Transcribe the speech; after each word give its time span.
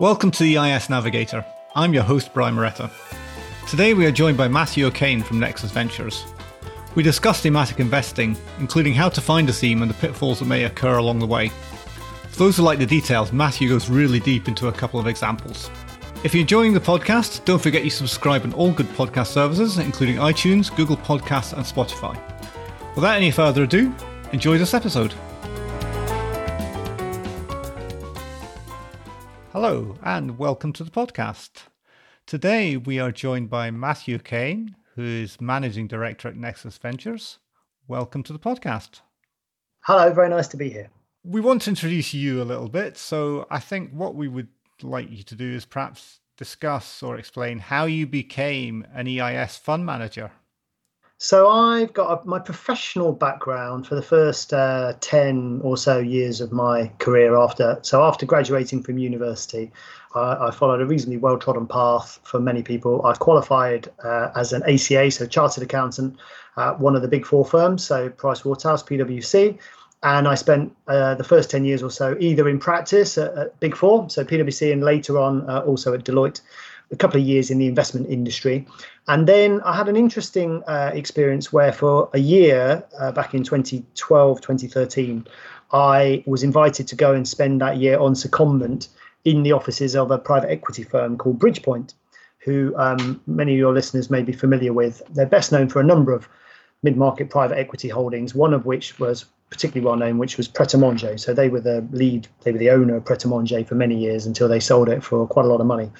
Welcome 0.00 0.30
to 0.30 0.44
the 0.44 0.56
EIS 0.56 0.88
Navigator. 0.88 1.44
I'm 1.74 1.92
your 1.92 2.04
host, 2.04 2.32
Brian 2.32 2.54
Moretta. 2.54 2.90
Today 3.68 3.92
we 3.92 4.06
are 4.06 4.10
joined 4.10 4.38
by 4.38 4.48
Matthew 4.48 4.86
O'Kane 4.86 5.22
from 5.22 5.38
Nexus 5.38 5.72
Ventures. 5.72 6.24
We 6.94 7.02
discuss 7.02 7.42
thematic 7.42 7.80
investing, 7.80 8.34
including 8.60 8.94
how 8.94 9.10
to 9.10 9.20
find 9.20 9.46
a 9.50 9.52
theme 9.52 9.82
and 9.82 9.90
the 9.90 10.00
pitfalls 10.00 10.38
that 10.38 10.46
may 10.46 10.64
occur 10.64 10.96
along 10.96 11.18
the 11.18 11.26
way. 11.26 11.50
For 12.30 12.38
those 12.38 12.56
who 12.56 12.62
like 12.62 12.78
the 12.78 12.86
details, 12.86 13.30
Matthew 13.30 13.68
goes 13.68 13.90
really 13.90 14.20
deep 14.20 14.48
into 14.48 14.68
a 14.68 14.72
couple 14.72 14.98
of 14.98 15.06
examples. 15.06 15.68
If 16.24 16.32
you're 16.32 16.40
enjoying 16.40 16.72
the 16.72 16.80
podcast, 16.80 17.44
don't 17.44 17.60
forget 17.60 17.84
you 17.84 17.90
subscribe 17.90 18.44
on 18.44 18.54
all 18.54 18.72
good 18.72 18.88
podcast 18.88 19.26
services, 19.26 19.76
including 19.76 20.16
iTunes, 20.16 20.74
Google 20.74 20.96
Podcasts, 20.96 21.52
and 21.52 21.62
Spotify. 21.62 22.18
Without 22.94 23.18
any 23.18 23.30
further 23.30 23.64
ado, 23.64 23.94
enjoy 24.32 24.56
this 24.56 24.72
episode. 24.72 25.12
Hello, 29.52 29.96
and 30.04 30.38
welcome 30.38 30.72
to 30.74 30.84
the 30.84 30.92
podcast. 30.92 31.64
Today 32.24 32.76
we 32.76 33.00
are 33.00 33.10
joined 33.10 33.50
by 33.50 33.72
Matthew 33.72 34.14
O'Kane, 34.14 34.76
who 34.94 35.02
is 35.02 35.40
Managing 35.40 35.88
Director 35.88 36.28
at 36.28 36.36
Nexus 36.36 36.78
Ventures. 36.78 37.38
Welcome 37.88 38.22
to 38.22 38.32
the 38.32 38.38
podcast. 38.38 39.00
Hello, 39.80 40.12
very 40.12 40.28
nice 40.28 40.46
to 40.48 40.56
be 40.56 40.70
here. 40.70 40.90
We 41.24 41.40
want 41.40 41.62
to 41.62 41.70
introduce 41.70 42.14
you 42.14 42.40
a 42.40 42.44
little 42.44 42.68
bit, 42.68 42.96
so 42.96 43.48
I 43.50 43.58
think 43.58 43.90
what 43.90 44.14
we 44.14 44.28
would 44.28 44.46
like 44.82 45.10
you 45.10 45.24
to 45.24 45.34
do 45.34 45.52
is 45.52 45.64
perhaps 45.64 46.20
discuss 46.36 47.02
or 47.02 47.16
explain 47.18 47.58
how 47.58 47.86
you 47.86 48.06
became 48.06 48.86
an 48.94 49.08
EIS 49.08 49.56
fund 49.56 49.84
manager. 49.84 50.30
So 51.22 51.50
I've 51.50 51.92
got 51.92 52.24
a, 52.24 52.26
my 52.26 52.38
professional 52.38 53.12
background 53.12 53.86
for 53.86 53.94
the 53.94 54.00
first 54.00 54.54
uh, 54.54 54.94
ten 55.00 55.60
or 55.62 55.76
so 55.76 55.98
years 55.98 56.40
of 56.40 56.50
my 56.50 56.90
career. 56.96 57.36
After 57.36 57.78
so 57.82 58.02
after 58.02 58.24
graduating 58.24 58.82
from 58.82 58.96
university, 58.96 59.70
I, 60.14 60.46
I 60.46 60.50
followed 60.50 60.80
a 60.80 60.86
reasonably 60.86 61.18
well-trodden 61.18 61.66
path 61.66 62.20
for 62.22 62.40
many 62.40 62.62
people. 62.62 63.04
I 63.04 63.12
qualified 63.12 63.90
uh, 64.02 64.30
as 64.34 64.54
an 64.54 64.62
ACA, 64.62 65.10
so 65.10 65.26
chartered 65.26 65.62
accountant, 65.62 66.16
at 66.56 66.80
one 66.80 66.96
of 66.96 67.02
the 67.02 67.08
big 67.08 67.26
four 67.26 67.44
firms, 67.44 67.84
so 67.84 68.08
Pricewaterhouse, 68.08 68.82
PwC, 68.82 69.58
and 70.02 70.26
I 70.26 70.34
spent 70.36 70.74
uh, 70.88 71.16
the 71.16 71.24
first 71.24 71.50
10 71.50 71.66
years 71.66 71.82
or 71.82 71.90
so 71.90 72.16
either 72.18 72.48
in 72.48 72.58
practice 72.58 73.18
at, 73.18 73.36
at 73.36 73.60
Big 73.60 73.76
Four, 73.76 74.08
so 74.08 74.24
PwC, 74.24 74.72
and 74.72 74.82
later 74.82 75.18
on 75.18 75.48
uh, 75.50 75.60
also 75.60 75.92
at 75.92 76.04
Deloitte, 76.04 76.40
a 76.92 76.96
couple 76.96 77.20
of 77.20 77.26
years 77.26 77.50
in 77.50 77.58
the 77.58 77.66
investment 77.66 78.08
industry. 78.10 78.66
And 79.06 79.26
then 79.26 79.60
I 79.62 79.76
had 79.76 79.88
an 79.88 79.96
interesting 79.96 80.62
uh, 80.66 80.90
experience 80.92 81.52
where 81.52 81.72
for 81.72 82.10
a 82.12 82.18
year 82.18 82.84
uh, 82.98 83.12
back 83.12 83.34
in 83.34 83.44
2012, 83.44 84.40
2013, 84.40 85.26
I 85.72 86.24
was 86.26 86.42
invited 86.42 86.88
to 86.88 86.96
go 86.96 87.14
and 87.14 87.26
spend 87.26 87.60
that 87.60 87.76
year 87.76 87.98
on 87.98 88.14
secondment 88.14 88.88
in 89.24 89.42
the 89.42 89.52
offices 89.52 89.94
of 89.94 90.10
a 90.10 90.18
private 90.18 90.50
equity 90.50 90.82
firm 90.82 91.16
called 91.16 91.38
Bridgepoint, 91.38 91.94
who 92.38 92.74
um, 92.76 93.20
many 93.26 93.52
of 93.52 93.58
your 93.58 93.72
listeners 93.72 94.10
may 94.10 94.22
be 94.22 94.32
familiar 94.32 94.72
with. 94.72 95.02
They're 95.10 95.26
best 95.26 95.52
known 95.52 95.68
for 95.68 95.80
a 95.80 95.84
number 95.84 96.12
of 96.12 96.28
mid 96.82 96.96
market 96.96 97.30
private 97.30 97.58
equity 97.58 97.88
holdings, 97.88 98.34
one 98.34 98.54
of 98.54 98.66
which 98.66 98.98
was 98.98 99.26
particularly 99.50 99.84
well 99.84 99.96
known, 99.96 100.18
which 100.18 100.36
was 100.36 100.46
Pret 100.46 100.74
a 100.74 100.78
Manger. 100.78 101.18
So 101.18 101.34
they 101.34 101.48
were 101.48 101.60
the 101.60 101.86
lead, 101.90 102.28
they 102.42 102.52
were 102.52 102.58
the 102.58 102.70
owner 102.70 102.96
of 102.96 103.04
Pret 103.04 103.24
a 103.24 103.28
Manger 103.28 103.64
for 103.64 103.74
many 103.74 103.96
years 103.96 104.24
until 104.24 104.48
they 104.48 104.60
sold 104.60 104.88
it 104.88 105.02
for 105.02 105.26
quite 105.26 105.44
a 105.44 105.48
lot 105.48 105.60
of 105.60 105.66
money 105.66 105.90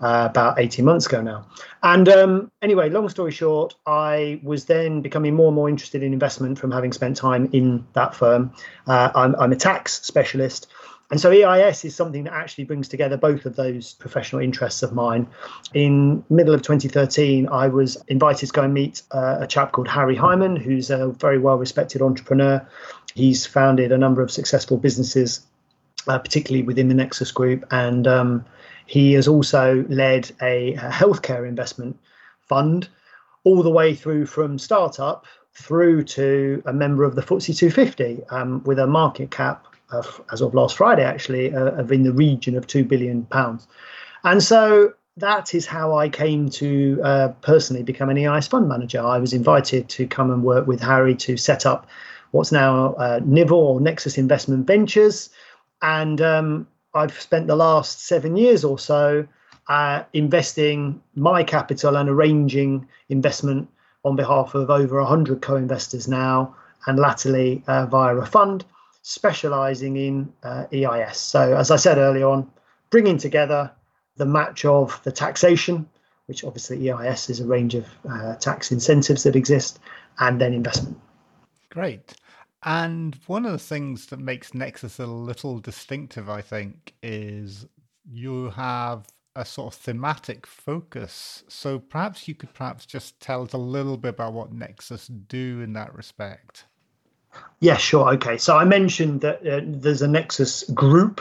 uh, 0.00 0.28
about 0.30 0.58
18 0.58 0.84
months 0.84 1.06
ago 1.06 1.20
now. 1.20 1.44
And 1.82 2.08
um, 2.08 2.52
anyway, 2.62 2.88
long 2.88 3.08
story 3.08 3.32
short, 3.32 3.74
I 3.84 4.40
was 4.44 4.66
then 4.66 5.00
becoming 5.00 5.34
more 5.34 5.48
and 5.48 5.56
more 5.56 5.68
interested 5.68 6.02
in 6.02 6.12
investment 6.12 6.58
from 6.58 6.70
having 6.70 6.92
spent 6.92 7.16
time 7.16 7.48
in 7.52 7.84
that 7.94 8.14
firm. 8.14 8.52
Uh, 8.86 9.10
I'm, 9.14 9.34
I'm 9.36 9.52
a 9.52 9.56
tax 9.56 10.00
specialist. 10.02 10.68
And 11.10 11.20
so 11.20 11.30
EIS 11.30 11.84
is 11.84 11.96
something 11.96 12.24
that 12.24 12.32
actually 12.32 12.64
brings 12.64 12.86
together 12.88 13.16
both 13.16 13.44
of 13.44 13.56
those 13.56 13.94
professional 13.94 14.40
interests 14.40 14.82
of 14.82 14.92
mine. 14.92 15.26
In 15.74 16.24
middle 16.30 16.54
of 16.54 16.62
2013, 16.62 17.48
I 17.48 17.66
was 17.66 17.96
invited 18.06 18.46
to 18.46 18.52
go 18.52 18.62
and 18.62 18.72
meet 18.72 19.02
uh, 19.10 19.38
a 19.40 19.46
chap 19.46 19.72
called 19.72 19.88
Harry 19.88 20.14
Hyman, 20.14 20.54
who's 20.54 20.88
a 20.88 21.08
very 21.08 21.38
well-respected 21.38 22.00
entrepreneur. 22.00 22.64
He's 23.14 23.44
founded 23.44 23.90
a 23.90 23.98
number 23.98 24.22
of 24.22 24.30
successful 24.30 24.76
businesses, 24.76 25.44
uh, 26.06 26.18
particularly 26.20 26.62
within 26.62 26.86
the 26.86 26.94
Nexus 26.94 27.32
Group, 27.32 27.64
and 27.72 28.06
um, 28.06 28.44
he 28.86 29.12
has 29.14 29.26
also 29.26 29.84
led 29.88 30.30
a, 30.40 30.74
a 30.74 30.90
healthcare 30.90 31.48
investment 31.48 31.98
fund, 32.48 32.88
all 33.42 33.64
the 33.64 33.70
way 33.70 33.94
through 33.94 34.26
from 34.26 34.58
startup 34.58 35.24
through 35.54 36.04
to 36.04 36.62
a 36.66 36.72
member 36.72 37.02
of 37.02 37.16
the 37.16 37.22
FTSE 37.22 37.56
250 37.58 38.22
um, 38.30 38.62
with 38.64 38.78
a 38.78 38.86
market 38.86 39.30
cap 39.30 39.66
of, 39.92 40.20
as 40.32 40.40
of 40.40 40.54
last 40.54 40.76
Friday, 40.76 41.04
actually, 41.04 41.54
uh, 41.54 41.72
of 41.72 41.92
in 41.92 42.02
the 42.02 42.12
region 42.12 42.56
of 42.56 42.66
two 42.66 42.84
billion 42.84 43.24
pounds. 43.26 43.66
And 44.24 44.42
so 44.42 44.94
that 45.16 45.54
is 45.54 45.66
how 45.66 45.96
I 45.96 46.08
came 46.08 46.48
to 46.50 47.00
uh, 47.02 47.28
personally 47.42 47.82
become 47.82 48.08
an 48.08 48.18
EIS 48.18 48.48
fund 48.48 48.68
manager. 48.68 49.00
I 49.02 49.18
was 49.18 49.32
invited 49.32 49.88
to 49.90 50.06
come 50.06 50.30
and 50.30 50.42
work 50.42 50.66
with 50.66 50.80
Harry 50.80 51.14
to 51.16 51.36
set 51.36 51.66
up 51.66 51.86
what's 52.30 52.52
now 52.52 52.94
uh, 52.94 53.20
or 53.50 53.80
Nexus 53.80 54.18
Investment 54.18 54.66
Ventures, 54.66 55.30
and 55.82 56.20
um, 56.20 56.66
I've 56.94 57.20
spent 57.20 57.46
the 57.46 57.56
last 57.56 58.06
seven 58.06 58.36
years 58.36 58.64
or 58.64 58.78
so 58.78 59.26
uh, 59.68 60.02
investing 60.12 61.02
my 61.14 61.42
capital 61.42 61.96
and 61.96 62.08
arranging 62.08 62.86
investment 63.08 63.68
on 64.04 64.16
behalf 64.16 64.54
of 64.54 64.70
over 64.70 64.98
100 65.00 65.42
co-investors 65.42 66.08
now, 66.08 66.54
and 66.86 66.98
latterly 66.98 67.62
uh, 67.66 67.86
via 67.86 68.16
a 68.16 68.26
fund 68.26 68.64
specializing 69.02 69.96
in 69.96 70.32
uh, 70.42 70.66
EIS. 70.72 71.16
So, 71.18 71.56
as 71.56 71.70
I 71.70 71.76
said 71.76 71.98
earlier 71.98 72.28
on, 72.28 72.50
bringing 72.90 73.18
together 73.18 73.70
the 74.16 74.26
match 74.26 74.64
of 74.64 75.00
the 75.04 75.12
taxation, 75.12 75.88
which 76.26 76.44
obviously 76.44 76.90
EIS 76.90 77.30
is 77.30 77.40
a 77.40 77.46
range 77.46 77.74
of 77.74 77.86
uh, 78.08 78.36
tax 78.36 78.70
incentives 78.70 79.22
that 79.22 79.36
exist, 79.36 79.78
and 80.18 80.40
then 80.40 80.52
investment. 80.52 81.00
Great. 81.70 82.14
And 82.62 83.18
one 83.26 83.46
of 83.46 83.52
the 83.52 83.58
things 83.58 84.06
that 84.06 84.18
makes 84.18 84.52
Nexus 84.52 84.98
a 84.98 85.06
little 85.06 85.60
distinctive, 85.60 86.28
I 86.28 86.42
think, 86.42 86.92
is 87.02 87.66
you 88.04 88.50
have 88.50 89.06
a 89.34 89.44
sort 89.44 89.72
of 89.72 89.80
thematic 89.80 90.46
focus. 90.46 91.44
So 91.48 91.78
perhaps 91.78 92.28
you 92.28 92.34
could 92.34 92.52
perhaps 92.52 92.84
just 92.84 93.18
tell 93.20 93.42
us 93.42 93.52
a 93.52 93.58
little 93.58 93.96
bit 93.96 94.10
about 94.10 94.34
what 94.34 94.52
Nexus 94.52 95.06
do 95.06 95.60
in 95.60 95.72
that 95.74 95.94
respect. 95.94 96.66
Yeah, 97.60 97.76
sure. 97.76 98.12
Okay. 98.14 98.38
So 98.38 98.56
I 98.56 98.64
mentioned 98.64 99.20
that 99.20 99.46
uh, 99.46 99.60
there's 99.64 100.02
a 100.02 100.08
Nexus 100.08 100.64
group 100.70 101.20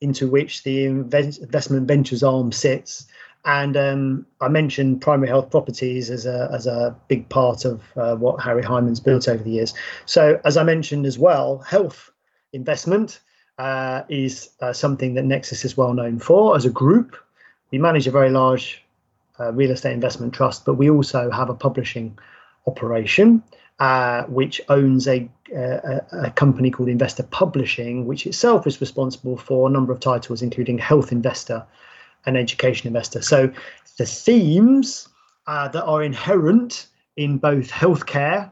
into 0.00 0.28
which 0.28 0.62
the 0.62 0.84
investment 0.84 1.86
ventures 1.86 2.22
arm 2.22 2.52
sits. 2.52 3.06
And 3.44 3.76
um, 3.76 4.26
I 4.40 4.48
mentioned 4.48 5.00
primary 5.00 5.28
health 5.28 5.50
properties 5.50 6.10
as 6.10 6.26
a, 6.26 6.50
as 6.52 6.66
a 6.66 6.94
big 7.08 7.28
part 7.28 7.64
of 7.64 7.82
uh, 7.96 8.14
what 8.16 8.40
Harry 8.40 8.62
Hyman's 8.62 9.00
built 9.00 9.28
over 9.28 9.42
the 9.42 9.50
years. 9.50 9.74
So, 10.06 10.40
as 10.44 10.56
I 10.56 10.62
mentioned 10.62 11.06
as 11.06 11.18
well, 11.18 11.58
health 11.58 12.10
investment 12.52 13.20
uh, 13.58 14.02
is 14.08 14.50
uh, 14.60 14.72
something 14.72 15.14
that 15.14 15.24
Nexus 15.24 15.64
is 15.64 15.76
well 15.76 15.94
known 15.94 16.18
for 16.18 16.54
as 16.54 16.66
a 16.66 16.70
group. 16.70 17.16
We 17.70 17.78
manage 17.78 18.06
a 18.06 18.10
very 18.10 18.30
large 18.30 18.84
uh, 19.38 19.52
real 19.52 19.70
estate 19.70 19.92
investment 19.92 20.34
trust, 20.34 20.66
but 20.66 20.74
we 20.74 20.90
also 20.90 21.30
have 21.30 21.48
a 21.48 21.54
publishing 21.54 22.18
operation 22.66 23.42
uh, 23.80 24.24
which 24.24 24.60
owns 24.68 25.08
a, 25.08 25.28
a, 25.52 26.32
company 26.34 26.70
called 26.70 26.88
Investor 26.88 27.24
Publishing, 27.24 28.06
which 28.06 28.26
itself 28.26 28.66
is 28.66 28.80
responsible 28.80 29.36
for 29.36 29.68
a 29.68 29.70
number 29.70 29.92
of 29.92 30.00
titles, 30.00 30.42
including 30.42 30.78
Health 30.78 31.12
Investor 31.12 31.64
and 32.26 32.36
Education 32.36 32.86
Investor. 32.86 33.22
So 33.22 33.52
the 33.98 34.06
themes 34.06 35.08
uh, 35.46 35.68
that 35.68 35.84
are 35.84 36.02
inherent 36.02 36.86
in 37.16 37.38
both 37.38 37.70
healthcare 37.70 38.50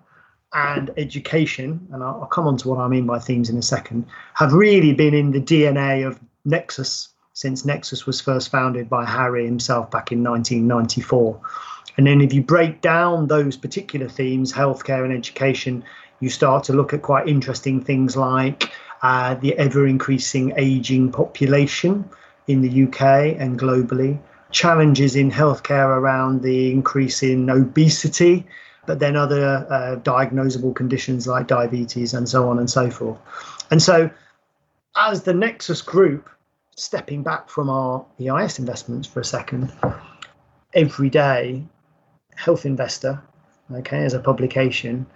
and 0.54 0.90
education, 0.96 1.86
and 1.92 2.02
I'll, 2.02 2.22
I'll 2.22 2.26
come 2.26 2.46
on 2.46 2.56
to 2.58 2.68
what 2.68 2.78
I 2.78 2.88
mean 2.88 3.06
by 3.06 3.18
themes 3.18 3.50
in 3.50 3.56
a 3.58 3.62
second, 3.62 4.06
have 4.34 4.52
really 4.52 4.94
been 4.94 5.14
in 5.14 5.32
the 5.32 5.40
DNA 5.40 6.06
of 6.06 6.18
Nexus 6.44 7.08
since 7.34 7.64
Nexus 7.64 8.04
was 8.04 8.20
first 8.20 8.50
founded 8.50 8.88
by 8.88 9.04
Harry 9.04 9.44
himself 9.44 9.90
back 9.90 10.10
in 10.10 10.24
1994. 10.24 11.40
And 11.96 12.06
then 12.06 12.20
if 12.20 12.32
you 12.32 12.42
break 12.42 12.80
down 12.80 13.28
those 13.28 13.56
particular 13.56 14.08
themes, 14.08 14.52
healthcare 14.52 15.04
and 15.04 15.12
education, 15.12 15.84
you 16.20 16.30
start 16.30 16.64
to 16.64 16.72
look 16.72 16.92
at 16.92 17.02
quite 17.02 17.28
interesting 17.28 17.82
things 17.82 18.16
like 18.16 18.72
uh, 19.02 19.34
the 19.36 19.56
ever 19.58 19.86
increasing 19.86 20.52
aging 20.56 21.12
population 21.12 22.08
in 22.46 22.62
the 22.62 22.84
UK 22.84 23.36
and 23.38 23.58
globally, 23.58 24.18
challenges 24.50 25.14
in 25.14 25.30
healthcare 25.30 25.88
around 25.88 26.42
the 26.42 26.70
increase 26.72 27.22
in 27.22 27.50
obesity, 27.50 28.46
but 28.86 28.98
then 28.98 29.16
other 29.16 29.66
uh, 29.70 29.96
diagnosable 30.00 30.74
conditions 30.74 31.26
like 31.26 31.46
diabetes 31.46 32.14
and 32.14 32.28
so 32.28 32.48
on 32.48 32.58
and 32.58 32.70
so 32.70 32.90
forth. 32.90 33.18
And 33.70 33.82
so, 33.82 34.10
as 34.96 35.22
the 35.22 35.34
Nexus 35.34 35.82
Group, 35.82 36.28
stepping 36.74 37.22
back 37.22 37.50
from 37.50 37.68
our 37.68 38.04
EIS 38.18 38.58
investments 38.58 39.06
for 39.06 39.20
a 39.20 39.24
second, 39.24 39.70
every 40.72 41.10
day 41.10 41.64
Health 42.34 42.64
Investor, 42.64 43.22
okay, 43.72 44.04
as 44.04 44.14
a 44.14 44.20
publication, 44.20 45.06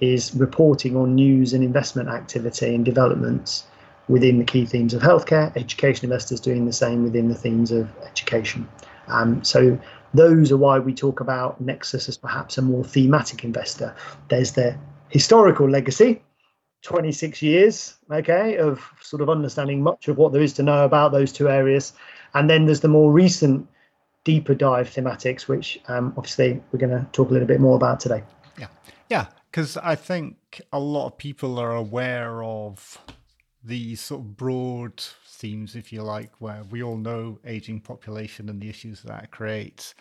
is 0.00 0.34
reporting 0.34 0.96
on 0.96 1.14
news 1.14 1.52
and 1.52 1.64
investment 1.64 2.08
activity 2.08 2.74
and 2.74 2.84
developments 2.84 3.64
within 4.08 4.38
the 4.38 4.44
key 4.44 4.64
themes 4.64 4.94
of 4.94 5.02
healthcare, 5.02 5.54
education 5.56 6.04
investors 6.04 6.40
doing 6.40 6.64
the 6.64 6.72
same 6.72 7.04
within 7.04 7.28
the 7.28 7.34
themes 7.34 7.70
of 7.70 7.90
education. 8.06 8.66
Um, 9.08 9.42
so 9.44 9.78
those 10.14 10.50
are 10.50 10.56
why 10.56 10.78
we 10.78 10.94
talk 10.94 11.20
about 11.20 11.60
Nexus 11.60 12.08
as 12.08 12.16
perhaps 12.16 12.56
a 12.58 12.62
more 12.62 12.84
thematic 12.84 13.44
investor. 13.44 13.94
There's 14.28 14.52
the 14.52 14.76
historical 15.10 15.68
legacy, 15.68 16.22
26 16.82 17.42
years, 17.42 17.96
okay, 18.10 18.56
of 18.56 18.82
sort 19.02 19.20
of 19.20 19.28
understanding 19.28 19.82
much 19.82 20.08
of 20.08 20.16
what 20.16 20.32
there 20.32 20.42
is 20.42 20.52
to 20.54 20.62
know 20.62 20.84
about 20.84 21.12
those 21.12 21.32
two 21.32 21.48
areas. 21.48 21.92
And 22.34 22.48
then 22.48 22.66
there's 22.66 22.80
the 22.80 22.88
more 22.88 23.12
recent, 23.12 23.68
deeper 24.24 24.54
dive 24.54 24.90
thematics, 24.90 25.48
which 25.48 25.80
um, 25.88 26.12
obviously 26.16 26.62
we're 26.72 26.78
going 26.78 26.90
to 26.90 27.06
talk 27.12 27.30
a 27.30 27.32
little 27.32 27.48
bit 27.48 27.60
more 27.60 27.76
about 27.76 28.00
today. 28.00 28.22
Yeah. 28.58 28.66
Yeah. 29.08 29.26
Because 29.58 29.76
I 29.76 29.96
think 29.96 30.60
a 30.72 30.78
lot 30.78 31.06
of 31.06 31.18
people 31.18 31.58
are 31.58 31.74
aware 31.74 32.44
of 32.44 32.96
the 33.64 33.96
sort 33.96 34.20
of 34.20 34.36
broad 34.36 35.02
themes, 35.26 35.74
if 35.74 35.92
you 35.92 36.02
like, 36.02 36.30
where 36.38 36.62
we 36.70 36.80
all 36.80 36.96
know 36.96 37.40
aging 37.44 37.80
population 37.80 38.48
and 38.48 38.60
the 38.60 38.68
issues 38.68 39.02
that 39.02 39.32
creates. 39.32 39.96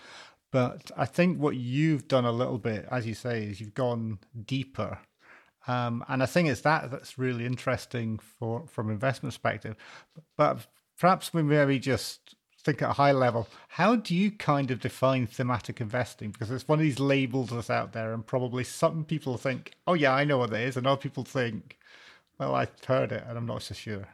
But 0.51 0.91
I 0.95 1.05
think 1.05 1.39
what 1.39 1.55
you've 1.55 2.07
done 2.07 2.23
a 2.23 2.31
little 2.31 2.59
bit, 2.59 2.87
as 2.91 3.07
you 3.07 3.15
say, 3.15 3.45
is 3.45 3.59
you've 3.59 3.73
gone 3.73 4.19
deeper. 4.45 4.99
Um, 5.67 6.05
and 6.07 6.21
I 6.21 6.27
think 6.27 6.49
it's 6.49 6.61
that 6.61 6.91
that's 6.91 7.17
really 7.17 7.47
interesting 7.47 8.19
for 8.19 8.67
from 8.67 8.91
investment 8.91 9.33
perspective. 9.33 9.75
But 10.37 10.67
perhaps 10.99 11.33
we 11.33 11.41
maybe 11.41 11.79
just 11.79 12.35
think 12.67 12.81
at 12.81 12.89
a 12.89 12.93
high 12.93 13.13
level, 13.13 13.47
how 13.69 13.95
do 13.95 14.13
you 14.13 14.29
kind 14.29 14.71
of 14.71 14.79
define 14.81 15.25
thematic 15.25 15.79
investing? 15.79 16.31
Because 16.31 16.51
it's 16.51 16.67
one 16.67 16.79
of 16.79 16.83
these 16.83 16.99
labels 16.99 17.49
that's 17.49 17.69
out 17.69 17.93
there, 17.93 18.13
and 18.13 18.25
probably 18.25 18.63
some 18.63 19.05
people 19.05 19.37
think, 19.37 19.71
oh, 19.87 19.93
yeah, 19.93 20.13
I 20.13 20.25
know 20.25 20.39
what 20.39 20.51
it 20.51 20.61
is. 20.61 20.75
And 20.75 20.85
other 20.85 20.99
people 20.99 21.23
think, 21.23 21.77
well, 22.37 22.55
I've 22.55 22.71
heard 22.85 23.11
it 23.11 23.23
and 23.27 23.37
I'm 23.37 23.45
not 23.45 23.63
so 23.63 23.73
sure. 23.73 24.07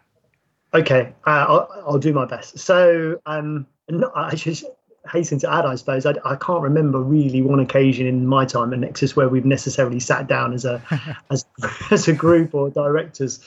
Okay, 0.74 1.14
uh, 1.28 1.46
I'll, 1.48 1.84
I'll, 1.88 2.00
do 2.00 2.14
my 2.14 2.26
best. 2.26 2.58
So, 2.58 3.20
um, 3.26 3.68
not, 3.90 4.12
I 4.16 4.34
just 4.36 4.66
hasten 5.12 5.38
to 5.40 5.54
add, 5.54 5.66
I 5.66 5.76
suppose, 5.76 6.06
I, 6.06 6.14
I, 6.26 6.36
can't 6.36 6.62
remember 6.62 7.00
really 7.00 7.42
one 7.42 7.60
occasion 7.60 8.08
in 8.08 8.26
my 8.26 8.46
time 8.46 8.72
at 8.74 8.80
Nexus 8.80 9.16
where 9.16 9.30
we've 9.30 9.46
necessarily 9.46 10.00
sat 10.00 10.28
down 10.28 10.54
as 10.54 10.66
a 10.66 10.82
as, 11.30 11.46
as 11.92 12.08
a 12.08 12.14
group 12.14 12.56
or 12.56 12.70
directors 12.70 13.40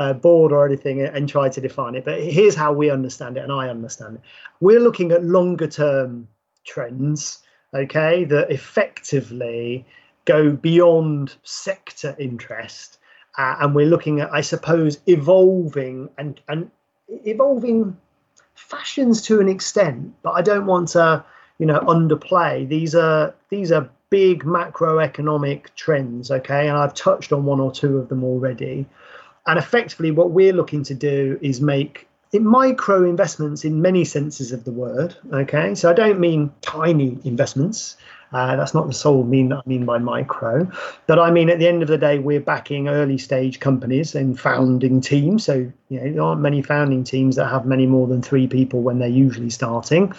uh, 0.00 0.14
board 0.14 0.50
or 0.50 0.66
anything 0.66 1.02
and 1.02 1.28
try 1.28 1.48
to 1.48 1.60
define 1.60 1.94
it. 1.94 2.04
But 2.04 2.22
here's 2.22 2.54
how 2.54 2.72
we 2.72 2.90
understand 2.90 3.36
it, 3.36 3.44
and 3.44 3.52
I 3.52 3.68
understand 3.68 4.16
it. 4.16 4.22
We're 4.60 4.80
looking 4.80 5.12
at 5.12 5.22
longer 5.24 5.66
term 5.66 6.26
trends, 6.64 7.40
okay, 7.74 8.24
that 8.24 8.50
effectively 8.50 9.84
go 10.24 10.50
beyond 10.50 11.34
sector 11.42 12.16
interest 12.18 12.98
uh, 13.36 13.56
and 13.60 13.74
we're 13.74 13.86
looking 13.86 14.20
at, 14.20 14.32
I 14.32 14.40
suppose, 14.40 14.98
evolving 15.06 16.08
and 16.18 16.40
and 16.48 16.70
evolving 17.08 17.96
fashions 18.54 19.22
to 19.22 19.40
an 19.40 19.48
extent. 19.48 20.14
But 20.22 20.32
I 20.32 20.42
don't 20.42 20.66
want 20.66 20.88
to, 20.90 21.24
you 21.58 21.66
know, 21.66 21.80
underplay. 21.80 22.68
These 22.68 22.94
are 22.94 23.34
these 23.50 23.70
are 23.70 23.88
big 24.10 24.44
macroeconomic 24.44 25.66
trends, 25.76 26.30
okay, 26.30 26.68
and 26.68 26.76
I've 26.76 26.94
touched 26.94 27.32
on 27.32 27.44
one 27.44 27.60
or 27.60 27.70
two 27.70 27.98
of 27.98 28.08
them 28.08 28.24
already. 28.24 28.86
And 29.46 29.58
effectively, 29.58 30.10
what 30.10 30.30
we're 30.30 30.52
looking 30.52 30.82
to 30.84 30.94
do 30.94 31.38
is 31.40 31.60
make 31.60 32.08
micro 32.38 33.08
investments 33.08 33.64
in 33.64 33.82
many 33.82 34.04
senses 34.04 34.52
of 34.52 34.64
the 34.64 34.70
word. 34.70 35.16
Okay, 35.32 35.74
so 35.74 35.90
I 35.90 35.94
don't 35.94 36.20
mean 36.20 36.52
tiny 36.60 37.18
investments. 37.24 37.96
Uh, 38.32 38.54
that's 38.54 38.74
not 38.74 38.86
the 38.86 38.92
sole 38.92 39.24
mean 39.24 39.48
that 39.48 39.56
I 39.56 39.68
mean 39.68 39.84
by 39.84 39.98
micro, 39.98 40.70
but 41.08 41.18
I 41.18 41.32
mean 41.32 41.50
at 41.50 41.58
the 41.58 41.66
end 41.66 41.82
of 41.82 41.88
the 41.88 41.98
day, 41.98 42.20
we're 42.20 42.38
backing 42.38 42.86
early 42.88 43.18
stage 43.18 43.58
companies 43.58 44.14
and 44.14 44.38
founding 44.38 45.00
teams. 45.00 45.42
So 45.44 45.72
you 45.88 46.00
know 46.00 46.12
there 46.12 46.22
aren't 46.22 46.40
many 46.40 46.62
founding 46.62 47.02
teams 47.02 47.34
that 47.36 47.48
have 47.48 47.66
many 47.66 47.86
more 47.86 48.06
than 48.06 48.22
three 48.22 48.46
people 48.46 48.82
when 48.82 49.00
they're 49.00 49.08
usually 49.08 49.50
starting, 49.50 50.12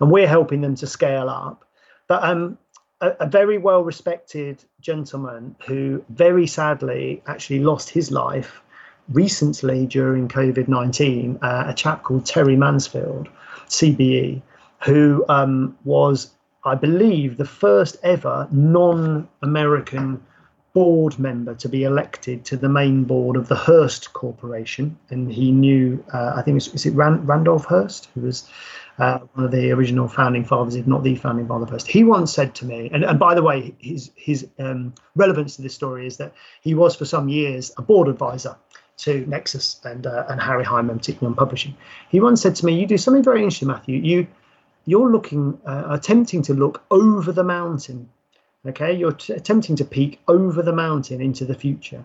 and 0.00 0.12
we're 0.12 0.28
helping 0.28 0.60
them 0.60 0.76
to 0.76 0.86
scale 0.86 1.28
up. 1.28 1.64
But 2.06 2.22
um, 2.22 2.56
a, 3.00 3.08
a 3.20 3.26
very 3.26 3.58
well 3.58 3.82
respected 3.82 4.62
gentleman 4.80 5.56
who 5.66 6.04
very 6.08 6.46
sadly 6.46 7.20
actually 7.26 7.60
lost 7.60 7.90
his 7.90 8.12
life 8.12 8.62
recently 9.08 9.86
during 9.86 10.28
COVID 10.28 10.68
19, 10.68 11.38
uh, 11.42 11.64
a 11.68 11.74
chap 11.74 12.02
called 12.02 12.26
Terry 12.26 12.56
Mansfield, 12.56 13.28
CBE, 13.68 14.42
who 14.82 15.24
um, 15.28 15.76
was 15.84 16.30
I 16.66 16.74
believe, 16.74 17.36
the 17.36 17.44
first 17.44 17.96
ever 18.02 18.48
non 18.50 19.28
American 19.40 20.20
board 20.74 21.18
member 21.18 21.54
to 21.54 21.68
be 21.68 21.84
elected 21.84 22.44
to 22.46 22.56
the 22.56 22.68
main 22.68 23.04
board 23.04 23.36
of 23.36 23.48
the 23.48 23.54
Hearst 23.54 24.12
Corporation. 24.12 24.98
And 25.08 25.32
he 25.32 25.52
knew, 25.52 26.04
uh, 26.12 26.32
I 26.36 26.42
think, 26.42 26.56
is 26.56 26.84
it 26.84 26.94
Rand- 26.94 27.26
Randolph 27.26 27.64
Hearst, 27.64 28.08
who 28.14 28.22
was 28.22 28.50
uh, 28.98 29.20
one 29.34 29.44
of 29.46 29.52
the 29.52 29.70
original 29.70 30.08
founding 30.08 30.44
fathers, 30.44 30.74
if 30.74 30.86
not 30.86 31.04
the 31.04 31.14
founding 31.14 31.46
father 31.46 31.66
first. 31.66 31.86
He 31.86 32.02
once 32.02 32.32
said 32.32 32.54
to 32.56 32.64
me, 32.64 32.90
and, 32.92 33.04
and 33.04 33.18
by 33.18 33.34
the 33.34 33.42
way, 33.42 33.74
his, 33.78 34.10
his 34.16 34.48
um, 34.58 34.92
relevance 35.14 35.56
to 35.56 35.62
this 35.62 35.74
story 35.74 36.06
is 36.06 36.16
that 36.16 36.34
he 36.62 36.74
was 36.74 36.96
for 36.96 37.04
some 37.04 37.28
years 37.28 37.70
a 37.78 37.82
board 37.82 38.08
advisor 38.08 38.56
to 38.98 39.26
Nexus 39.26 39.80
and 39.84 40.06
uh, 40.06 40.24
and 40.28 40.40
Harry 40.40 40.64
Hyman, 40.64 40.98
particularly 40.98 41.32
on 41.32 41.36
publishing. 41.36 41.76
He 42.08 42.20
once 42.20 42.42
said 42.42 42.54
to 42.56 42.66
me, 42.66 42.78
"You 42.78 42.86
do 42.86 42.98
something 42.98 43.22
very 43.22 43.42
interesting, 43.42 43.68
Matthew. 43.68 43.98
You 43.98 44.26
you're 44.86 45.10
looking, 45.10 45.58
uh, 45.66 45.84
attempting 45.90 46.42
to 46.42 46.54
look 46.54 46.82
over 46.90 47.32
the 47.32 47.44
mountain. 47.44 48.08
Okay, 48.66 48.92
you're 48.92 49.12
t- 49.12 49.32
attempting 49.32 49.76
to 49.76 49.84
peek 49.84 50.20
over 50.28 50.62
the 50.62 50.72
mountain 50.72 51.20
into 51.20 51.44
the 51.44 51.54
future. 51.54 52.04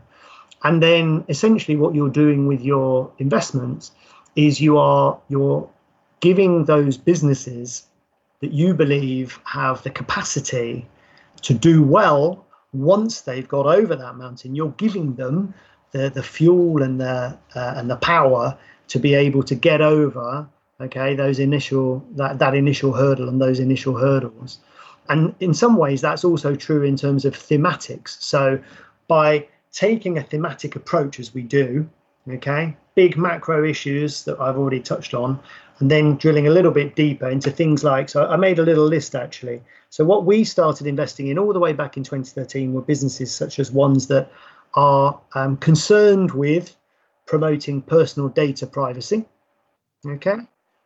And 0.63 0.81
then 0.81 1.23
essentially 1.27 1.75
what 1.75 1.95
you're 1.95 2.09
doing 2.09 2.47
with 2.47 2.61
your 2.61 3.11
investments 3.17 3.91
is 4.35 4.61
you 4.61 4.77
are 4.77 5.19
you're 5.29 5.67
giving 6.19 6.65
those 6.65 6.97
businesses 6.97 7.88
that 8.41 8.51
you 8.51 8.73
believe 8.73 9.39
have 9.45 9.81
the 9.83 9.89
capacity 9.89 10.88
to 11.41 11.53
do 11.53 11.83
well 11.83 12.45
once 12.73 13.21
they've 13.21 13.47
got 13.47 13.65
over 13.65 13.95
that 13.95 14.15
mountain 14.15 14.55
you're 14.55 14.73
giving 14.77 15.15
them 15.15 15.53
the, 15.91 16.09
the 16.09 16.23
fuel 16.23 16.81
and 16.81 16.99
the 16.99 17.38
uh, 17.55 17.73
and 17.75 17.89
the 17.89 17.97
power 17.97 18.57
to 18.88 18.99
be 18.99 19.13
able 19.13 19.43
to 19.43 19.55
get 19.55 19.81
over 19.81 20.47
okay 20.79 21.15
those 21.15 21.39
initial 21.39 22.05
that, 22.15 22.39
that 22.39 22.55
initial 22.55 22.93
hurdle 22.93 23.29
and 23.29 23.41
those 23.41 23.59
initial 23.59 23.97
hurdles. 23.97 24.59
And 25.09 25.35
in 25.39 25.53
some 25.53 25.77
ways 25.77 26.01
that's 26.01 26.23
also 26.23 26.55
true 26.55 26.83
in 26.83 26.95
terms 26.95 27.25
of 27.25 27.33
thematics. 27.33 28.21
So 28.21 28.59
by 29.07 29.47
taking 29.71 30.17
a 30.17 30.23
thematic 30.23 30.75
approach 30.75 31.19
as 31.19 31.33
we 31.33 31.41
do 31.41 31.89
okay 32.29 32.75
big 32.93 33.17
macro 33.17 33.63
issues 33.63 34.25
that 34.25 34.39
i've 34.39 34.57
already 34.57 34.79
touched 34.79 35.15
on 35.15 35.39
and 35.79 35.89
then 35.89 36.15
drilling 36.17 36.45
a 36.45 36.51
little 36.51 36.69
bit 36.71 36.95
deeper 36.95 37.27
into 37.27 37.49
things 37.49 37.83
like 37.83 38.07
so 38.10 38.27
i 38.27 38.36
made 38.36 38.60
a 38.60 38.63
little 38.63 38.86
list 38.86 39.15
actually. 39.15 39.62
So 39.91 40.05
what 40.05 40.24
we 40.24 40.45
started 40.45 40.88
investing 40.88 41.27
in 41.27 41.38
all 41.38 41.51
the 41.51 41.60
way 41.60 41.74
back 41.74 41.98
in 41.98 42.03
2013 42.03 42.71
were 42.71 42.81
businesses 42.81 43.36
such 43.36 43.60
as 43.60 43.74
ones 43.74 44.07
that 44.07 44.31
are 44.73 45.19
um, 45.33 45.57
concerned 45.57 46.31
with 46.31 46.75
promoting 47.25 47.81
personal 47.81 48.29
data 48.29 48.67
privacy 48.67 49.25
okay 50.05 50.37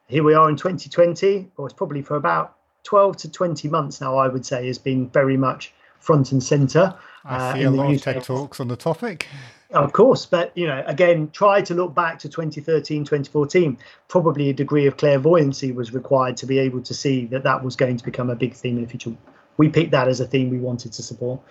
here 0.07 0.23
we 0.23 0.33
are 0.33 0.49
in 0.49 0.55
2020, 0.55 1.51
or 1.57 1.65
it's 1.65 1.73
probably 1.73 2.01
for 2.01 2.15
about 2.15 2.55
12 2.83 3.17
to 3.17 3.31
20 3.31 3.67
months 3.69 4.01
now, 4.01 4.17
I 4.17 4.27
would 4.27 4.45
say, 4.45 4.67
has 4.67 4.77
been 4.77 5.09
very 5.09 5.37
much 5.37 5.73
front 5.99 6.31
and 6.31 6.43
center. 6.43 6.95
I 7.23 7.35
uh, 7.35 7.53
see 7.53 7.63
a 7.63 7.71
lot 7.71 7.91
of 7.91 8.01
TED 8.01 8.23
Talks 8.23 8.59
on 8.59 8.67
the 8.67 8.75
topic. 8.75 9.27
Of 9.71 9.93
course, 9.93 10.27
but 10.27 10.55
you 10.55 10.67
know, 10.67 10.83
again, 10.85 11.31
try 11.31 11.61
to 11.61 11.73
look 11.73 11.95
back 11.95 12.19
to 12.19 12.29
2013, 12.29 13.03
2014. 13.03 13.77
Probably 14.07 14.49
a 14.49 14.53
degree 14.53 14.85
of 14.85 14.97
clairvoyancy 14.97 15.71
was 15.71 15.91
required 15.91 16.37
to 16.37 16.45
be 16.45 16.59
able 16.59 16.81
to 16.83 16.93
see 16.93 17.25
that 17.27 17.43
that 17.43 17.63
was 17.63 17.75
going 17.75 17.97
to 17.97 18.05
become 18.05 18.29
a 18.29 18.35
big 18.35 18.53
theme 18.53 18.77
in 18.77 18.83
the 18.83 18.89
future. 18.89 19.11
We 19.57 19.69
picked 19.69 19.91
that 19.91 20.07
as 20.07 20.19
a 20.19 20.27
theme 20.27 20.51
we 20.51 20.59
wanted 20.59 20.93
to 20.93 21.01
support. 21.01 21.41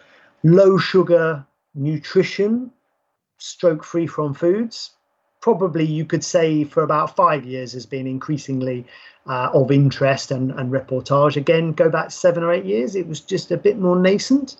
Low 0.44 0.78
sugar 0.78 1.44
nutrition, 1.74 2.70
stroke 3.38 3.84
free 3.84 4.06
from 4.06 4.34
foods 4.34 4.94
probably 5.44 5.84
you 5.84 6.06
could 6.06 6.24
say 6.24 6.64
for 6.64 6.82
about 6.82 7.14
five 7.14 7.44
years 7.44 7.74
has 7.74 7.84
been 7.84 8.06
increasingly 8.06 8.82
uh, 9.26 9.50
of 9.52 9.70
interest 9.70 10.30
and, 10.30 10.50
and 10.52 10.72
reportage. 10.72 11.36
Again, 11.36 11.72
go 11.72 11.90
back 11.90 12.10
seven 12.10 12.42
or 12.42 12.50
eight 12.50 12.64
years, 12.64 12.96
it 12.96 13.06
was 13.06 13.20
just 13.20 13.50
a 13.50 13.58
bit 13.58 13.78
more 13.78 13.94
nascent. 13.94 14.56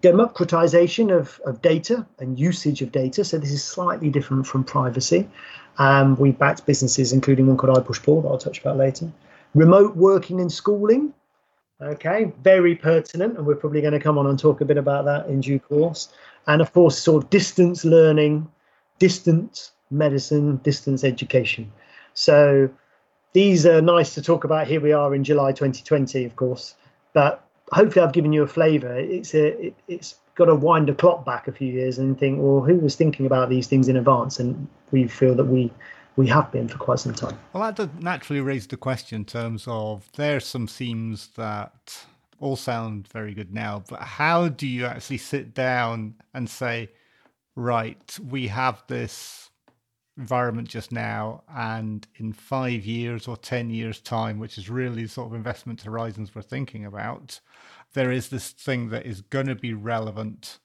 Democratization 0.00 1.10
of, 1.10 1.38
of 1.44 1.60
data 1.60 2.06
and 2.18 2.40
usage 2.40 2.80
of 2.80 2.90
data. 2.90 3.22
So 3.26 3.36
this 3.36 3.52
is 3.52 3.62
slightly 3.62 4.08
different 4.08 4.46
from 4.46 4.64
privacy. 4.64 5.28
Um, 5.76 6.16
we 6.16 6.30
backed 6.32 6.64
businesses, 6.64 7.12
including 7.12 7.46
one 7.46 7.58
called 7.58 7.76
iPushPaw 7.76 8.22
that 8.22 8.28
I'll 8.28 8.38
touch 8.38 8.58
about 8.58 8.78
later. 8.78 9.12
Remote 9.54 9.96
working 9.96 10.40
and 10.40 10.50
schooling. 10.50 11.12
Okay, 11.82 12.32
very 12.44 12.76
pertinent, 12.76 13.36
and 13.36 13.44
we're 13.44 13.56
probably 13.56 13.80
going 13.80 13.92
to 13.92 13.98
come 13.98 14.16
on 14.16 14.28
and 14.28 14.38
talk 14.38 14.60
a 14.60 14.64
bit 14.64 14.76
about 14.76 15.04
that 15.06 15.26
in 15.26 15.40
due 15.40 15.58
course. 15.58 16.08
And 16.46 16.62
of 16.62 16.72
course, 16.72 16.96
sort 16.96 17.24
of 17.24 17.30
distance 17.30 17.84
learning, 17.84 18.48
distance 19.00 19.72
medicine, 19.90 20.58
distance 20.58 21.02
education. 21.02 21.72
So 22.14 22.70
these 23.32 23.66
are 23.66 23.82
nice 23.82 24.14
to 24.14 24.22
talk 24.22 24.44
about. 24.44 24.68
Here 24.68 24.80
we 24.80 24.92
are 24.92 25.12
in 25.12 25.24
July 25.24 25.50
2020, 25.50 26.24
of 26.24 26.36
course, 26.36 26.76
but 27.14 27.44
hopefully 27.72 28.04
I've 28.04 28.12
given 28.12 28.32
you 28.32 28.44
a 28.44 28.48
flavour. 28.48 28.96
It's 28.96 29.34
a 29.34 29.66
it, 29.66 29.74
it's 29.88 30.14
got 30.36 30.44
to 30.46 30.54
wind 30.54 30.88
the 30.88 30.94
clock 30.94 31.24
back 31.24 31.48
a 31.48 31.52
few 31.52 31.72
years 31.72 31.98
and 31.98 32.16
think, 32.16 32.38
well, 32.40 32.60
who 32.60 32.76
was 32.76 32.94
thinking 32.94 33.26
about 33.26 33.50
these 33.50 33.66
things 33.66 33.88
in 33.88 33.96
advance? 33.96 34.38
And 34.38 34.68
we 34.92 35.08
feel 35.08 35.34
that 35.34 35.46
we 35.46 35.72
we 36.16 36.26
have 36.28 36.50
been 36.52 36.68
for 36.68 36.78
quite 36.78 36.98
some 36.98 37.14
time. 37.14 37.38
Well, 37.52 37.72
that 37.72 38.02
naturally 38.02 38.40
raise 38.40 38.66
the 38.66 38.76
question 38.76 39.16
in 39.16 39.24
terms 39.24 39.64
of 39.66 40.08
there 40.16 40.36
are 40.36 40.40
some 40.40 40.66
themes 40.66 41.28
that 41.36 42.04
all 42.40 42.56
sound 42.56 43.08
very 43.08 43.34
good 43.34 43.54
now, 43.54 43.84
but 43.88 44.00
how 44.00 44.48
do 44.48 44.66
you 44.66 44.84
actually 44.84 45.18
sit 45.18 45.54
down 45.54 46.14
and 46.34 46.50
say, 46.50 46.90
right, 47.54 48.18
we 48.28 48.48
have 48.48 48.82
this 48.88 49.50
environment 50.18 50.68
just 50.68 50.92
now, 50.92 51.42
and 51.54 52.06
in 52.16 52.32
five 52.32 52.84
years 52.84 53.26
or 53.26 53.36
10 53.36 53.70
years' 53.70 54.00
time, 54.00 54.38
which 54.38 54.58
is 54.58 54.68
really 54.68 55.06
sort 55.06 55.28
of 55.28 55.34
investment 55.34 55.80
horizons 55.80 56.34
we're 56.34 56.42
thinking 56.42 56.84
about, 56.84 57.40
there 57.94 58.12
is 58.12 58.28
this 58.28 58.50
thing 58.50 58.90
that 58.90 59.06
is 59.06 59.22
going 59.22 59.46
to 59.46 59.54
be 59.54 59.72
relevant 59.72 60.58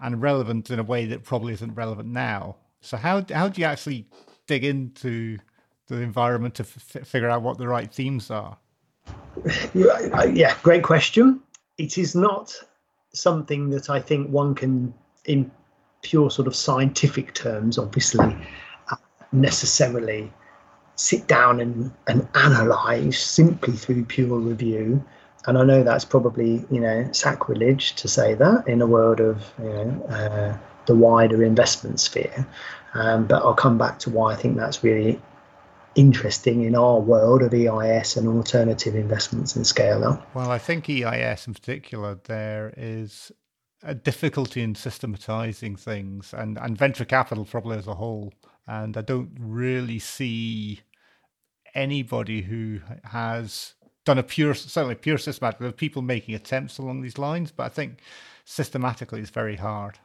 and 0.00 0.22
relevant 0.22 0.70
in 0.70 0.78
a 0.78 0.84
way 0.84 1.04
that 1.06 1.24
probably 1.24 1.52
isn't 1.52 1.74
relevant 1.74 2.08
now. 2.08 2.56
So, 2.80 2.96
how, 2.96 3.24
how 3.32 3.48
do 3.48 3.60
you 3.60 3.66
actually 3.66 4.06
dig 4.48 4.64
into 4.64 5.38
the 5.86 6.00
environment 6.00 6.56
to 6.56 6.64
f- 6.64 7.06
figure 7.06 7.30
out 7.30 7.42
what 7.42 7.58
the 7.58 7.68
right 7.68 7.92
themes 7.94 8.30
are? 8.30 8.58
Yeah, 9.74 10.56
great 10.64 10.82
question. 10.82 11.40
It 11.78 11.96
is 11.96 12.16
not 12.16 12.52
something 13.14 13.70
that 13.70 13.88
I 13.88 14.00
think 14.00 14.30
one 14.30 14.54
can, 14.56 14.92
in 15.24 15.50
pure 16.02 16.30
sort 16.30 16.48
of 16.48 16.56
scientific 16.56 17.34
terms, 17.34 17.78
obviously, 17.78 18.36
uh, 18.90 18.96
necessarily 19.30 20.32
sit 20.96 21.28
down 21.28 21.60
and, 21.60 21.92
and 22.08 22.26
analyze 22.34 23.18
simply 23.18 23.74
through 23.74 24.04
pure 24.06 24.38
review. 24.38 25.04
And 25.46 25.56
I 25.56 25.64
know 25.64 25.82
that's 25.84 26.04
probably, 26.04 26.64
you 26.70 26.80
know, 26.80 27.08
sacrilege 27.12 27.94
to 27.94 28.08
say 28.08 28.34
that 28.34 28.66
in 28.66 28.82
a 28.82 28.86
world 28.86 29.20
of, 29.20 29.52
you 29.58 29.68
know, 29.68 30.06
uh, 30.10 30.58
the 30.86 30.94
wider 30.94 31.44
investment 31.44 32.00
sphere. 32.00 32.46
Um, 32.94 33.26
but 33.26 33.42
I'll 33.42 33.54
come 33.54 33.78
back 33.78 33.98
to 34.00 34.10
why 34.10 34.32
I 34.32 34.36
think 34.36 34.56
that's 34.56 34.82
really 34.82 35.20
interesting 35.94 36.64
in 36.64 36.76
our 36.76 37.00
world 37.00 37.42
of 37.42 37.52
EIS 37.52 38.16
and 38.16 38.28
alternative 38.28 38.94
investments 38.94 39.56
and 39.56 39.66
scale 39.66 40.04
up. 40.04 40.34
Well, 40.34 40.50
I 40.50 40.58
think 40.58 40.88
EIS 40.88 41.46
in 41.46 41.54
particular, 41.54 42.18
there 42.24 42.72
is 42.76 43.32
a 43.82 43.94
difficulty 43.94 44.62
in 44.62 44.74
systematizing 44.74 45.76
things 45.76 46.32
and, 46.32 46.58
and 46.58 46.76
venture 46.76 47.04
capital 47.04 47.44
probably 47.44 47.78
as 47.78 47.86
a 47.86 47.94
whole. 47.94 48.32
And 48.66 48.96
I 48.96 49.02
don't 49.02 49.36
really 49.38 49.98
see 49.98 50.80
anybody 51.74 52.42
who 52.42 52.80
has 53.04 53.74
done 54.04 54.18
a 54.18 54.22
pure, 54.22 54.54
certainly 54.54 54.94
pure 54.94 55.18
systematic. 55.18 55.60
There 55.60 55.68
are 55.68 55.72
people 55.72 56.02
making 56.02 56.34
attempts 56.34 56.78
along 56.78 57.02
these 57.02 57.18
lines, 57.18 57.50
but 57.50 57.64
I 57.64 57.68
think 57.68 58.00
systematically 58.44 59.20
it's 59.20 59.30
very 59.30 59.56
hard. 59.56 59.98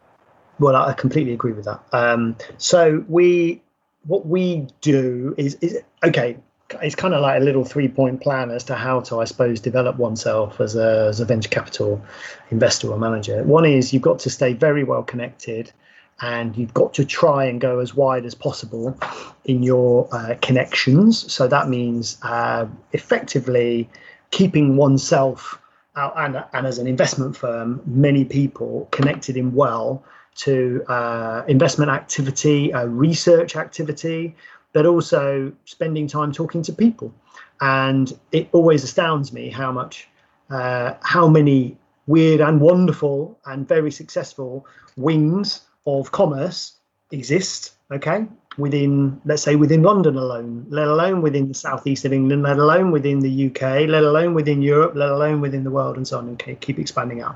Well, 0.59 0.75
I 0.75 0.93
completely 0.93 1.33
agree 1.33 1.53
with 1.53 1.65
that. 1.65 1.81
Um, 1.91 2.35
so 2.57 3.03
we, 3.07 3.61
what 4.05 4.25
we 4.25 4.67
do 4.81 5.33
is, 5.37 5.55
is 5.61 5.79
okay. 6.03 6.37
It's 6.81 6.95
kind 6.95 7.13
of 7.13 7.21
like 7.21 7.39
a 7.39 7.43
little 7.43 7.65
three-point 7.65 8.21
plan 8.21 8.49
as 8.49 8.63
to 8.65 8.75
how 8.75 9.01
to, 9.01 9.19
I 9.19 9.25
suppose, 9.25 9.59
develop 9.59 9.97
oneself 9.97 10.59
as 10.59 10.75
a, 10.75 11.07
as 11.09 11.19
a 11.19 11.25
venture 11.25 11.49
capital 11.49 12.01
investor 12.49 12.91
or 12.91 12.97
manager. 12.97 13.43
One 13.43 13.65
is 13.65 13.93
you've 13.93 14.01
got 14.01 14.19
to 14.19 14.29
stay 14.29 14.53
very 14.53 14.83
well 14.83 15.03
connected, 15.03 15.71
and 16.21 16.55
you've 16.57 16.73
got 16.73 16.93
to 16.95 17.05
try 17.05 17.45
and 17.45 17.61
go 17.61 17.79
as 17.79 17.93
wide 17.93 18.25
as 18.25 18.33
possible 18.33 18.97
in 19.45 19.61
your 19.61 20.07
uh, 20.11 20.35
connections. 20.41 21.31
So 21.31 21.47
that 21.47 21.69
means 21.69 22.17
uh, 22.23 22.65
effectively 22.91 23.89
keeping 24.31 24.75
oneself 24.75 25.59
out, 25.95 26.13
and, 26.17 26.43
and 26.53 26.65
as 26.65 26.79
an 26.79 26.87
investment 26.87 27.37
firm, 27.37 27.81
many 27.85 28.25
people 28.25 28.87
connected 28.91 29.37
in 29.37 29.53
well 29.53 30.03
to 30.35 30.83
uh, 30.87 31.43
investment 31.47 31.91
activity, 31.91 32.73
uh, 32.73 32.85
research 32.85 33.55
activity, 33.55 34.35
but 34.73 34.85
also 34.85 35.51
spending 35.65 36.07
time 36.07 36.31
talking 36.31 36.61
to 36.63 36.73
people. 36.73 37.13
And 37.61 38.17
it 38.31 38.49
always 38.51 38.83
astounds 38.83 39.31
me 39.31 39.49
how 39.49 39.71
much, 39.71 40.07
uh, 40.49 40.95
how 41.01 41.27
many 41.27 41.77
weird 42.07 42.41
and 42.41 42.59
wonderful 42.59 43.39
and 43.45 43.67
very 43.67 43.91
successful 43.91 44.65
wings 44.97 45.61
of 45.85 46.11
commerce 46.11 46.73
exist. 47.11 47.73
Okay, 47.91 48.25
within, 48.57 49.19
let's 49.25 49.41
say, 49.41 49.55
within 49.55 49.81
London 49.81 50.15
alone, 50.15 50.65
let 50.69 50.87
alone 50.87 51.21
within 51.21 51.47
the 51.47 51.53
southeast 51.53 52.05
of 52.05 52.13
England, 52.13 52.43
let 52.43 52.57
alone 52.57 52.91
within 52.91 53.19
the 53.19 53.47
UK, 53.47 53.87
let 53.87 54.03
alone 54.03 54.33
within 54.33 54.61
Europe, 54.61 54.93
let 54.95 55.09
alone 55.09 55.41
within 55.41 55.63
the 55.63 55.71
world, 55.71 55.97
and 55.97 56.07
so 56.07 56.17
on, 56.17 56.27
and 56.27 56.61
keep 56.61 56.79
expanding 56.79 57.21
out. 57.21 57.35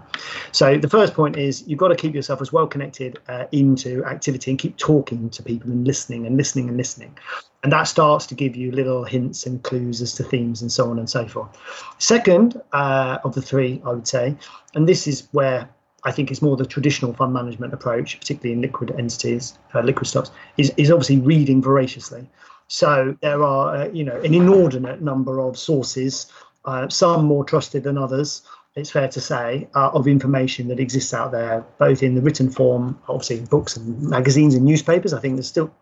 So 0.51 0.77
the 0.77 0.89
first 0.89 1.13
point 1.13 1.37
is 1.37 1.67
you've 1.67 1.79
got 1.79 1.89
to 1.89 1.95
keep 1.95 2.13
yourself 2.13 2.41
as 2.41 2.53
well 2.53 2.67
connected 2.67 3.19
uh, 3.27 3.45
into 3.51 4.03
activity 4.05 4.51
and 4.51 4.59
keep 4.59 4.77
talking 4.77 5.29
to 5.31 5.43
people 5.43 5.71
and 5.71 5.85
listening 5.85 6.25
and 6.25 6.37
listening 6.37 6.67
and 6.67 6.77
listening. 6.77 7.17
And 7.63 7.71
that 7.71 7.83
starts 7.83 8.27
to 8.27 8.35
give 8.35 8.55
you 8.55 8.71
little 8.71 9.03
hints 9.03 9.45
and 9.45 9.61
clues 9.63 10.01
as 10.01 10.13
to 10.13 10.23
themes 10.23 10.61
and 10.61 10.71
so 10.71 10.89
on 10.89 10.99
and 10.99 11.09
so 11.09 11.27
forth. 11.27 11.49
Second 11.97 12.61
uh, 12.71 13.17
of 13.23 13.33
the 13.33 13.41
three, 13.41 13.81
I 13.83 13.89
would 13.89 14.07
say, 14.07 14.35
and 14.75 14.87
this 14.87 15.07
is 15.07 15.27
where 15.31 15.67
I 16.07 16.11
think 16.11 16.31
it's 16.31 16.41
more 16.41 16.55
the 16.55 16.65
traditional 16.65 17.13
fund 17.13 17.33
management 17.33 17.73
approach, 17.73 18.17
particularly 18.17 18.53
in 18.53 18.61
liquid 18.61 18.91
entities, 18.97 19.59
uh, 19.75 19.81
liquid 19.81 20.07
stocks, 20.07 20.31
is, 20.55 20.73
is 20.77 20.89
obviously 20.89 21.19
reading 21.19 21.61
voraciously. 21.61 22.29
So 22.69 23.17
there 23.21 23.43
are, 23.43 23.75
uh, 23.75 23.87
you 23.89 24.05
know, 24.05 24.17
an 24.21 24.33
inordinate 24.33 25.01
number 25.01 25.41
of 25.41 25.57
sources, 25.57 26.31
uh, 26.63 26.87
some 26.87 27.25
more 27.25 27.43
trusted 27.43 27.83
than 27.83 27.97
others. 27.97 28.41
It's 28.75 28.89
fair 28.89 29.09
to 29.09 29.19
say 29.19 29.67
uh, 29.75 29.89
of 29.89 30.07
information 30.07 30.69
that 30.69 30.79
exists 30.79 31.13
out 31.13 31.33
there, 31.33 31.65
both 31.77 32.01
in 32.01 32.15
the 32.15 32.21
written 32.21 32.49
form, 32.51 32.97
obviously 33.09 33.41
books 33.41 33.75
and 33.75 34.01
magazines 34.01 34.55
and 34.55 34.63
newspapers. 34.63 35.13
I 35.13 35.19
think 35.19 35.35
there's 35.35 35.49
still, 35.49 35.73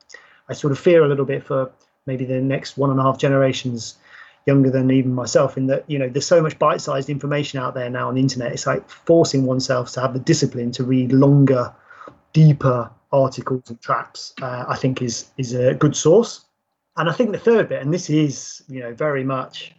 I 0.49 0.53
sort 0.53 0.71
of 0.71 0.79
fear 0.79 1.03
a 1.03 1.07
little 1.07 1.25
bit 1.25 1.43
for 1.43 1.71
maybe 2.07 2.25
the 2.25 2.41
next 2.41 2.77
one 2.77 2.89
and 2.89 2.99
a 2.99 3.03
half 3.03 3.19
generations 3.19 3.97
younger 4.45 4.69
than 4.69 4.91
even 4.91 5.13
myself 5.13 5.57
in 5.57 5.67
that 5.67 5.83
you 5.89 5.97
know 5.97 6.07
there's 6.07 6.25
so 6.25 6.41
much 6.41 6.57
bite-sized 6.59 7.09
information 7.09 7.59
out 7.59 7.73
there 7.73 7.89
now 7.89 8.07
on 8.07 8.15
the 8.15 8.21
internet. 8.21 8.51
It's 8.51 8.67
like 8.67 8.87
forcing 8.89 9.45
oneself 9.45 9.91
to 9.93 10.01
have 10.01 10.13
the 10.13 10.19
discipline 10.19 10.71
to 10.73 10.83
read 10.83 11.11
longer 11.11 11.73
deeper 12.33 12.91
articles 13.11 13.69
and 13.69 13.79
tracks 13.79 14.33
uh, 14.41 14.65
i 14.67 14.75
think 14.75 15.01
is 15.01 15.27
is 15.37 15.53
a 15.53 15.73
good 15.73 15.95
source. 15.95 16.45
And 16.97 17.09
i 17.09 17.13
think 17.13 17.31
the 17.31 17.39
third 17.39 17.69
bit 17.69 17.81
and 17.81 17.93
this 17.93 18.09
is 18.09 18.63
you 18.67 18.79
know 18.81 18.93
very 18.93 19.23
much 19.23 19.73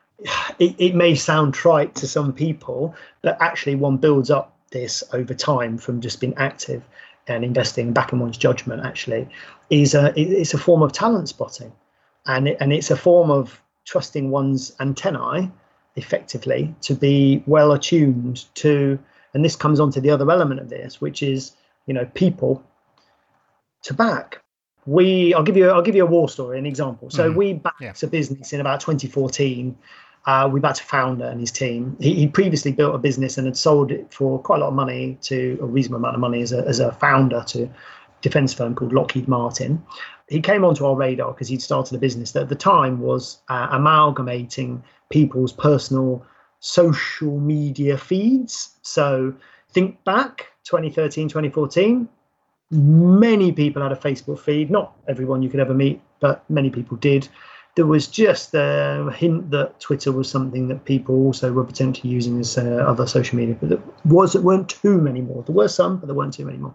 it, 0.58 0.74
it 0.78 0.94
may 0.94 1.14
sound 1.14 1.54
trite 1.54 1.94
to 1.96 2.06
some 2.06 2.32
people 2.32 2.94
but 3.22 3.36
actually 3.40 3.74
one 3.74 3.96
builds 3.96 4.30
up 4.30 4.56
this 4.70 5.02
over 5.12 5.34
time 5.34 5.78
from 5.78 6.00
just 6.00 6.20
being 6.20 6.34
active 6.36 6.82
and 7.28 7.44
investing 7.44 7.92
back 7.92 8.12
in 8.12 8.18
one's 8.18 8.36
judgment 8.36 8.84
actually 8.84 9.28
is 9.70 9.94
a 9.94 10.12
it's 10.16 10.54
a 10.54 10.58
form 10.58 10.82
of 10.82 10.92
talent 10.92 11.28
spotting. 11.28 11.72
And 12.26 12.48
it, 12.48 12.56
and 12.60 12.72
it's 12.72 12.90
a 12.90 12.96
form 12.96 13.30
of 13.30 13.60
trusting 13.84 14.30
one's 14.30 14.72
antennae 14.80 15.50
effectively 15.96 16.74
to 16.80 16.94
be 16.94 17.42
well 17.46 17.72
attuned 17.72 18.46
to 18.54 18.98
and 19.34 19.44
this 19.44 19.56
comes 19.56 19.80
on 19.80 19.90
to 19.92 20.00
the 20.00 20.10
other 20.10 20.30
element 20.30 20.60
of 20.60 20.68
this 20.68 21.00
which 21.00 21.22
is 21.22 21.52
you 21.86 21.92
know 21.92 22.06
people 22.14 22.62
to 23.82 23.92
back 23.92 24.40
we 24.86 25.34
i'll 25.34 25.42
give 25.42 25.56
you 25.56 25.68
i'll 25.68 25.82
give 25.82 25.94
you 25.94 26.02
a 26.02 26.06
war 26.06 26.28
story 26.28 26.58
an 26.58 26.66
example 26.66 27.10
so 27.10 27.30
mm. 27.30 27.36
we 27.36 27.52
backed 27.52 27.82
yeah. 27.82 27.92
a 28.02 28.06
business 28.06 28.52
in 28.52 28.60
about 28.60 28.80
2014 28.80 29.76
uh, 30.24 30.48
we 30.50 30.60
backed 30.60 30.80
a 30.80 30.84
founder 30.84 31.24
and 31.26 31.40
his 31.40 31.50
team 31.50 31.96
he, 32.00 32.14
he 32.14 32.26
previously 32.28 32.72
built 32.72 32.94
a 32.94 32.98
business 32.98 33.38
and 33.38 33.46
had 33.46 33.56
sold 33.56 33.90
it 33.90 34.12
for 34.12 34.38
quite 34.38 34.58
a 34.58 34.60
lot 34.60 34.68
of 34.68 34.74
money 34.74 35.18
to 35.20 35.58
a 35.60 35.66
reasonable 35.66 35.98
amount 35.98 36.14
of 36.14 36.20
money 36.20 36.40
as 36.40 36.52
a, 36.52 36.66
as 36.66 36.78
a 36.78 36.92
founder 36.92 37.42
to 37.46 37.68
defense 38.22 38.54
firm 38.54 38.74
called 38.74 38.92
Lockheed 38.92 39.28
Martin. 39.28 39.82
He 40.28 40.40
came 40.40 40.64
onto 40.64 40.86
our 40.86 40.96
radar 40.96 41.32
because 41.32 41.48
he'd 41.48 41.60
started 41.60 41.94
a 41.94 41.98
business 41.98 42.32
that 42.32 42.42
at 42.44 42.48
the 42.48 42.54
time 42.54 43.00
was 43.00 43.38
uh, 43.48 43.68
amalgamating 43.70 44.82
people's 45.10 45.52
personal 45.52 46.24
social 46.60 47.38
media 47.38 47.98
feeds. 47.98 48.70
So 48.82 49.34
think 49.72 50.02
back 50.04 50.46
2013, 50.64 51.28
2014, 51.28 52.08
many 52.70 53.52
people 53.52 53.82
had 53.82 53.92
a 53.92 53.96
Facebook 53.96 54.38
feed. 54.38 54.70
Not 54.70 54.96
everyone 55.08 55.42
you 55.42 55.50
could 55.50 55.60
ever 55.60 55.74
meet, 55.74 56.00
but 56.20 56.48
many 56.48 56.70
people 56.70 56.96
did. 56.96 57.28
There 57.74 57.86
was 57.86 58.06
just 58.06 58.54
a 58.54 59.10
hint 59.16 59.50
that 59.50 59.80
Twitter 59.80 60.12
was 60.12 60.28
something 60.30 60.68
that 60.68 60.84
people 60.84 61.14
also 61.14 61.52
were 61.52 61.64
potentially 61.64 62.12
using 62.12 62.38
as 62.38 62.58
uh, 62.58 62.84
other 62.86 63.06
social 63.06 63.38
media, 63.38 63.56
but 63.58 63.70
there 63.70 63.82
was 64.04 64.34
it 64.34 64.42
weren't 64.42 64.68
too 64.68 64.98
many 64.98 65.22
more. 65.22 65.42
There 65.42 65.54
were 65.54 65.68
some, 65.68 65.96
but 65.96 66.06
there 66.06 66.14
weren't 66.14 66.34
too 66.34 66.44
many 66.44 66.58
more. 66.58 66.74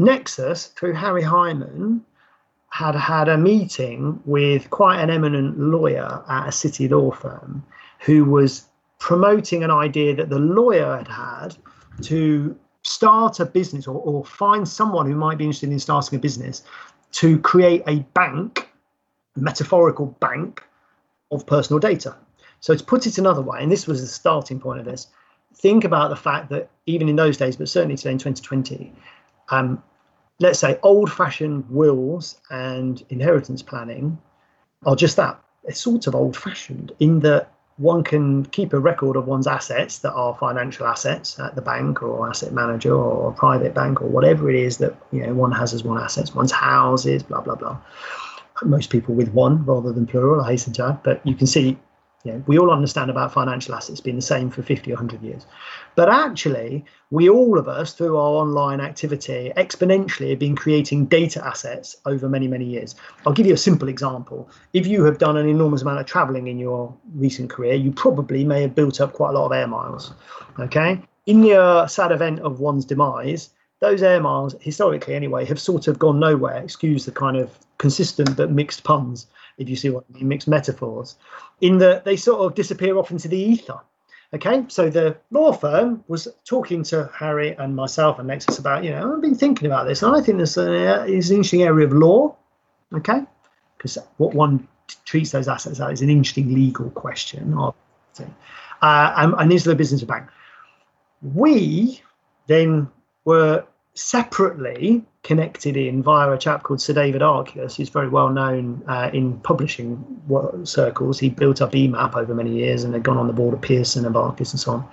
Nexus, 0.00 0.68
through 0.68 0.94
Harry 0.94 1.22
Hyman, 1.22 2.02
had 2.70 2.94
had 2.94 3.28
a 3.28 3.36
meeting 3.36 4.18
with 4.24 4.70
quite 4.70 4.98
an 4.98 5.10
eminent 5.10 5.58
lawyer 5.60 6.24
at 6.26 6.48
a 6.48 6.52
city 6.52 6.88
law 6.88 7.10
firm 7.10 7.62
who 7.98 8.24
was 8.24 8.64
promoting 8.98 9.62
an 9.62 9.70
idea 9.70 10.16
that 10.16 10.30
the 10.30 10.38
lawyer 10.38 10.96
had 10.96 11.08
had 11.08 11.56
to 12.04 12.56
start 12.82 13.40
a 13.40 13.44
business 13.44 13.86
or, 13.86 13.96
or 13.96 14.24
find 14.24 14.66
someone 14.66 15.04
who 15.04 15.14
might 15.14 15.36
be 15.36 15.44
interested 15.44 15.70
in 15.70 15.78
starting 15.78 16.16
a 16.16 16.20
business 16.20 16.62
to 17.12 17.38
create 17.40 17.82
a 17.86 17.96
bank, 18.14 18.70
metaphorical 19.36 20.06
bank 20.20 20.62
of 21.30 21.46
personal 21.46 21.78
data. 21.78 22.16
So 22.60 22.74
to 22.74 22.82
put 22.82 23.06
it 23.06 23.18
another 23.18 23.42
way, 23.42 23.62
and 23.62 23.70
this 23.70 23.86
was 23.86 24.00
the 24.00 24.06
starting 24.06 24.60
point 24.60 24.80
of 24.80 24.86
this, 24.86 25.08
think 25.56 25.84
about 25.84 26.08
the 26.08 26.16
fact 26.16 26.48
that 26.50 26.70
even 26.86 27.06
in 27.06 27.16
those 27.16 27.36
days, 27.36 27.56
but 27.56 27.68
certainly 27.68 27.96
today 27.96 28.12
in 28.12 28.18
2020, 28.18 28.94
um, 29.50 29.82
let's 30.40 30.58
say 30.58 30.78
old-fashioned 30.82 31.70
wills 31.70 32.40
and 32.50 33.04
inheritance 33.10 33.62
planning 33.62 34.18
are 34.84 34.96
just 34.96 35.16
that. 35.16 35.40
They're 35.64 35.74
sort 35.74 36.06
of 36.06 36.14
old-fashioned 36.14 36.92
in 36.98 37.20
that 37.20 37.52
one 37.76 38.04
can 38.04 38.44
keep 38.46 38.74
a 38.74 38.78
record 38.78 39.16
of 39.16 39.26
one's 39.26 39.46
assets 39.46 40.00
that 40.00 40.12
are 40.12 40.36
financial 40.38 40.86
assets 40.86 41.38
at 41.38 41.54
the 41.54 41.62
bank 41.62 42.02
or 42.02 42.28
asset 42.28 42.52
manager 42.52 42.94
or 42.94 43.32
private 43.32 43.72
bank 43.72 44.02
or 44.02 44.06
whatever 44.06 44.50
it 44.50 44.56
is 44.56 44.76
that 44.78 44.94
you 45.12 45.26
know 45.26 45.32
one 45.32 45.52
has 45.52 45.72
as 45.72 45.82
one 45.82 45.98
assets, 45.98 46.34
one's 46.34 46.52
houses, 46.52 47.22
blah 47.22 47.40
blah 47.40 47.54
blah. 47.54 47.78
Most 48.62 48.90
people 48.90 49.14
with 49.14 49.32
one 49.32 49.64
rather 49.64 49.92
than 49.92 50.06
plural, 50.06 50.42
I 50.42 50.50
hasten 50.50 50.74
to 50.74 50.84
add, 50.84 51.02
but 51.02 51.26
you 51.26 51.34
can 51.34 51.46
see 51.46 51.78
you 52.24 52.32
know, 52.32 52.44
we 52.46 52.58
all 52.58 52.70
understand 52.70 53.10
about 53.10 53.32
financial 53.32 53.74
assets 53.74 54.00
being 54.00 54.16
the 54.16 54.22
same 54.22 54.50
for 54.50 54.62
50 54.62 54.90
or 54.92 54.94
100 54.94 55.22
years. 55.22 55.46
But 55.96 56.10
actually, 56.10 56.84
we 57.10 57.30
all 57.30 57.58
of 57.58 57.66
us, 57.66 57.94
through 57.94 58.16
our 58.16 58.42
online 58.42 58.80
activity, 58.80 59.52
exponentially 59.56 60.30
have 60.30 60.38
been 60.38 60.54
creating 60.54 61.06
data 61.06 61.44
assets 61.44 61.96
over 62.04 62.28
many, 62.28 62.46
many 62.46 62.66
years. 62.66 62.94
I'll 63.26 63.32
give 63.32 63.46
you 63.46 63.54
a 63.54 63.58
simple 63.58 63.88
example. 63.88 64.50
If 64.74 64.86
you 64.86 65.04
have 65.04 65.18
done 65.18 65.38
an 65.38 65.48
enormous 65.48 65.80
amount 65.82 66.00
of 66.00 66.06
traveling 66.06 66.48
in 66.48 66.58
your 66.58 66.94
recent 67.14 67.48
career, 67.48 67.74
you 67.74 67.90
probably 67.90 68.44
may 68.44 68.62
have 68.62 68.74
built 68.74 69.00
up 69.00 69.14
quite 69.14 69.30
a 69.30 69.38
lot 69.38 69.46
of 69.46 69.52
air 69.52 69.66
miles. 69.66 70.12
Okay. 70.58 71.02
In 71.26 71.40
the 71.40 71.54
uh, 71.54 71.86
sad 71.86 72.12
event 72.12 72.40
of 72.40 72.60
one's 72.60 72.84
demise, 72.84 73.50
those 73.80 74.02
air 74.02 74.20
miles, 74.20 74.54
historically 74.60 75.14
anyway, 75.14 75.44
have 75.44 75.58
sort 75.58 75.88
of 75.88 75.98
gone 75.98 76.20
nowhere. 76.20 76.62
Excuse 76.62 77.04
the 77.04 77.12
kind 77.12 77.36
of 77.36 77.50
consistent 77.78 78.36
but 78.36 78.50
mixed 78.50 78.84
puns 78.84 79.26
if 79.58 79.68
you 79.68 79.76
see 79.76 79.90
what 79.90 80.04
I 80.10 80.18
mean, 80.18 80.28
mixed 80.28 80.48
metaphors, 80.48 81.16
in 81.60 81.78
that 81.78 82.04
they 82.04 82.16
sort 82.16 82.40
of 82.40 82.54
disappear 82.54 82.96
off 82.96 83.10
into 83.10 83.28
the 83.28 83.38
ether. 83.38 83.78
Okay, 84.32 84.64
so 84.68 84.88
the 84.88 85.16
law 85.30 85.52
firm 85.52 86.04
was 86.06 86.28
talking 86.44 86.84
to 86.84 87.10
Harry 87.12 87.56
and 87.56 87.74
myself 87.74 88.18
and 88.18 88.28
Nexus 88.28 88.58
about, 88.58 88.84
you 88.84 88.90
know, 88.90 89.14
I've 89.14 89.20
been 89.20 89.34
thinking 89.34 89.66
about 89.66 89.88
this, 89.88 90.02
and 90.02 90.14
I 90.14 90.20
think 90.20 90.38
this 90.38 90.56
uh, 90.56 91.04
is 91.06 91.30
an 91.30 91.36
interesting 91.36 91.62
area 91.62 91.86
of 91.86 91.92
law. 91.92 92.36
Okay, 92.94 93.22
because 93.76 93.98
what 94.16 94.34
one 94.34 94.66
treats 95.04 95.32
those 95.32 95.48
assets 95.48 95.80
as 95.80 95.94
is 95.94 96.02
an 96.02 96.10
interesting 96.10 96.54
legal 96.54 96.90
question. 96.90 97.54
Uh, 97.54 97.72
and, 98.82 99.34
and 99.38 99.52
is 99.52 99.64
the 99.64 99.74
business 99.74 100.02
of 100.02 100.08
bank? 100.08 100.28
We 101.22 102.00
then 102.46 102.88
were 103.24 103.64
separately 103.94 105.04
connected 105.22 105.76
in 105.76 106.02
via 106.02 106.30
a 106.30 106.38
chap 106.38 106.62
called 106.62 106.80
Sir 106.80 106.94
David 106.94 107.20
Arculus, 107.20 107.76
who's 107.76 107.90
very 107.90 108.08
well 108.08 108.30
known 108.30 108.82
uh, 108.88 109.10
in 109.12 109.38
publishing 109.40 110.02
circles. 110.64 111.18
He 111.18 111.28
built 111.28 111.60
up 111.60 111.72
EMAP 111.72 112.16
over 112.16 112.34
many 112.34 112.54
years 112.56 112.84
and 112.84 112.94
had 112.94 113.02
gone 113.02 113.18
on 113.18 113.26
the 113.26 113.32
board 113.32 113.52
of 113.52 113.60
Pearson 113.60 114.04
and 114.04 114.14
Barclays 114.14 114.52
and 114.52 114.60
so 114.60 114.72
on. 114.72 114.88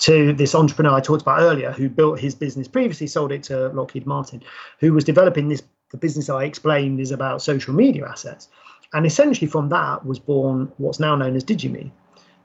To 0.00 0.32
this 0.32 0.54
entrepreneur 0.54 0.94
I 0.94 1.00
talked 1.00 1.22
about 1.22 1.40
earlier, 1.40 1.72
who 1.72 1.88
built 1.88 2.20
his 2.20 2.34
business 2.34 2.68
previously, 2.68 3.06
sold 3.06 3.32
it 3.32 3.42
to 3.44 3.68
Lockheed 3.68 4.06
Martin, 4.06 4.42
who 4.78 4.92
was 4.92 5.04
developing 5.04 5.48
this. 5.48 5.62
The 5.90 5.98
business 5.98 6.30
I 6.30 6.44
explained 6.44 7.00
is 7.00 7.10
about 7.10 7.42
social 7.42 7.74
media 7.74 8.08
assets, 8.08 8.48
and 8.94 9.04
essentially 9.04 9.46
from 9.46 9.68
that 9.68 10.06
was 10.06 10.18
born 10.18 10.72
what's 10.78 10.98
now 10.98 11.14
known 11.16 11.36
as 11.36 11.44
DigiMe. 11.44 11.90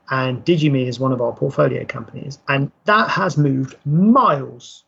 And 0.10 0.44
DigiMe 0.44 0.86
is 0.86 1.00
one 1.00 1.14
of 1.14 1.22
our 1.22 1.32
portfolio 1.34 1.86
companies, 1.86 2.40
and 2.50 2.72
that 2.86 3.10
has 3.10 3.38
moved 3.38 3.78
miles 3.86 4.84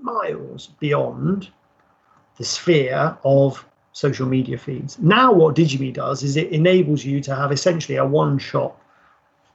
miles 0.00 0.68
beyond 0.78 1.48
the 2.38 2.44
sphere 2.44 3.16
of 3.24 3.64
social 3.92 4.26
media 4.26 4.58
feeds. 4.58 4.98
Now, 4.98 5.32
what 5.32 5.56
DigiMe 5.56 5.92
does 5.92 6.22
is 6.22 6.36
it 6.36 6.50
enables 6.50 7.04
you 7.04 7.20
to 7.22 7.34
have 7.34 7.50
essentially 7.50 7.96
a 7.96 8.04
one 8.04 8.38
shop, 8.38 8.80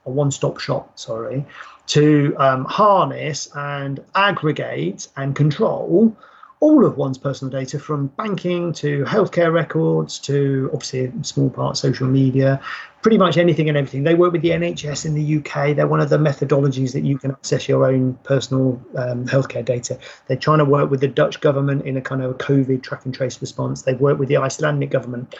a 0.06 0.10
one 0.10 0.32
stop 0.32 0.60
shop, 0.60 0.98
sorry, 0.98 1.46
to 1.88 2.36
um, 2.38 2.66
harness 2.66 3.50
and 3.56 4.04
aggregate 4.16 5.08
and 5.16 5.36
control 5.36 6.16
all 6.62 6.86
of 6.86 6.96
one's 6.96 7.18
personal 7.18 7.52
data 7.52 7.80
from 7.80 8.06
banking 8.08 8.72
to 8.72 9.04
healthcare 9.06 9.52
records 9.52 10.20
to 10.20 10.70
obviously 10.72 11.06
a 11.06 11.24
small 11.24 11.50
part 11.50 11.76
social 11.76 12.08
media 12.08 12.62
pretty 13.02 13.18
much 13.18 13.36
anything 13.36 13.68
and 13.68 13.76
everything. 13.76 14.04
They 14.04 14.14
work 14.14 14.32
with 14.32 14.44
the 14.44 14.52
nhs 14.52 15.06
in 15.06 15.16
the 15.16 15.38
uk 15.38 15.76
they're 15.76 15.88
one 15.88 16.00
of 16.00 16.10
the 16.10 16.20
methodologies 16.20 16.94
that 16.94 17.02
you 17.02 17.18
can 17.18 17.32
access 17.32 17.68
your 17.68 17.86
own 17.86 18.14
personal 18.24 18.80
um, 18.96 19.26
healthcare 19.26 19.66
data. 19.66 19.98
They're 20.28 20.38
trying 20.38 20.60
to 20.60 20.66
work 20.66 20.92
with 20.92 21.02
the 21.02 21.08
dutch 21.08 21.42
government 21.42 21.86
in 21.86 21.98
a 21.98 22.02
kind 22.02 22.24
of 22.24 22.32
a 22.32 22.36
covid 22.36 22.84
track 22.84 23.06
and 23.06 23.14
trace 23.14 23.42
response. 23.42 23.82
They've 23.82 24.00
worked 24.00 24.20
with 24.20 24.30
the 24.30 24.38
icelandic 24.38 24.92
government. 24.92 25.36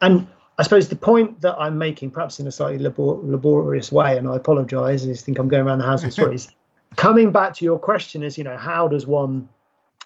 And 0.00 0.28
I 0.56 0.62
suppose 0.62 0.88
the 0.88 0.96
point 0.96 1.40
that 1.40 1.56
I'm 1.58 1.78
making, 1.78 2.12
perhaps 2.12 2.38
in 2.38 2.46
a 2.46 2.52
slightly 2.52 2.78
labor- 2.78 3.18
laborious 3.22 3.90
way, 3.90 4.16
and 4.16 4.28
I 4.28 4.36
apologise, 4.36 5.04
I 5.04 5.14
think 5.14 5.38
I'm 5.38 5.48
going 5.48 5.66
around 5.66 5.78
the 5.78 5.86
house 5.86 6.04
with 6.04 6.12
stories. 6.20 6.48
Coming 6.94 7.32
back 7.32 7.54
to 7.56 7.64
your 7.64 7.78
question 7.78 8.22
is, 8.22 8.38
you 8.38 8.44
know, 8.44 8.56
how 8.56 8.86
does 8.86 9.06
one 9.06 9.48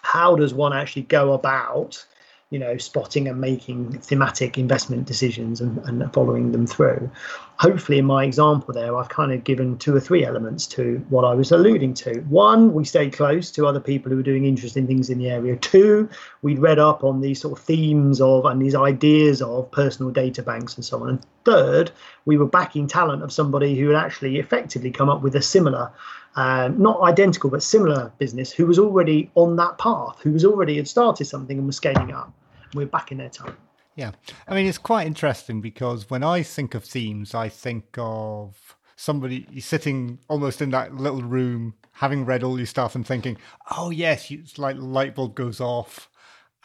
how 0.05 0.35
does 0.35 0.53
one 0.53 0.71
actually 0.71 1.01
go 1.01 1.33
about 1.33 2.05
you 2.51 2.59
know 2.59 2.77
spotting 2.77 3.27
and 3.27 3.41
making 3.41 3.91
thematic 3.99 4.55
investment 4.55 5.07
decisions 5.07 5.59
and, 5.59 5.79
and 5.79 6.13
following 6.13 6.51
them 6.51 6.67
through? 6.67 7.09
Hopefully 7.57 7.97
in 7.97 8.05
my 8.05 8.23
example 8.23 8.73
there 8.73 8.95
i've 8.95 9.09
kind 9.09 9.31
of 9.31 9.43
given 9.43 9.77
two 9.77 9.95
or 9.95 9.99
three 9.99 10.23
elements 10.23 10.67
to 10.67 11.03
what 11.09 11.25
i 11.25 11.33
was 11.33 11.51
alluding 11.51 11.95
to. 11.95 12.19
One 12.29 12.73
we 12.73 12.85
stayed 12.85 13.13
close 13.13 13.49
to 13.53 13.65
other 13.65 13.79
people 13.79 14.11
who 14.11 14.17
were 14.17 14.29
doing 14.31 14.45
interesting 14.45 14.85
things 14.85 15.09
in 15.09 15.17
the 15.17 15.29
area. 15.29 15.55
Two 15.55 16.07
we 16.43 16.55
read 16.55 16.77
up 16.77 17.03
on 17.03 17.21
these 17.21 17.41
sort 17.41 17.57
of 17.57 17.65
themes 17.65 18.21
of 18.21 18.45
and 18.45 18.61
these 18.61 18.75
ideas 18.75 19.41
of 19.41 19.71
personal 19.71 20.11
data 20.11 20.43
banks 20.43 20.75
and 20.75 20.85
so 20.85 21.01
on. 21.01 21.09
And 21.09 21.25
third 21.45 21.91
we 22.25 22.37
were 22.37 22.45
backing 22.45 22.87
talent 22.87 23.23
of 23.23 23.33
somebody 23.33 23.75
who 23.75 23.89
had 23.89 24.05
actually 24.05 24.37
effectively 24.37 24.91
come 24.91 25.09
up 25.09 25.23
with 25.23 25.35
a 25.35 25.41
similar 25.41 25.91
um, 26.35 26.81
not 26.81 27.01
identical 27.01 27.49
but 27.49 27.63
similar 27.63 28.11
business 28.17 28.51
who 28.51 28.65
was 28.65 28.77
already 28.77 29.31
on 29.35 29.55
that 29.55 29.77
path, 29.77 30.19
who 30.21 30.31
was 30.31 30.43
already 30.43 30.77
had 30.77 30.87
started 30.87 31.25
something 31.25 31.57
and 31.57 31.67
was 31.67 31.77
scaling 31.77 32.11
up. 32.11 32.31
We're 32.73 32.85
back 32.85 33.11
in 33.11 33.17
their 33.17 33.29
time. 33.29 33.57
Yeah, 33.95 34.11
I 34.47 34.55
mean 34.55 34.67
it's 34.67 34.77
quite 34.77 35.07
interesting 35.07 35.61
because 35.61 36.09
when 36.09 36.23
I 36.23 36.43
think 36.43 36.75
of 36.75 36.83
themes, 36.83 37.33
I 37.33 37.47
think 37.47 37.97
of 37.97 38.75
somebody 38.97 39.47
sitting 39.61 40.19
almost 40.27 40.61
in 40.61 40.71
that 40.71 40.93
little 40.95 41.21
room, 41.21 41.75
having 41.93 42.25
read 42.25 42.43
all 42.43 42.57
your 42.57 42.65
stuff 42.65 42.95
and 42.95 43.07
thinking, 43.07 43.37
"Oh 43.77 43.89
yes," 43.91 44.29
it's 44.29 44.57
like 44.57 44.75
light 44.77 45.15
bulb 45.15 45.35
goes 45.35 45.61
off, 45.61 46.09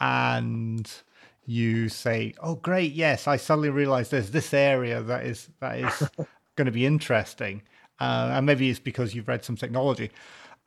and 0.01 0.91
you 1.45 1.87
say, 1.87 2.33
"Oh 2.41 2.55
great, 2.55 2.91
yes," 2.91 3.27
I 3.27 3.37
suddenly 3.37 3.69
realise 3.69 4.09
there's 4.09 4.31
this 4.31 4.53
area 4.53 5.01
that 5.01 5.25
is 5.25 5.49
that 5.61 5.79
is 5.79 6.09
going 6.57 6.65
to 6.65 6.71
be 6.71 6.85
interesting 6.85 7.61
uh, 8.01 8.31
and 8.33 8.47
maybe 8.47 8.67
it's 8.67 8.79
because 8.79 9.13
you've 9.13 9.27
read 9.27 9.45
some 9.45 9.55
technology, 9.55 10.09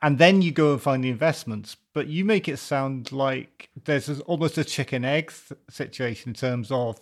and 0.00 0.18
then 0.18 0.40
you 0.40 0.52
go 0.52 0.72
and 0.72 0.80
find 0.80 1.02
the 1.02 1.08
investments. 1.10 1.76
But 1.92 2.06
you 2.06 2.24
make 2.24 2.48
it 2.48 2.58
sound 2.58 3.10
like 3.10 3.70
there's 3.84 4.20
almost 4.20 4.56
a 4.56 4.64
chicken 4.64 5.04
egg 5.04 5.32
situation 5.68 6.30
in 6.30 6.34
terms 6.34 6.70
of 6.70 7.00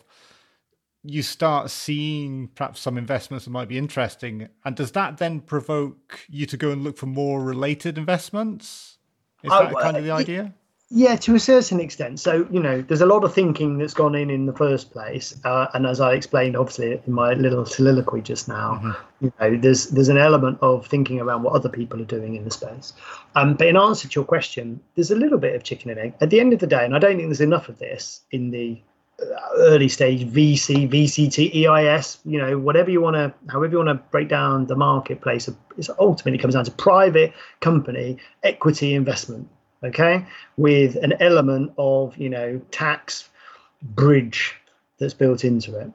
you 1.03 1.23
start 1.23 1.71
seeing 1.71 2.49
perhaps 2.55 2.81
some 2.81 2.97
investments 2.97 3.45
that 3.45 3.51
might 3.51 3.68
be 3.68 3.77
interesting, 3.77 4.49
and 4.64 4.75
does 4.75 4.92
that 4.92 5.18
then 5.18 5.40
provoke 5.40 6.21
you 6.31 6.47
to 6.47 6.57
go 6.57 6.71
and 6.71 6.83
look 6.83 6.97
for 6.97 7.07
more 7.07 7.42
related 7.42 7.99
investments? 7.99 8.97
Is 9.42 9.51
that 9.51 9.75
kind 9.83 9.97
of 9.99 10.05
the 10.05 10.12
idea? 10.12 10.55
Yeah, 10.94 11.16
to 11.16 11.35
a 11.35 11.40
certain 11.40 11.81
extent. 11.81 12.20
So, 12.20 12.46
you 12.50 12.61
know, 12.61 12.83
there's 12.83 13.00
a 13.00 13.07
lot 13.07 13.24
of 13.24 13.33
thinking 13.33 13.78
that's 13.78 13.94
gone 13.94 14.14
in 14.14 14.28
in 14.28 14.44
the 14.44 14.52
first 14.52 14.90
place, 14.90 15.35
uh, 15.42 15.68
and 15.72 15.87
as 15.87 16.02
I 16.02 16.12
explained, 16.12 16.55
obviously 16.55 17.00
in 17.07 17.14
my 17.14 17.33
little 17.33 17.64
soliloquy 17.64 18.20
just 18.20 18.46
now, 18.46 18.74
mm-hmm. 18.74 19.24
you 19.24 19.33
know, 19.40 19.57
there's 19.57 19.87
there's 19.87 20.11
an 20.11 20.18
element 20.18 20.59
of 20.61 20.87
thinking 20.87 21.18
around 21.18 21.44
what 21.44 21.55
other 21.55 21.70
people 21.70 22.02
are 22.02 22.05
doing 22.05 22.35
in 22.35 22.44
the 22.44 22.50
space. 22.50 22.92
Um, 23.35 23.55
but 23.55 23.68
in 23.68 23.76
answer 23.78 24.07
to 24.07 24.14
your 24.20 24.26
question, 24.26 24.81
there's 24.94 25.11
a 25.11 25.16
little 25.16 25.38
bit 25.38 25.55
of 25.55 25.62
chicken 25.62 25.90
and 25.90 25.98
egg. 25.98 26.14
At 26.20 26.28
the 26.28 26.40
end 26.40 26.52
of 26.52 26.59
the 26.59 26.66
day, 26.66 26.85
and 26.85 26.94
I 26.94 26.98
don't 26.98 27.16
think 27.16 27.28
there's 27.28 27.40
enough 27.40 27.70
of 27.70 27.78
this 27.78 28.20
in 28.31 28.50
the 28.50 28.78
uh, 29.18 29.24
early 29.61 29.88
stage 29.88 30.26
VC, 30.26 30.90
VCT, 30.90 31.66
EIS, 31.66 32.18
you 32.26 32.37
know, 32.37 32.59
whatever 32.59 32.90
you 32.90 33.00
want 33.00 33.16
to, 33.16 33.33
however 33.50 33.72
you 33.72 33.83
want 33.83 33.88
to 33.88 34.05
break 34.11 34.28
down 34.28 34.66
the 34.66 34.76
marketplace, 34.76 35.48
it 35.48 35.57
ultimately 35.98 36.37
comes 36.37 36.52
down 36.52 36.66
to 36.66 36.70
private 36.70 37.33
company 37.61 38.18
equity 38.42 38.94
investment 38.94 39.48
okay, 39.85 40.25
with 40.57 40.97
an 40.97 41.14
element 41.21 41.73
of, 41.79 42.16
you 42.16 42.29
know, 42.29 42.61
tax 42.71 43.29
bridge 43.83 44.55
that's 44.99 45.14
built 45.14 45.45
into 45.45 45.77
it. 45.79 45.90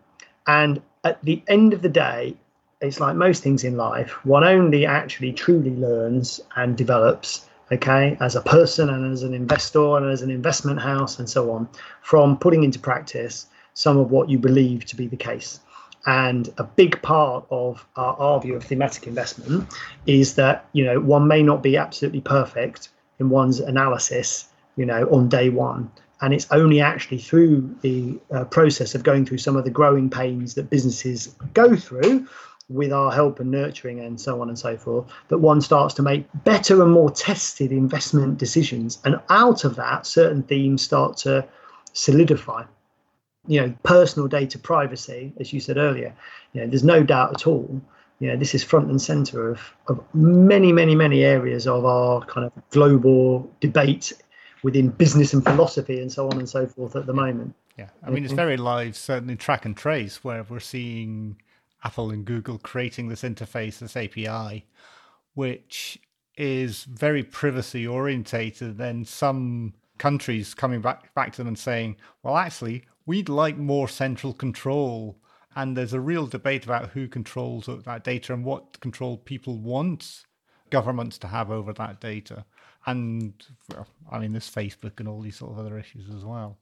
And 0.46 0.82
at 1.04 1.24
the 1.24 1.42
end 1.48 1.74
of 1.74 1.82
the 1.82 1.90
day, 1.90 2.36
it's 2.82 3.00
like 3.00 3.16
most 3.16 3.42
things 3.42 3.64
in 3.64 3.76
life, 3.76 4.12
one 4.26 4.44
only 4.44 4.86
actually 4.86 5.34
truly 5.34 5.76
learns 5.76 6.40
and 6.56 6.78
develops, 6.78 7.48
okay, 7.72 8.18
as 8.20 8.36
a 8.36 8.42
person 8.42 8.90
and 8.90 9.12
as 9.12 9.24
an 9.24 9.34
investor 9.34 9.98
and 9.98 10.12
as 10.12 10.22
an 10.22 10.30
investment 10.30 10.80
house 10.80 11.18
and 11.18 11.30
so 11.30 11.52
on, 11.52 11.68
from 12.02 12.38
putting 12.38 12.64
into 12.64 12.80
practice 12.80 13.48
some 13.74 13.98
of 13.98 14.12
what 14.12 14.30
you 14.30 14.38
believe 14.38 14.86
to 14.86 14.96
be 14.96 15.08
the 15.08 15.18
case. 15.18 15.60
And 16.06 16.54
a 16.58 16.64
big 16.64 17.02
part 17.02 17.46
of 17.50 17.86
our, 17.96 18.16
our 18.16 18.42
view 18.42 18.56
of 18.56 18.64
thematic 18.64 19.08
investment 19.08 19.68
is 20.06 20.36
that, 20.36 20.66
you 20.74 20.86
know, 20.86 21.00
one 21.00 21.28
may 21.28 21.44
not 21.44 21.62
be 21.62 21.78
absolutely 21.78 22.22
perfect, 22.22 22.90
in 23.20 23.30
one's 23.30 23.60
analysis, 23.60 24.48
you 24.76 24.86
know, 24.86 25.08
on 25.10 25.30
day 25.30 25.50
one. 25.50 25.92
And 26.22 26.34
it's 26.34 26.48
only 26.52 26.82
actually 26.82 27.20
through 27.20 27.76
the 27.82 28.20
uh, 28.32 28.46
process 28.46 28.96
of 28.96 29.04
going 29.04 29.26
through 29.26 29.38
some 29.38 29.56
of 29.56 29.66
the 29.66 29.70
growing 29.70 30.10
pains 30.10 30.56
that 30.56 30.70
businesses 30.70 31.36
go 31.54 31.76
through 31.76 32.28
with 32.70 32.92
our 32.92 33.12
help 33.12 33.40
and 33.40 33.50
nurturing 33.50 34.00
and 34.00 34.20
so 34.20 34.42
on 34.42 34.50
and 34.50 34.60
so 34.60 34.76
forth, 34.76 35.06
that 35.30 35.38
one 35.38 35.62
starts 35.62 35.94
to 35.94 36.02
make 36.02 36.26
better 36.44 36.82
and 36.82 36.92
more 36.92 37.10
tested 37.12 37.72
investment 37.72 38.38
decisions. 38.38 39.00
And 39.06 39.20
out 39.30 39.64
of 39.64 39.76
that, 39.78 40.06
certain 40.06 40.44
themes 40.44 40.82
start 40.82 41.18
to 41.18 41.48
solidify. 41.94 42.64
You 43.48 43.62
know, 43.62 43.74
personal 43.84 44.28
data 44.28 44.60
privacy, 44.60 45.32
as 45.40 45.54
you 45.54 45.62
said 45.62 45.78
earlier, 45.78 46.14
you 46.52 46.62
know, 46.62 46.68
there's 46.68 46.84
no 46.84 47.04
doubt 47.04 47.34
at 47.36 47.48
all. 47.48 47.82
You 48.20 48.30
know, 48.30 48.38
this 48.38 48.56
is 48.56 48.64
front 48.64 48.90
and 48.90 49.02
center 49.02 49.52
of, 49.52 49.62
of 49.88 50.04
many, 50.14 50.74
many, 50.74 50.96
many 50.96 51.24
areas 51.24 51.68
of 51.68 51.86
our 51.86 52.26
kind 52.26 52.48
of 52.48 52.70
global 52.72 53.50
debate 53.60 54.14
within 54.64 54.90
business 54.90 55.34
and 55.34 55.44
philosophy 55.44 56.00
and 56.02 56.12
so 56.12 56.28
on 56.28 56.40
and 56.40 56.50
so 56.50 56.66
forth 56.66 56.96
at 56.96 57.06
the 57.06 57.14
moment. 57.14 57.54
Yeah, 57.78 57.90
I 58.04 58.10
mean, 58.10 58.24
it's 58.24 58.34
very 58.34 58.58
live, 58.58 58.96
certainly 58.96 59.36
track 59.36 59.66
and 59.66 59.78
trace, 59.78 60.24
where 60.24 60.44
we're 60.44 60.60
seeing 60.60 61.38
Apple 61.84 62.10
and 62.10 62.26
Google 62.26 62.58
creating 62.58 63.08
this 63.08 63.22
interface, 63.22 63.78
this 63.80 63.96
API, 63.96 64.66
which 65.36 66.00
is 66.36 66.86
very 66.86 67.24
privacy 67.24 67.86
orientated. 67.86 68.80
Then 68.80 69.06
some 69.06 69.74
countries 70.00 70.56
coming 70.56 70.82
back 70.82 71.14
back 71.14 71.34
to 71.34 71.38
them 71.38 71.48
and 71.48 71.60
saying, 71.60 71.98
"Well, 72.24 72.36
actually, 72.36 72.86
we'd 73.06 73.30
like 73.30 73.58
more 73.58 73.88
central 73.88 74.34
control." 74.34 75.18
And 75.58 75.76
there's 75.76 75.94
a 75.94 76.00
real 76.00 76.28
debate 76.28 76.66
about 76.66 76.92
who 76.92 77.08
controls 77.08 77.68
that 77.68 78.04
data 78.04 78.32
and 78.32 78.46
what 78.46 78.80
control 78.80 79.18
people 79.18 79.58
want 79.58 80.24
governments 80.70 81.18
to 81.18 81.28
have 81.28 81.50
over 81.50 81.74
that 81.74 82.00
data. 82.00 82.46
And 82.86 83.34
well, 83.74 83.88
I 84.12 84.20
mean, 84.20 84.34
there's 84.34 84.52
Facebook 84.52 85.00
and 85.00 85.08
all 85.08 85.20
these 85.20 85.36
sort 85.36 85.54
of 85.54 85.58
other 85.58 85.80
issues 85.80 86.14
as 86.16 86.24
well. 86.24 86.60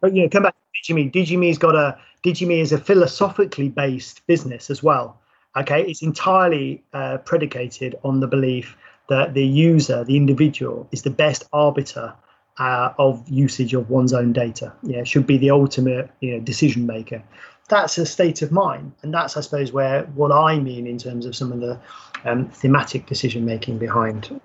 But 0.00 0.14
you 0.14 0.22
know, 0.22 0.28
come 0.28 0.44
back 0.44 0.54
to 0.54 0.94
DigiMe. 0.94 1.12
DigiMe's 1.12 1.58
got 1.58 1.74
a 1.74 1.98
DigiMe 2.24 2.60
is 2.60 2.70
a 2.70 2.78
philosophically 2.78 3.68
based 3.68 4.24
business 4.28 4.70
as 4.70 4.80
well. 4.80 5.20
Okay, 5.56 5.82
it's 5.82 6.02
entirely 6.02 6.84
uh, 6.92 7.18
predicated 7.18 7.96
on 8.04 8.20
the 8.20 8.28
belief 8.28 8.76
that 9.08 9.34
the 9.34 9.44
user, 9.44 10.04
the 10.04 10.16
individual, 10.16 10.88
is 10.92 11.02
the 11.02 11.10
best 11.10 11.48
arbiter 11.52 12.14
uh, 12.58 12.92
of 12.96 13.28
usage 13.28 13.74
of 13.74 13.90
one's 13.90 14.12
own 14.12 14.32
data. 14.32 14.72
Yeah, 14.84 15.02
should 15.02 15.26
be 15.26 15.36
the 15.36 15.50
ultimate 15.50 16.10
you 16.20 16.36
know 16.36 16.40
decision 16.40 16.86
maker. 16.86 17.24
That's 17.70 17.96
a 17.98 18.04
state 18.04 18.42
of 18.42 18.52
mind, 18.52 18.92
and 19.02 19.14
that's 19.14 19.36
I 19.36 19.40
suppose 19.40 19.72
where 19.72 20.02
what 20.14 20.32
I 20.32 20.58
mean 20.58 20.86
in 20.86 20.98
terms 20.98 21.24
of 21.24 21.34
some 21.34 21.52
of 21.52 21.60
the 21.60 21.78
um, 22.24 22.48
thematic 22.50 23.06
decision 23.06 23.46
making 23.46 23.78
behind. 23.78 24.40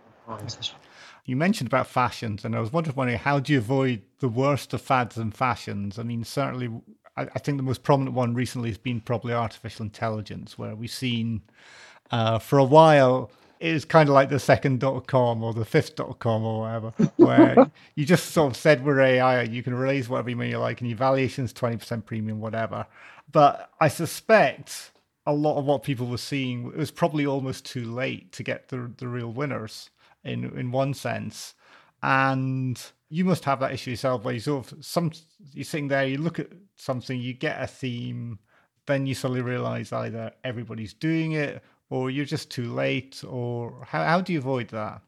you 1.26 1.36
mentioned 1.36 1.68
about 1.68 1.88
fashions, 1.88 2.46
and 2.46 2.56
I 2.56 2.60
was 2.60 2.72
wondering 2.72 3.18
how 3.18 3.40
do 3.40 3.52
you 3.52 3.60
avoid 3.60 4.04
the 4.20 4.30
worst 4.30 4.74
of 4.74 4.82
fads 4.82 5.18
and 5.18 5.34
fashions? 5.34 5.98
I 5.98 6.04
mean, 6.04 6.24
certainly, 6.24 6.70
I, 7.18 7.24
I 7.24 7.40
think 7.40 7.58
the 7.58 7.64
most 7.64 7.84
prominent 7.84 8.16
one 8.16 8.36
recently 8.36 8.70
has 8.70 8.78
been 8.78 9.02
probably 9.02 9.34
artificial 9.34 9.84
intelligence, 9.84 10.58
where 10.58 10.76
we've 10.76 10.92
seen 10.92 11.42
uh, 12.12 12.38
for 12.40 12.60
a 12.60 12.64
while 12.64 13.32
it 13.60 13.74
was 13.74 13.86
kind 13.86 14.10
of 14.10 14.14
like 14.14 14.30
the 14.30 14.40
second 14.40 14.80
dot 14.80 15.08
com 15.08 15.44
or 15.44 15.54
the 15.54 15.66
fifth 15.66 15.96
dot 15.96 16.20
com 16.20 16.44
or 16.44 16.62
whatever, 16.62 17.12
where 17.16 17.72
you 17.96 18.06
just 18.06 18.32
sort 18.32 18.52
of 18.52 18.58
said 18.58 18.86
we're 18.86 19.00
AI, 19.00 19.44
you 19.44 19.64
can 19.64 19.74
release 19.74 20.10
whatever 20.10 20.30
you 20.30 20.42
you 20.44 20.58
like, 20.58 20.82
and 20.82 20.90
your 20.90 20.98
valuation 20.98 21.46
is 21.46 21.54
20% 21.54 22.06
premium, 22.06 22.40
whatever. 22.40 22.86
But 23.32 23.70
I 23.80 23.88
suspect 23.88 24.92
a 25.26 25.34
lot 25.34 25.58
of 25.58 25.66
what 25.66 25.84
people 25.84 26.08
were 26.08 26.18
seeing 26.18 26.68
it 26.68 26.78
was 26.78 26.92
probably 26.92 27.26
almost 27.26 27.66
too 27.66 27.86
late 27.92 28.32
to 28.34 28.44
get 28.44 28.70
the 28.70 28.92
the 28.98 29.08
real 29.08 29.32
winners 29.32 29.90
in 30.24 30.58
in 30.58 30.72
one 30.72 30.94
sense, 30.94 31.56
and 32.04 32.82
you 33.10 33.26
must 33.26 33.46
have 33.46 33.60
that 33.60 33.72
issue 33.72 33.92
yourself 33.92 34.24
where 34.24 34.34
you 34.34 34.40
sort 34.40 34.72
of 34.72 34.86
some 34.86 35.12
you're 35.54 35.64
sitting 35.64 35.88
there, 35.88 36.06
you 36.06 36.18
look 36.18 36.40
at 36.40 36.50
something, 36.76 37.20
you 37.20 37.34
get 37.34 37.62
a 37.62 37.68
theme, 37.68 38.40
then 38.86 39.06
you 39.06 39.16
suddenly 39.16 39.42
realize 39.42 39.92
either 39.92 40.32
everybody's 40.44 40.94
doing 40.94 41.34
it 41.34 41.62
or 41.90 42.10
you're 42.10 42.26
just 42.26 42.50
too 42.50 42.74
late, 42.74 43.24
or 43.28 43.86
how 43.88 44.04
how 44.04 44.22
do 44.22 44.34
you 44.34 44.40
avoid 44.40 44.70
that? 44.70 45.02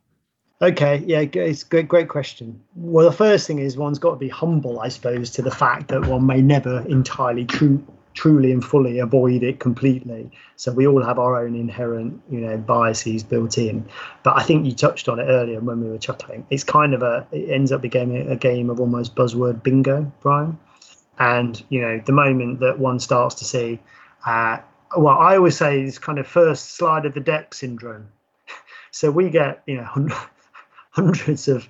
Okay, 0.59 1.03
yeah, 1.05 1.19
it's 1.19 1.61
a 1.61 1.67
great, 1.67 1.87
great 1.87 2.09
question. 2.09 2.59
Well, 2.75 3.05
the 3.05 3.15
first 3.15 3.45
thing 3.45 3.59
is 3.59 3.77
one's 3.77 3.99
got 3.99 4.11
to 4.11 4.17
be 4.17 4.29
humble, 4.29 4.79
I 4.79 4.87
suppose, 4.87 5.29
to 5.31 5.43
the 5.43 5.51
fact 5.51 5.89
that 5.89 6.07
one 6.07 6.25
may 6.25 6.41
never 6.41 6.83
entirely 6.87 7.45
true 7.45 7.83
truly 8.17 8.51
and 8.51 8.65
fully 8.65 8.97
avoid 8.97 9.43
it 9.43 9.59
completely. 9.59 10.31
So 10.55 10.71
we 10.71 10.87
all 10.87 11.03
have 11.03 11.19
our 11.19 11.39
own 11.39 11.53
inherent, 11.53 12.19
you 12.31 12.39
know, 12.39 12.57
biases 12.57 13.23
built 13.23 13.59
in. 13.59 13.87
But 14.23 14.35
I 14.37 14.41
think 14.41 14.65
you 14.65 14.73
touched 14.73 15.07
on 15.07 15.19
it 15.19 15.25
earlier 15.25 15.59
when 15.59 15.81
we 15.81 15.87
were 15.87 15.99
chuckling. 15.99 16.43
It's 16.49 16.63
kind 16.63 16.95
of 16.95 17.03
a 17.03 17.27
it 17.31 17.51
ends 17.51 17.71
up 17.71 17.81
becoming 17.83 18.27
a 18.27 18.35
game 18.35 18.71
of 18.71 18.79
almost 18.79 19.13
buzzword 19.13 19.61
bingo, 19.61 20.11
Brian. 20.21 20.57
And 21.19 21.63
you 21.69 21.79
know, 21.79 22.01
the 22.03 22.11
moment 22.11 22.59
that 22.61 22.79
one 22.79 22.99
starts 22.99 23.35
to 23.35 23.45
see, 23.45 23.79
uh, 24.25 24.57
well, 24.97 25.19
I 25.19 25.37
always 25.37 25.55
say 25.55 25.81
it's 25.81 25.99
kind 25.99 26.17
of 26.17 26.25
first 26.25 26.75
slide 26.75 27.05
of 27.05 27.13
the 27.13 27.19
deck 27.19 27.53
syndrome. 27.53 28.07
so 28.91 29.11
we 29.11 29.29
get 29.29 29.61
you 29.67 29.77
know 29.77 30.09
hundreds 30.89 31.47
of 31.47 31.67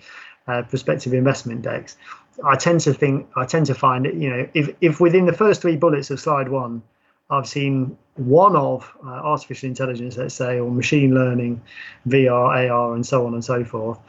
uh, 0.48 0.62
prospective 0.62 1.14
investment 1.14 1.62
decks 1.62 1.98
I 2.44 2.56
tend 2.56 2.82
to 2.82 2.94
think 2.94 3.28
I 3.36 3.46
tend 3.46 3.66
to 3.68 3.76
find 3.76 4.06
it. 4.06 4.16
You 4.16 4.30
know, 4.30 4.48
if 4.54 4.70
if 4.82 5.00
within 5.00 5.26
the 5.26 5.34
first 5.34 5.62
three 5.62 5.76
bullets 5.76 6.10
of 6.12 6.20
slide 6.20 6.50
one, 6.50 6.82
I've 7.30 7.48
seen 7.48 7.98
one 8.16 8.56
of 8.56 8.92
uh, 9.06 9.10
artificial 9.10 9.68
intelligence, 9.68 10.18
let's 10.18 10.36
say, 10.36 10.60
or 10.60 10.72
machine 10.72 11.14
learning, 11.14 11.62
VR, 12.08 12.70
AR, 12.70 12.94
and 12.94 13.06
so 13.06 13.26
on 13.26 13.34
and 13.34 13.44
so 13.44 13.64
forth. 13.64 14.00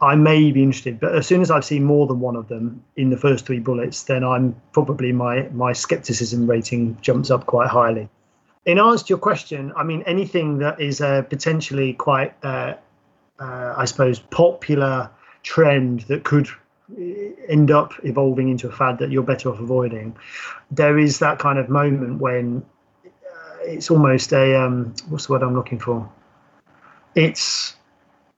I 0.00 0.16
may 0.16 0.50
be 0.50 0.62
interested, 0.62 1.00
but 1.00 1.14
as 1.14 1.26
soon 1.26 1.40
as 1.40 1.50
I've 1.50 1.64
seen 1.64 1.84
more 1.84 2.06
than 2.06 2.20
one 2.20 2.36
of 2.36 2.48
them 2.48 2.82
in 2.96 3.10
the 3.10 3.16
first 3.16 3.46
three 3.46 3.60
bullets, 3.60 4.02
then 4.02 4.24
I'm 4.24 4.54
probably 4.72 5.12
my 5.12 5.48
my 5.52 5.72
skepticism 5.72 6.46
rating 6.46 6.98
jumps 7.00 7.30
up 7.30 7.46
quite 7.46 7.68
highly. 7.68 8.08
In 8.66 8.78
answer 8.78 9.04
to 9.06 9.08
your 9.10 9.18
question, 9.18 9.72
I 9.76 9.82
mean 9.82 10.02
anything 10.06 10.58
that 10.58 10.80
is 10.80 11.00
a 11.00 11.24
potentially 11.28 11.92
quite, 11.92 12.34
uh, 12.42 12.74
uh, 13.38 13.74
I 13.76 13.84
suppose, 13.84 14.18
popular 14.18 15.10
trend 15.42 16.00
that 16.02 16.24
could 16.24 16.48
end 17.48 17.70
up 17.70 17.92
evolving 18.04 18.48
into 18.48 18.68
a 18.68 18.72
fad 18.72 18.98
that 18.98 19.10
you're 19.10 19.22
better 19.22 19.50
off 19.50 19.58
avoiding. 19.58 20.16
There 20.70 20.98
is 20.98 21.18
that 21.20 21.38
kind 21.38 21.58
of 21.58 21.68
moment 21.68 22.20
when 22.20 22.64
uh, 23.06 23.56
it's 23.62 23.90
almost 23.90 24.32
a 24.32 24.60
um, 24.60 24.94
what's 25.08 25.26
the 25.26 25.32
word 25.32 25.42
I'm 25.42 25.54
looking 25.54 25.78
for? 25.78 26.10
It's 27.14 27.76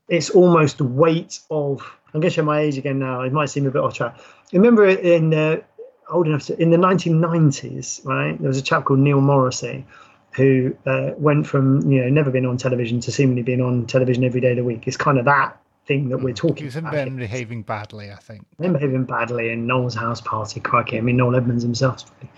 it's 0.08 0.30
almost 0.30 0.78
the 0.78 0.84
weight 0.84 1.40
of. 1.50 1.80
I'm 2.14 2.20
going 2.20 2.30
to 2.30 2.34
show 2.34 2.44
my 2.44 2.60
age 2.60 2.78
again 2.78 2.98
now. 2.98 3.20
It 3.22 3.32
might 3.32 3.50
seem 3.50 3.66
a 3.66 3.70
bit 3.70 3.82
off 3.82 3.94
track. 3.94 4.18
Remember 4.52 4.86
in 4.86 5.30
the 5.30 5.62
old 6.08 6.26
enough 6.26 6.46
to, 6.46 6.60
in 6.60 6.70
the 6.70 6.76
1990s, 6.76 8.06
right? 8.06 8.38
There 8.38 8.48
was 8.48 8.56
a 8.56 8.62
chap 8.62 8.84
called 8.84 9.00
Neil 9.00 9.20
Morrissey 9.20 9.84
who 10.32 10.76
uh, 10.86 11.10
went 11.16 11.46
from 11.46 11.90
you 11.90 12.02
know 12.02 12.08
never 12.08 12.30
been 12.30 12.46
on 12.46 12.56
television 12.56 13.00
to 13.00 13.10
seemingly 13.10 13.42
being 13.42 13.60
on 13.60 13.86
television 13.86 14.22
every 14.22 14.40
day 14.40 14.50
of 14.50 14.56
the 14.56 14.64
week. 14.64 14.86
It's 14.86 14.96
kind 14.96 15.18
of 15.18 15.24
that 15.24 15.60
thing 15.86 16.08
that 16.08 16.18
we're 16.18 16.34
mm. 16.34 16.36
talking 16.36 16.64
He's 16.64 16.76
about. 16.76 16.94
He's 16.94 17.04
been 17.04 17.16
behaving 17.16 17.62
badly, 17.62 18.10
I 18.10 18.16
think. 18.16 18.46
Men 18.58 18.72
Behaving 18.72 19.04
Badly 19.04 19.50
in 19.50 19.66
Noel's 19.66 19.94
house 19.94 20.20
party. 20.20 20.60
Crikey. 20.60 20.98
I 20.98 21.00
mean, 21.00 21.16
Noel 21.16 21.36
Edmonds 21.36 21.62
himself 21.62 22.04
probably, 22.06 22.30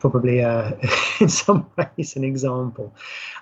probably 0.00 0.42
uh, 0.42 0.72
in 1.20 1.28
some 1.28 1.70
ways 1.76 2.16
an 2.16 2.24
example. 2.24 2.94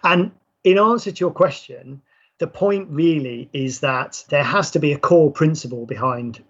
And 0.05 0.33
in 0.64 0.79
answer 0.79 1.11
to 1.11 1.21
your 1.21 1.31
question, 1.31 2.03
the 2.38 2.47
point 2.47 2.88
really 2.90 3.49
is 3.53 3.81
that 3.81 4.25
there 4.29 4.45
has 4.45 4.71
to 4.73 4.79
be 4.79 4.92
a 4.92 4.99
core 4.99 5.31
principle 5.31 5.87
behind 5.87 6.42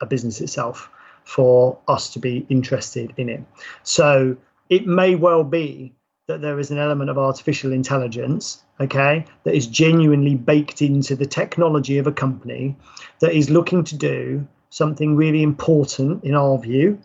a 0.00 0.06
business 0.06 0.40
itself 0.40 0.88
for 1.24 1.78
us 1.88 2.12
to 2.12 2.18
be 2.18 2.46
interested 2.48 3.12
in 3.16 3.28
it. 3.28 3.42
So 3.82 4.36
it 4.68 4.86
may 4.86 5.14
well 5.14 5.44
be 5.44 5.94
that 6.26 6.40
there 6.40 6.58
is 6.58 6.70
an 6.70 6.78
element 6.78 7.10
of 7.10 7.18
artificial 7.18 7.72
intelligence, 7.72 8.62
okay, 8.80 9.24
that 9.44 9.54
is 9.54 9.66
genuinely 9.66 10.34
baked 10.34 10.80
into 10.80 11.14
the 11.14 11.26
technology 11.26 11.98
of 11.98 12.06
a 12.06 12.12
company 12.12 12.74
that 13.20 13.32
is 13.32 13.50
looking 13.50 13.84
to 13.84 13.96
do 13.96 14.46
something 14.70 15.16
really 15.16 15.42
important 15.42 16.24
in 16.24 16.34
our 16.34 16.58
view 16.58 16.98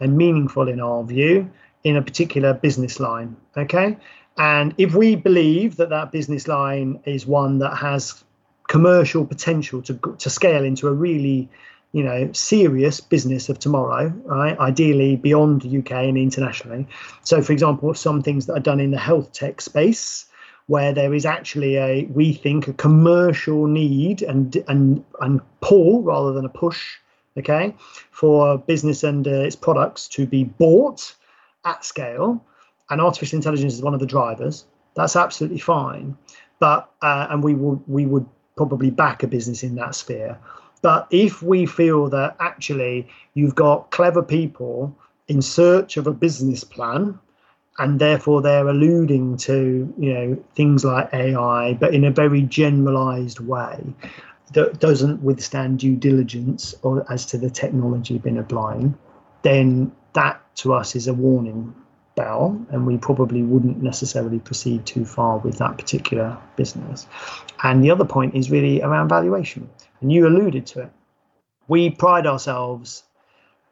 and 0.00 0.16
meaningful 0.16 0.68
in 0.68 0.80
our 0.80 1.04
view 1.04 1.48
in 1.84 1.96
a 1.96 2.02
particular 2.02 2.54
business 2.54 2.98
line, 2.98 3.36
okay? 3.56 3.96
And 4.38 4.74
if 4.78 4.94
we 4.94 5.16
believe 5.16 5.76
that 5.76 5.90
that 5.90 6.10
business 6.10 6.48
line 6.48 6.98
is 7.04 7.26
one 7.26 7.58
that 7.58 7.76
has 7.76 8.24
commercial 8.68 9.26
potential 9.26 9.82
to, 9.82 9.94
to 10.18 10.30
scale 10.30 10.64
into 10.64 10.88
a 10.88 10.92
really 10.92 11.50
you 11.92 12.02
know, 12.02 12.30
serious 12.32 13.00
business 13.00 13.48
of 13.48 13.58
tomorrow, 13.58 14.08
right? 14.24 14.58
Ideally 14.58 15.16
beyond 15.16 15.62
the 15.62 15.78
UK 15.78 15.92
and 15.92 16.16
internationally. 16.16 16.86
So, 17.22 17.42
for 17.42 17.52
example, 17.52 17.92
some 17.94 18.22
things 18.22 18.46
that 18.46 18.54
are 18.54 18.60
done 18.60 18.80
in 18.80 18.90
the 18.90 18.98
health 18.98 19.32
tech 19.32 19.60
space, 19.60 20.26
where 20.66 20.94
there 20.94 21.12
is 21.12 21.26
actually 21.26 21.76
a, 21.76 22.04
we 22.06 22.32
think, 22.32 22.66
a 22.66 22.72
commercial 22.72 23.66
need 23.66 24.22
and 24.22 24.56
and 24.68 25.04
and 25.20 25.40
pull 25.60 26.02
rather 26.02 26.32
than 26.32 26.46
a 26.46 26.48
push, 26.48 26.96
okay, 27.36 27.74
for 28.10 28.56
business 28.56 29.04
and 29.04 29.28
uh, 29.28 29.30
its 29.30 29.56
products 29.56 30.08
to 30.08 30.26
be 30.26 30.44
bought 30.44 31.14
at 31.66 31.84
scale, 31.84 32.42
and 32.88 33.02
artificial 33.02 33.36
intelligence 33.36 33.74
is 33.74 33.82
one 33.82 33.92
of 33.92 34.00
the 34.00 34.06
drivers. 34.06 34.64
That's 34.94 35.14
absolutely 35.14 35.58
fine, 35.58 36.16
but 36.58 36.90
uh, 37.02 37.26
and 37.28 37.44
we 37.44 37.54
would 37.54 37.80
we 37.86 38.06
would 38.06 38.26
probably 38.56 38.90
back 38.90 39.22
a 39.22 39.26
business 39.26 39.62
in 39.62 39.74
that 39.74 39.94
sphere 39.94 40.38
but 40.82 41.06
if 41.10 41.42
we 41.42 41.64
feel 41.64 42.08
that 42.10 42.36
actually 42.40 43.08
you've 43.34 43.54
got 43.54 43.90
clever 43.90 44.22
people 44.22 44.96
in 45.28 45.40
search 45.40 45.96
of 45.96 46.06
a 46.06 46.12
business 46.12 46.64
plan 46.64 47.18
and 47.78 47.98
therefore 47.98 48.42
they're 48.42 48.68
alluding 48.68 49.36
to 49.36 49.92
you 49.98 50.12
know 50.12 50.44
things 50.54 50.84
like 50.84 51.12
AI, 51.14 51.74
but 51.74 51.94
in 51.94 52.04
a 52.04 52.10
very 52.10 52.42
generalized 52.42 53.40
way 53.40 53.82
that 54.52 54.78
doesn't 54.80 55.22
withstand 55.22 55.78
due 55.78 55.96
diligence 55.96 56.74
or 56.82 57.10
as 57.10 57.24
to 57.24 57.38
the 57.38 57.48
technology 57.48 58.18
being 58.18 58.36
applied, 58.36 58.92
then 59.42 59.90
that 60.12 60.40
to 60.56 60.74
us 60.74 60.94
is 60.94 61.08
a 61.08 61.14
warning 61.14 61.74
bell, 62.14 62.60
and 62.70 62.86
we 62.86 62.98
probably 62.98 63.42
wouldn't 63.42 63.82
necessarily 63.82 64.38
proceed 64.38 64.84
too 64.84 65.06
far 65.06 65.38
with 65.38 65.56
that 65.56 65.78
particular 65.78 66.36
business. 66.56 67.06
And 67.62 67.82
the 67.82 67.90
other 67.90 68.04
point 68.04 68.34
is 68.34 68.50
really 68.50 68.82
around 68.82 69.08
valuation, 69.08 69.70
and 70.02 70.12
you 70.12 70.26
alluded 70.26 70.66
to 70.66 70.80
it. 70.82 70.92
We 71.68 71.90
pride 71.90 72.26
ourselves 72.26 73.04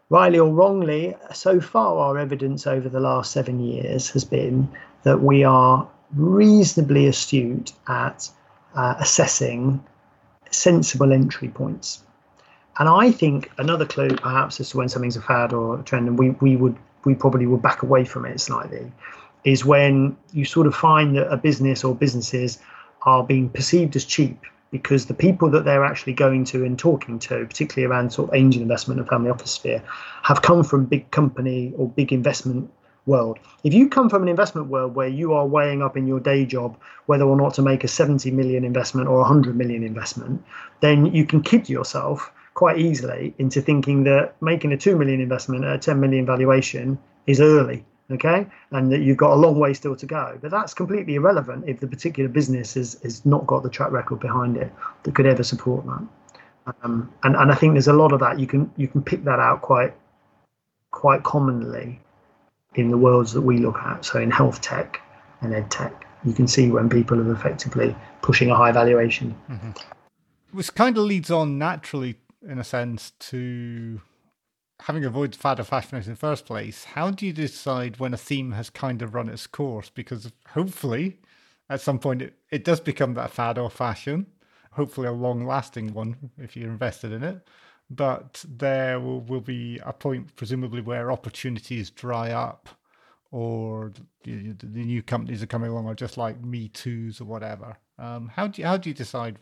rightly 0.08 0.38
or 0.38 0.52
wrongly, 0.52 1.16
so 1.32 1.60
far 1.60 1.98
our 1.98 2.18
evidence 2.18 2.66
over 2.66 2.88
the 2.88 3.00
last 3.00 3.32
seven 3.32 3.60
years 3.60 4.10
has 4.10 4.24
been 4.24 4.68
that 5.02 5.20
we 5.20 5.44
are 5.44 5.88
reasonably 6.14 7.06
astute 7.06 7.72
at 7.88 8.28
uh, 8.74 8.94
assessing 8.98 9.82
sensible 10.50 11.12
entry 11.12 11.48
points. 11.48 12.02
And 12.78 12.88
I 12.88 13.12
think 13.12 13.50
another 13.58 13.84
clue, 13.84 14.10
perhaps, 14.10 14.58
as 14.60 14.70
to 14.70 14.78
when 14.78 14.88
something's 14.88 15.16
a 15.16 15.20
fad 15.20 15.52
or 15.52 15.80
a 15.80 15.82
trend, 15.82 16.08
and 16.08 16.18
we, 16.18 16.30
we 16.30 16.56
would 16.56 16.76
we 17.04 17.14
probably 17.14 17.46
would 17.46 17.62
back 17.62 17.82
away 17.82 18.04
from 18.04 18.26
it 18.26 18.40
slightly, 18.40 18.92
is 19.44 19.64
when 19.64 20.16
you 20.32 20.44
sort 20.44 20.66
of 20.66 20.74
find 20.74 21.16
that 21.16 21.32
a 21.32 21.36
business 21.36 21.82
or 21.82 21.94
businesses 21.94 22.58
are 23.02 23.24
being 23.24 23.48
perceived 23.48 23.96
as 23.96 24.04
cheap 24.04 24.44
because 24.70 25.06
the 25.06 25.14
people 25.14 25.50
that 25.50 25.64
they're 25.64 25.84
actually 25.84 26.12
going 26.12 26.44
to 26.44 26.64
and 26.64 26.78
talking 26.78 27.18
to, 27.18 27.44
particularly 27.46 27.90
around 27.90 28.12
sort 28.12 28.28
of 28.28 28.34
angel 28.34 28.62
investment 28.62 29.00
and 29.00 29.08
family 29.08 29.30
office 29.30 29.52
sphere, 29.52 29.82
have 30.22 30.42
come 30.42 30.62
from 30.62 30.84
big 30.84 31.10
company 31.10 31.72
or 31.76 31.88
big 31.88 32.12
investment 32.12 32.70
world. 33.06 33.38
If 33.64 33.74
you 33.74 33.88
come 33.88 34.08
from 34.08 34.22
an 34.22 34.28
investment 34.28 34.68
world 34.68 34.94
where 34.94 35.08
you 35.08 35.32
are 35.32 35.46
weighing 35.46 35.82
up 35.82 35.96
in 35.96 36.06
your 36.06 36.20
day 36.20 36.44
job 36.44 36.78
whether 37.06 37.24
or 37.24 37.36
not 37.36 37.54
to 37.54 37.62
make 37.62 37.82
a 37.82 37.88
70 37.88 38.30
million 38.30 38.64
investment 38.64 39.08
or 39.08 39.16
a 39.16 39.22
100 39.22 39.56
million 39.56 39.82
investment, 39.82 40.44
then 40.80 41.06
you 41.06 41.26
can 41.26 41.42
kid 41.42 41.68
yourself 41.68 42.30
quite 42.54 42.78
easily 42.78 43.34
into 43.38 43.60
thinking 43.60 44.04
that 44.04 44.34
making 44.42 44.72
a 44.72 44.76
2 44.76 44.96
million 44.96 45.20
investment 45.20 45.64
at 45.64 45.74
a 45.74 45.78
10 45.78 46.00
million 46.00 46.26
valuation 46.26 46.98
is 47.26 47.40
early 47.40 47.84
okay? 48.10 48.46
And 48.70 48.92
that 48.92 49.00
you've 49.00 49.16
got 49.16 49.32
a 49.32 49.36
long 49.36 49.58
way 49.58 49.74
still 49.74 49.96
to 49.96 50.06
go. 50.06 50.38
But 50.40 50.50
that's 50.50 50.74
completely 50.74 51.14
irrelevant 51.14 51.68
if 51.68 51.80
the 51.80 51.86
particular 51.86 52.28
business 52.28 52.74
has, 52.74 52.98
has 53.02 53.24
not 53.24 53.46
got 53.46 53.62
the 53.62 53.70
track 53.70 53.90
record 53.92 54.20
behind 54.20 54.56
it 54.56 54.72
that 55.02 55.14
could 55.14 55.26
ever 55.26 55.42
support 55.42 55.84
that. 55.86 56.06
Um, 56.82 57.12
and, 57.24 57.34
and 57.36 57.50
i 57.50 57.54
think 57.54 57.72
there's 57.72 57.88
a 57.88 57.92
lot 57.92 58.12
of 58.12 58.20
that. 58.20 58.38
You 58.38 58.46
can 58.46 58.70
you 58.76 58.86
can 58.86 59.02
pick 59.02 59.24
that 59.24 59.40
out 59.40 59.62
quite 59.62 59.94
quite 60.90 61.22
commonly 61.22 62.00
in 62.74 62.90
the 62.90 62.98
worlds 62.98 63.32
that 63.32 63.40
we 63.40 63.58
look 63.58 63.78
at. 63.78 64.04
So 64.04 64.20
in 64.20 64.30
health 64.30 64.60
tech 64.60 65.00
and 65.40 65.54
ed 65.54 65.70
tech 65.70 66.06
you 66.24 66.32
can 66.32 66.46
see 66.46 66.70
when 66.70 66.88
people 66.88 67.18
are 67.18 67.32
effectively 67.32 67.96
pushing 68.22 68.50
a 68.50 68.56
high 68.56 68.72
valuation. 68.72 69.34
Mm-hmm. 69.50 69.70
which 70.52 70.74
kind 70.74 70.96
of 70.98 71.04
leads 71.04 71.30
on 71.30 71.58
naturally 71.58 72.16
in 72.46 72.58
a 72.58 72.64
sense 72.64 73.12
to 73.20 74.00
having 74.82 75.04
avoided 75.04 75.36
fad 75.36 75.60
or 75.60 75.64
fashion 75.64 75.98
in 75.98 76.04
the 76.04 76.16
first 76.16 76.46
place, 76.46 76.84
how 76.84 77.10
do 77.10 77.26
you 77.26 77.32
decide 77.32 77.98
when 77.98 78.14
a 78.14 78.18
theme 78.18 78.52
has 78.52 78.70
kind 78.70 79.02
of 79.02 79.14
run 79.14 79.28
its 79.28 79.46
course? 79.46 79.90
Because 79.90 80.32
hopefully, 80.48 81.18
at 81.68 81.80
some 81.80 81.98
point, 81.98 82.22
it, 82.22 82.34
it 82.50 82.64
does 82.64 82.80
become 82.80 83.14
that 83.14 83.30
fad 83.30 83.58
or 83.58 83.70
fashion, 83.70 84.26
hopefully 84.72 85.06
a 85.06 85.12
long 85.12 85.46
lasting 85.46 85.92
one 85.92 86.30
if 86.38 86.56
you're 86.56 86.70
invested 86.70 87.12
in 87.12 87.22
it. 87.22 87.48
But 87.90 88.44
there 88.48 89.00
will, 89.00 89.20
will 89.20 89.40
be 89.40 89.80
a 89.84 89.92
point, 89.92 90.36
presumably, 90.36 90.80
where 90.80 91.10
opportunities 91.10 91.90
dry 91.90 92.30
up 92.30 92.68
or 93.32 93.92
the, 94.24 94.52
the 94.52 94.84
new 94.84 95.02
companies 95.02 95.42
are 95.42 95.46
coming 95.46 95.70
along, 95.70 95.86
or 95.86 95.94
just 95.94 96.16
like 96.16 96.42
Me 96.42 96.68
Too's 96.68 97.20
or 97.20 97.24
whatever. 97.24 97.76
Um, 97.98 98.28
how 98.34 98.46
do 98.48 98.60
you, 98.60 98.66
how 98.66 98.76
do 98.76 98.88
you 98.88 98.94
decide 98.94 99.38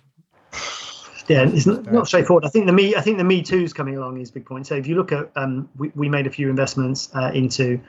yeah, 1.28 1.48
it's 1.48 1.66
not, 1.66 1.90
not, 1.92 2.06
straightforward. 2.06 2.44
I 2.44 2.48
think 2.48 2.66
the 2.66 2.72
me, 2.72 2.94
I 2.94 3.00
think 3.00 3.18
the 3.18 3.24
Me 3.24 3.42
Too 3.42 3.62
is 3.62 3.72
coming 3.72 3.96
along 3.96 4.20
is 4.20 4.30
a 4.30 4.32
big 4.32 4.46
point. 4.46 4.66
So 4.66 4.74
if 4.74 4.86
you 4.86 4.94
look 4.94 5.12
at, 5.12 5.30
um, 5.36 5.68
we, 5.76 5.92
we 5.94 6.08
made 6.08 6.26
a 6.26 6.30
few 6.30 6.48
investments 6.48 7.10
uh, 7.14 7.30
into 7.34 7.80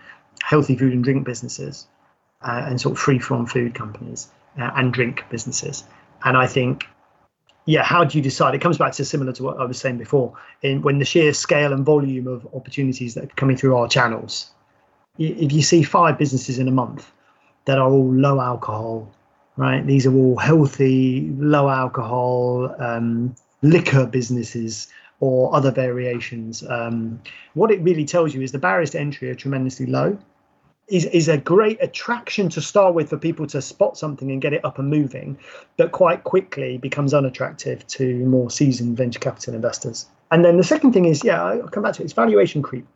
healthy 0.44 0.76
food 0.76 0.94
and 0.94 1.04
drink 1.04 1.26
businesses, 1.26 1.88
uh, 2.42 2.66
and 2.68 2.80
sort 2.80 2.94
of 2.94 3.00
free 3.00 3.20
from 3.20 3.46
food 3.46 3.74
companies 3.76 4.30
uh, 4.60 4.72
and 4.76 4.94
drink 4.94 5.24
businesses. 5.30 5.84
And 6.24 6.38
I 6.38 6.48
think, 6.48 6.86
yeah, 7.66 7.84
how 7.84 8.04
do 8.04 8.18
you 8.18 8.24
decide? 8.24 8.56
It 8.56 8.62
comes 8.62 8.78
back 8.78 8.94
to 8.94 9.06
similar 9.06 9.32
to 9.34 9.44
what 9.44 9.60
I 9.60 9.66
was 9.66 9.80
saying 9.80 9.98
before. 9.98 10.34
In 10.62 10.82
when 10.82 11.00
the 11.00 11.06
sheer 11.06 11.34
scale 11.34 11.74
and 11.74 11.86
volume 11.86 12.28
of 12.28 12.48
opportunities 12.54 13.14
that 13.14 13.24
are 13.24 13.36
coming 13.36 13.56
through 13.56 13.76
our 13.76 13.88
channels, 13.88 14.52
if 15.18 15.52
you 15.52 15.62
see 15.62 15.84
five 15.84 16.18
businesses 16.18 16.60
in 16.60 16.68
a 16.68 16.72
month 16.72 17.12
that 17.66 17.78
are 17.78 17.90
all 17.90 18.12
low 18.14 18.42
alcohol, 18.42 19.12
right? 19.60 19.86
These 19.86 20.08
are 20.08 20.16
all 20.16 20.38
healthy, 20.38 21.30
low 21.38 21.68
alcohol 21.68 22.74
um, 22.80 23.36
liquor 23.62 24.06
businesses 24.06 24.88
or 25.20 25.54
other 25.54 25.70
variations. 25.70 26.64
Um, 26.66 27.22
what 27.56 27.70
it 27.70 27.82
really 27.82 28.06
tells 28.06 28.34
you 28.34 28.42
is 28.42 28.54
the 28.54 28.58
barriers 28.58 28.92
to 28.92 29.02
entry 29.02 29.30
are 29.30 29.36
tremendously 29.36 29.86
low. 29.86 30.18
Is, 30.88 31.06
is 31.08 31.28
a 31.28 31.38
great 31.38 31.78
attraction 31.84 32.48
to 32.50 32.62
start 32.62 32.96
with 32.96 33.10
for 33.10 33.18
people 33.18 33.46
to 33.48 33.62
spot 33.62 33.98
something 33.98 34.32
and 34.32 34.42
get 34.42 34.54
it 34.54 34.64
up 34.64 34.80
and 34.80 34.90
moving, 34.90 35.38
but 35.76 35.92
quite 35.92 36.24
quickly 36.24 36.78
becomes 36.78 37.14
unattractive 37.14 37.86
to 37.88 38.26
more 38.26 38.50
seasoned 38.50 38.96
venture 38.96 39.20
capital 39.20 39.56
investors. 39.56 40.08
And 40.32 40.44
then 40.46 40.56
the 40.56 40.64
second 40.64 40.94
thing 40.94 41.04
is, 41.04 41.22
yeah, 41.22 41.44
I'll 41.44 41.68
come 41.68 41.84
back 41.84 41.96
to 41.96 42.02
it, 42.02 42.06
it's 42.06 42.14
valuation 42.14 42.62
creep. 42.62 42.88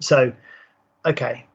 So, 0.00 0.32
okay, 1.06 1.46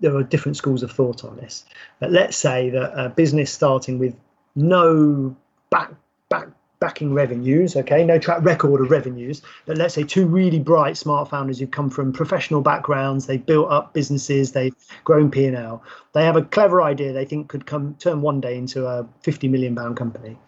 there 0.00 0.16
are 0.16 0.22
different 0.22 0.56
schools 0.56 0.82
of 0.82 0.90
thought 0.90 1.24
on 1.24 1.36
this. 1.36 1.64
But 1.98 2.10
let's 2.10 2.36
say 2.36 2.70
that 2.70 2.92
a 2.98 3.08
business 3.08 3.52
starting 3.52 3.98
with 3.98 4.14
no 4.56 5.36
back 5.70 5.92
back 6.28 6.48
backing 6.80 7.12
revenues, 7.12 7.76
okay, 7.76 8.02
no 8.04 8.18
track 8.18 8.42
record 8.42 8.80
of 8.80 8.90
revenues, 8.90 9.42
but 9.66 9.76
let's 9.76 9.92
say 9.92 10.02
two 10.02 10.26
really 10.26 10.58
bright, 10.58 10.96
smart 10.96 11.28
founders 11.28 11.58
who've 11.58 11.70
come 11.70 11.90
from 11.90 12.10
professional 12.10 12.62
backgrounds, 12.62 13.26
they've 13.26 13.44
built 13.44 13.70
up 13.70 13.92
businesses, 13.92 14.52
they've 14.52 14.74
grown 15.04 15.30
P&L, 15.30 15.82
they 16.14 16.24
have 16.24 16.36
a 16.36 16.42
clever 16.42 16.80
idea 16.80 17.12
they 17.12 17.26
think 17.26 17.48
could 17.48 17.66
come 17.66 17.94
turn 17.98 18.22
one 18.22 18.40
day 18.40 18.56
into 18.56 18.86
a 18.86 19.06
50 19.20 19.46
million 19.48 19.76
pound 19.76 19.98
company. 19.98 20.38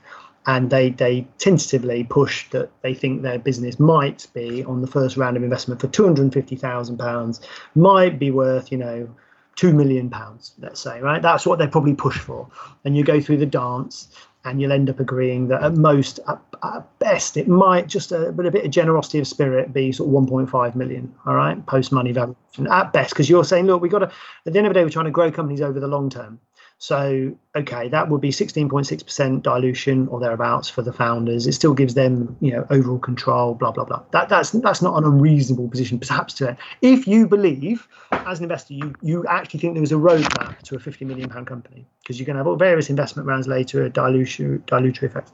And 0.45 0.71
they 0.71 0.91
they 0.91 1.29
tentatively 1.39 2.03
push 2.03 2.51
that 2.51 2.69
they 2.81 2.95
think 2.95 3.23
their 3.23 3.39
business 3.39 3.79
might 3.79 4.27
be 4.35 4.65
on 4.65 4.81
the 4.81 4.89
first 4.89 5.17
round 5.17 5.37
of 5.37 5.45
investment 5.45 5.81
for 5.81 5.87
two 5.87 6.03
hundred 6.03 6.23
and 6.23 6.33
fifty 6.33 6.57
thousand 6.57 6.99
pounds, 6.99 7.41
might 7.77 8.19
be 8.19 8.33
worth 8.33 8.73
you 8.73 8.79
know 8.79 9.09
two 9.57 9.73
million 9.73 10.11
pounds, 10.11 10.53
let's 10.59 10.81
say, 10.81 11.01
right? 11.01 11.23
That's 11.23 11.47
what 11.47 11.59
they 11.59 11.67
probably 11.67 11.95
push 11.95 12.19
for. 12.19 12.49
And 12.85 12.97
you 12.97 13.05
go 13.05 13.21
through 13.21 13.39
the 13.39 13.47
dance 13.47 14.09
and 14.45 14.61
you'll 14.61 14.73
end 14.73 14.91
up 14.91 14.99
agreeing 14.99 15.49
that 15.49 15.63
at 15.63 15.75
most, 15.75 16.19
at, 16.29 16.41
at 16.63 16.99
best, 16.99 17.37
it 17.37 17.49
might 17.49 17.87
just 17.87 18.11
a, 18.13 18.29
a 18.29 18.33
bit 18.33 18.65
of 18.65 18.71
generosity 18.71 19.19
of 19.19 19.27
spirit 19.27 19.73
be 19.73 19.93
sort 19.93 20.09
of 20.09 20.29
1.5 20.29 20.75
million, 20.75 21.15
all 21.27 21.35
right, 21.35 21.65
post 21.67 21.93
money 21.93 22.13
valuation 22.13 22.67
at 22.71 22.93
best, 22.93 23.11
because 23.11 23.31
you're 23.31 23.45
saying, 23.45 23.67
look, 23.67 23.81
we've 23.81 23.93
got 23.93 24.01
to, 24.01 24.07
at 24.47 24.53
the 24.53 24.59
end 24.59 24.67
of 24.67 24.73
the 24.73 24.81
day, 24.81 24.85
we're 24.85 24.91
trying 24.91 25.05
to 25.05 25.13
grow 25.13 25.31
companies 25.31 25.61
over 25.61 25.79
the 25.79 25.87
long 25.87 26.11
term. 26.11 26.41
So, 26.83 27.39
okay, 27.55 27.87
that 27.91 28.09
would 28.09 28.21
be 28.21 28.31
16.6% 28.31 29.43
dilution 29.45 30.09
or 30.09 30.19
thereabouts 30.19 30.69
for 30.69 30.83
the 30.83 30.93
founders. 30.93 31.47
It 31.47 31.53
still 31.53 31.75
gives 31.75 31.95
them, 31.95 32.37
you 32.41 32.51
know, 32.51 32.67
overall 32.71 32.99
control, 32.99 33.55
blah, 33.55 33.71
blah, 33.71 33.85
blah. 33.85 34.03
That, 34.11 34.29
that's 34.29 34.51
that's 34.51 34.83
not 34.83 34.99
an 34.99 35.05
unreasonable 35.05 35.69
position, 35.69 36.01
perhaps, 36.01 36.35
to 36.35 36.49
it. 36.49 36.57
If 36.81 37.07
you 37.07 37.29
believe, 37.29 37.87
as 38.11 38.41
an 38.41 38.47
investor, 38.47 38.75
you, 38.75 38.97
you 39.01 39.25
actually 39.29 39.61
think 39.61 39.75
there 39.75 39.81
was 39.81 39.93
a 39.93 39.95
roadmap 39.95 40.61
to 40.63 40.75
a 40.75 40.81
50 40.81 41.05
million 41.05 41.31
pound 41.31 41.47
company, 41.47 41.87
because 42.01 42.19
you're 42.19 42.27
going 42.27 42.35
to 42.35 42.41
have 42.41 42.49
all 42.49 42.57
various 42.57 42.91
investment 42.91 43.29
rounds 43.29 43.47
later, 43.47 43.85
a 43.85 43.89
dilution, 43.89 44.59
dilutory 44.67 45.05
effect 45.05 45.31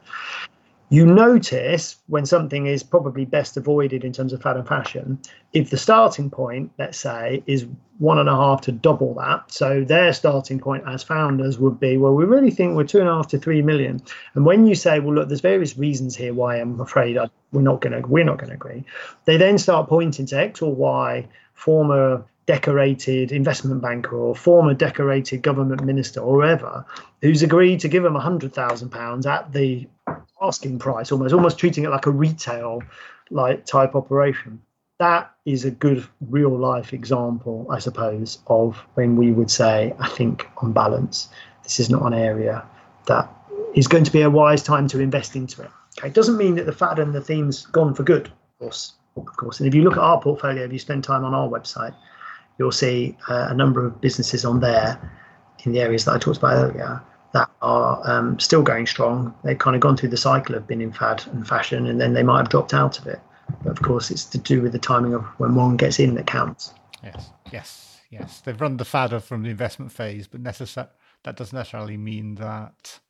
you 0.90 1.05
notice 1.05 1.96
when 2.07 2.24
something 2.24 2.66
is 2.66 2.83
probably 2.83 3.24
best 3.24 3.57
avoided 3.57 4.05
in 4.05 4.12
terms 4.12 4.33
of 4.33 4.40
fad 4.40 4.57
and 4.57 4.66
fashion 4.66 5.18
if 5.53 5.70
the 5.70 5.77
starting 5.77 6.31
point 6.31 6.70
let's 6.79 6.98
say 6.98 7.42
is 7.46 7.66
one 7.98 8.18
and 8.18 8.29
a 8.29 8.35
half 8.35 8.61
to 8.61 8.72
double 8.72 9.14
that 9.14 9.51
so 9.51 9.85
their 9.85 10.12
starting 10.12 10.59
point 10.59 10.85
as 10.87 11.03
founders 11.03 11.59
would 11.59 11.79
be 11.79 11.96
well 11.96 12.14
we 12.14 12.24
really 12.24 12.51
think 12.51 12.77
we're 12.77 12.85
two 12.85 13.01
and 13.01 13.09
a 13.09 13.12
half 13.12 13.29
to 13.29 13.38
three 13.38 13.62
million. 13.62 14.01
And 14.35 14.46
when 14.46 14.66
you 14.66 14.74
say 14.74 15.01
well 15.01 15.14
look 15.14 15.29
there's 15.29 15.40
various 15.40 15.77
reasons 15.77 16.16
here 16.16 16.33
why 16.33 16.57
i'm 16.57 16.81
afraid 16.81 17.18
I, 17.18 17.29
we're 17.53 17.62
not 17.62 17.81
going 17.81 18.01
to 18.01 18.09
we're 18.09 18.24
not 18.24 18.38
going 18.38 18.51
to 18.51 18.55
agree 18.55 18.85
they 19.24 19.37
then 19.37 19.59
start 19.59 19.88
pointing 19.88 20.27
to 20.27 20.37
x 20.38 20.62
or 20.62 20.74
y 20.74 21.27
former 21.55 22.24
decorated 22.46 23.31
investment 23.31 23.83
banker 23.83 24.16
or 24.16 24.35
former 24.35 24.72
decorated 24.72 25.42
government 25.42 25.85
minister 25.85 26.20
or 26.20 26.40
whoever 26.40 26.83
who's 27.20 27.42
agreed 27.42 27.79
to 27.81 27.88
give 27.88 28.03
them 28.03 28.16
a 28.16 28.20
hundred 28.20 28.55
thousand 28.55 28.88
pounds 28.88 29.27
at 29.27 29.53
the 29.53 29.87
asking 30.40 30.79
price 30.79 31.12
almost 31.12 31.35
almost 31.35 31.59
treating 31.59 31.85
it 31.85 31.90
like 31.90 32.07
a 32.07 32.11
retail 32.11 32.83
like 33.31 33.64
type 33.64 33.94
operation. 33.94 34.61
That 34.98 35.33
is 35.44 35.64
a 35.64 35.70
good 35.70 36.07
real 36.29 36.57
life 36.57 36.92
example 36.92 37.66
i 37.70 37.79
suppose 37.79 38.38
of 38.48 38.77
when 38.94 39.16
we 39.16 39.33
would 39.33 39.51
say 39.51 39.94
i 39.98 40.09
think 40.09 40.46
on 40.59 40.72
balance 40.72 41.29
this 41.62 41.81
is 41.81 41.88
not 41.88 42.03
an 42.03 42.14
area 42.14 42.64
that 43.07 43.33
is 43.74 43.87
going 43.87 44.05
to 44.05 44.12
be 44.12 44.22
a 44.22 44.31
wise 44.31 44.62
time 44.62 44.88
to 44.88 45.01
invest 45.01 45.37
into 45.37 45.62
it. 45.62 45.70
Okay 45.98 46.09
it 46.09 46.14
doesn't 46.14 46.37
mean 46.37 46.57
that 46.57 46.66
the 46.66 46.72
fad 46.72 46.98
and 46.98 47.14
the 47.14 47.20
theme's 47.20 47.66
gone 47.66 47.94
for 47.94 48.03
good 48.03 48.27
of 48.27 48.59
course 48.59 48.94
of 49.16 49.27
course. 49.37 49.59
And 49.59 49.66
if 49.66 49.74
you 49.74 49.83
look 49.83 49.94
at 49.94 50.03
our 50.03 50.20
portfolio 50.20 50.64
if 50.64 50.72
you 50.72 50.79
spend 50.79 51.05
time 51.05 51.24
on 51.24 51.35
our 51.35 51.48
website 51.48 51.94
you'll 52.59 52.72
see 52.72 53.16
uh, 53.29 53.48
a 53.51 53.55
number 53.55 53.87
of 53.87 54.01
businesses 54.01 54.44
on 54.44 54.61
there 54.61 54.98
in 55.64 55.72
the 55.72 55.81
areas 55.81 56.05
that 56.05 56.14
I 56.14 56.18
talked 56.18 56.38
about 56.38 56.57
earlier 56.57 57.03
that 57.32 57.50
are 57.62 58.00
um, 58.08 58.38
still 58.38 58.62
going 58.62 58.86
strong. 58.86 59.34
They've 59.44 59.58
kind 59.58 59.76
of 59.76 59.80
gone 59.80 59.96
through 59.96 60.10
the 60.10 60.16
cycle 60.16 60.54
of 60.54 60.66
being 60.66 60.80
in 60.80 60.92
fad 60.92 61.24
and 61.32 61.46
fashion, 61.46 61.86
and 61.86 62.00
then 62.00 62.14
they 62.14 62.22
might 62.22 62.38
have 62.38 62.48
dropped 62.48 62.74
out 62.74 62.98
of 62.98 63.06
it. 63.06 63.20
But 63.62 63.70
of 63.70 63.82
course, 63.82 64.10
it's 64.10 64.24
to 64.26 64.38
do 64.38 64.62
with 64.62 64.72
the 64.72 64.78
timing 64.78 65.14
of 65.14 65.24
when 65.38 65.54
one 65.54 65.76
gets 65.76 65.98
in 65.98 66.14
that 66.14 66.26
counts. 66.26 66.72
Yes, 67.02 67.30
yes, 67.52 68.00
yes. 68.10 68.40
They've 68.40 68.60
run 68.60 68.76
the 68.76 68.84
fad 68.84 69.12
of 69.12 69.24
from 69.24 69.42
the 69.42 69.50
investment 69.50 69.92
phase, 69.92 70.26
but 70.26 70.42
necessar- 70.42 70.88
that 71.24 71.36
doesn't 71.36 71.56
necessarily 71.56 71.96
mean 71.96 72.36
that 72.36 73.00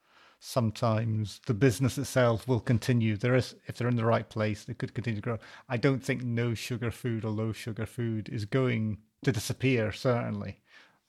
sometimes 0.41 1.41
the 1.47 1.55
business 1.55 1.99
itself 1.99 2.47
will 2.47 2.61
continue. 2.61 3.17
There 3.17 3.35
is, 3.35 3.55
if 3.67 3.77
they're 3.77 3.89
in 3.89 3.97
the 3.97 4.05
right 4.05 4.29
place, 4.29 4.65
they 4.65 4.75
could 4.75 4.95
continue 4.95 5.21
to 5.21 5.25
grow. 5.25 5.39
I 5.69 5.77
don't 5.77 6.03
think 6.03 6.23
no 6.23 6.55
sugar 6.55 6.91
food 6.91 7.25
or 7.25 7.31
low 7.31 7.53
sugar 7.53 7.87
food 7.87 8.29
is 8.29 8.45
going 8.45 8.99
to 9.25 9.33
disappear. 9.33 9.93
Certainly. 9.93 10.61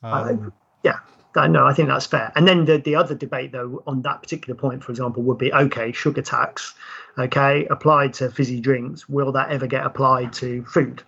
Um, 0.01 0.53
yeah, 0.83 0.99
no, 1.35 1.65
I 1.65 1.73
think 1.73 1.89
that's 1.89 2.05
fair. 2.05 2.31
And 2.35 2.47
then 2.47 2.65
the, 2.65 2.77
the 2.77 2.95
other 2.95 3.15
debate, 3.15 3.51
though, 3.51 3.83
on 3.85 4.01
that 4.01 4.21
particular 4.21 4.59
point, 4.59 4.83
for 4.83 4.91
example, 4.91 5.23
would 5.23 5.37
be 5.37 5.53
okay, 5.53 5.91
sugar 5.91 6.21
tax, 6.21 6.73
okay, 7.17 7.65
applied 7.67 8.13
to 8.15 8.29
fizzy 8.31 8.59
drinks. 8.59 9.07
Will 9.07 9.31
that 9.31 9.49
ever 9.49 9.67
get 9.67 9.85
applied 9.85 10.33
to 10.33 10.63
food? 10.65 11.03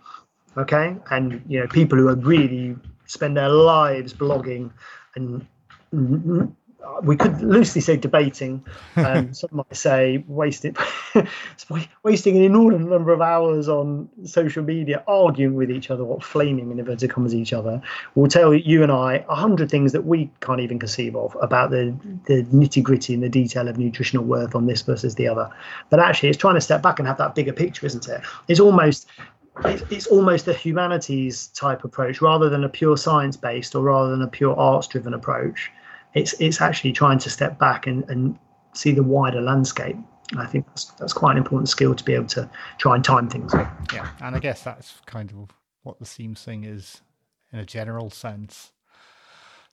Okay. 0.57 0.95
And, 1.09 1.41
you 1.47 1.59
know, 1.59 1.67
people 1.67 1.97
who 1.97 2.07
are 2.09 2.15
really 2.15 2.75
spend 3.05 3.35
their 3.35 3.49
lives 3.49 4.13
blogging 4.13 4.71
and 5.15 5.45
we 7.03 7.15
could 7.15 7.41
loosely 7.41 7.81
say 7.81 7.97
debating. 7.97 8.63
Um, 8.95 9.33
some 9.33 9.49
might 9.51 9.75
say 9.75 10.23
wasting 10.27 10.75
wasting 12.03 12.37
an 12.37 12.43
inordinate 12.43 12.89
number 12.89 13.13
of 13.13 13.21
hours 13.21 13.67
on 13.67 14.09
social 14.25 14.63
media 14.63 15.03
arguing 15.07 15.55
with 15.55 15.71
each 15.71 15.89
other, 15.89 16.03
or 16.03 16.19
flaming 16.21 16.71
in 16.71 16.79
inverted 16.79 17.09
commas 17.09 17.33
each 17.33 17.53
other. 17.53 17.81
Will 18.15 18.27
tell 18.27 18.53
you 18.53 18.83
and 18.83 18.91
I 18.91 19.25
a 19.29 19.35
hundred 19.35 19.69
things 19.69 19.91
that 19.93 20.05
we 20.05 20.29
can't 20.41 20.59
even 20.59 20.79
conceive 20.79 21.15
of 21.15 21.35
about 21.41 21.71
the 21.71 21.95
the 22.25 22.43
nitty 22.43 22.83
gritty 22.83 23.13
and 23.13 23.23
the 23.23 23.29
detail 23.29 23.67
of 23.67 23.77
nutritional 23.77 24.25
worth 24.25 24.55
on 24.55 24.65
this 24.65 24.81
versus 24.81 25.15
the 25.15 25.27
other. 25.27 25.49
But 25.89 25.99
actually, 25.99 26.29
it's 26.29 26.37
trying 26.37 26.55
to 26.55 26.61
step 26.61 26.81
back 26.81 26.99
and 26.99 27.07
have 27.07 27.17
that 27.17 27.35
bigger 27.35 27.53
picture, 27.53 27.85
isn't 27.85 28.07
it? 28.07 28.21
It's 28.47 28.59
almost 28.59 29.07
it's 29.65 30.07
almost 30.07 30.47
a 30.47 30.53
humanities 30.53 31.47
type 31.47 31.83
approach 31.83 32.21
rather 32.21 32.49
than 32.49 32.63
a 32.63 32.69
pure 32.69 32.95
science 32.95 33.35
based 33.35 33.75
or 33.75 33.83
rather 33.83 34.09
than 34.11 34.21
a 34.21 34.27
pure 34.27 34.57
arts 34.57 34.87
driven 34.87 35.13
approach 35.13 35.69
it's 36.13 36.33
it's 36.39 36.61
actually 36.61 36.93
trying 36.93 37.19
to 37.19 37.29
step 37.29 37.57
back 37.57 37.87
and, 37.87 38.07
and 38.09 38.37
see 38.73 38.91
the 38.91 39.03
wider 39.03 39.41
landscape. 39.41 39.97
I 40.37 40.45
think 40.45 40.65
that's, 40.67 40.85
that's 40.91 41.13
quite 41.13 41.31
an 41.33 41.37
important 41.37 41.67
skill 41.67 41.93
to 41.93 42.03
be 42.03 42.13
able 42.13 42.27
to 42.27 42.49
try 42.77 42.95
and 42.95 43.03
time 43.03 43.29
things. 43.29 43.53
Yeah, 43.93 44.09
and 44.21 44.35
I 44.35 44.39
guess 44.39 44.63
that's 44.63 45.01
kind 45.05 45.29
of 45.31 45.49
what 45.83 45.99
the 45.99 46.05
seams 46.05 46.41
thing 46.43 46.63
is 46.63 47.01
in 47.51 47.59
a 47.59 47.65
general 47.65 48.09
sense. 48.09 48.71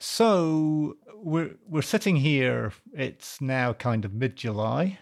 So 0.01 0.97
we're 1.15 1.57
we're 1.69 1.83
sitting 1.83 2.17
here. 2.17 2.73
It's 2.93 3.41
now 3.41 3.73
kind 3.73 4.05
of 4.05 4.15
mid 4.15 4.37
July. 4.37 4.99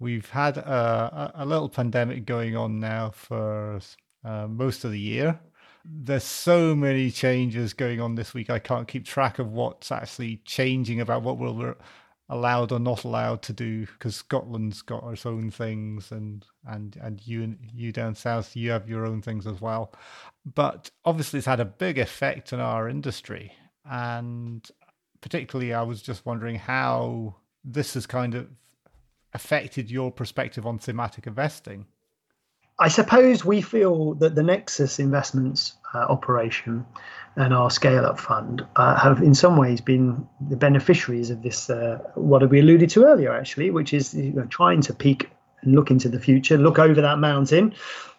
We've 0.00 0.28
had 0.28 0.58
a, 0.58 1.32
a, 1.36 1.46
little 1.46 1.68
pandemic 1.68 2.26
going 2.26 2.56
on 2.56 2.80
now 2.80 3.10
for 3.10 3.80
uh, 4.24 4.48
most 4.48 4.84
of 4.84 4.90
the 4.90 4.98
year 4.98 5.38
there's 5.84 6.24
so 6.24 6.74
many 6.74 7.10
changes 7.10 7.74
going 7.74 8.00
on 8.00 8.14
this 8.14 8.32
week. 8.32 8.48
I 8.50 8.58
can't 8.58 8.88
keep 8.88 9.04
track 9.04 9.38
of 9.38 9.52
what's 9.52 9.92
actually 9.92 10.40
changing 10.44 11.00
about 11.00 11.22
what 11.22 11.38
we're 11.38 11.74
allowed 12.30 12.72
or 12.72 12.78
not 12.78 13.04
allowed 13.04 13.42
to 13.42 13.52
do 13.52 13.86
because 13.86 14.16
Scotland's 14.16 14.80
got 14.80 15.06
its 15.12 15.26
own 15.26 15.50
things, 15.50 16.10
and 16.10 16.46
and 16.66 16.96
and 17.02 17.26
you 17.26 17.42
and 17.42 17.58
you 17.72 17.92
down 17.92 18.14
south 18.14 18.56
you 18.56 18.70
have 18.70 18.88
your 18.88 19.06
own 19.06 19.20
things 19.20 19.46
as 19.46 19.60
well. 19.60 19.92
But 20.54 20.90
obviously, 21.04 21.38
it's 21.38 21.46
had 21.46 21.60
a 21.60 21.66
big 21.66 21.98
effect 21.98 22.52
on 22.52 22.60
our 22.60 22.88
industry, 22.88 23.52
and 23.88 24.66
particularly, 25.20 25.74
I 25.74 25.82
was 25.82 26.02
just 26.02 26.24
wondering 26.24 26.56
how 26.56 27.36
this 27.62 27.94
has 27.94 28.06
kind 28.06 28.34
of 28.34 28.48
affected 29.34 29.90
your 29.90 30.10
perspective 30.10 30.66
on 30.66 30.78
thematic 30.78 31.26
investing. 31.26 31.86
I 32.78 32.88
suppose 32.88 33.44
we 33.44 33.60
feel 33.60 34.14
that 34.14 34.34
the 34.34 34.42
Nexus 34.42 34.98
investments 34.98 35.74
uh, 35.94 35.98
operation 35.98 36.84
and 37.36 37.54
our 37.54 37.70
scale 37.70 38.04
up 38.04 38.18
fund 38.18 38.66
uh, 38.76 38.96
have 38.96 39.22
in 39.22 39.34
some 39.34 39.56
ways 39.56 39.80
been 39.80 40.26
the 40.48 40.56
beneficiaries 40.56 41.30
of 41.30 41.42
this, 41.42 41.70
uh, 41.70 41.98
what 42.14 42.42
have 42.42 42.50
we 42.50 42.60
alluded 42.60 42.90
to 42.90 43.04
earlier, 43.04 43.32
actually, 43.32 43.70
which 43.70 43.94
is 43.94 44.14
you 44.14 44.32
know, 44.32 44.44
trying 44.46 44.80
to 44.82 44.92
peek 44.92 45.30
and 45.62 45.74
look 45.74 45.90
into 45.90 46.08
the 46.08 46.18
future, 46.18 46.58
look 46.58 46.78
over 46.78 47.00
that 47.00 47.18
mountain, 47.18 47.74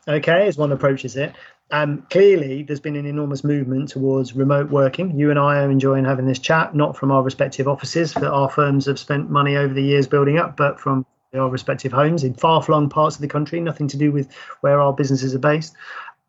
okay, 0.08 0.48
as 0.48 0.58
one 0.58 0.72
approaches 0.72 1.18
it. 1.18 1.34
Um, 1.72 2.06
clearly, 2.10 2.64
there's 2.64 2.80
been 2.80 2.96
an 2.96 3.06
enormous 3.06 3.44
movement 3.44 3.90
towards 3.90 4.36
remote 4.36 4.70
working. 4.70 5.20
You 5.20 5.32
and 5.32 5.40
I 5.40 5.64
are 5.64 5.72
enjoying 5.72 6.06
having 6.06 6.28
this 6.28 6.40
chat, 6.40 6.76
not 6.76 6.96
from 6.96 7.12
our 7.12 7.24
respective 7.24 7.68
offices 7.68 8.14
that 8.14 8.32
our 8.32 8.50
firms 8.50 8.86
have 8.86 9.00
spent 9.00 9.30
money 9.30 9.58
over 9.58 9.74
the 9.74 9.84
years 9.84 10.08
building 10.08 10.38
up, 10.38 10.56
but 10.56 10.80
from 10.80 11.06
our 11.38 11.50
respective 11.50 11.92
homes 11.92 12.24
in 12.24 12.34
far-flung 12.34 12.90
parts 12.90 13.16
of 13.16 13.22
the 13.22 13.28
country, 13.28 13.60
nothing 13.60 13.88
to 13.90 13.98
do 13.98 14.12
with 14.12 14.34
where 14.62 14.80
our 14.80 14.94
businesses 14.94 15.36
are 15.36 15.40
based. 15.40 15.76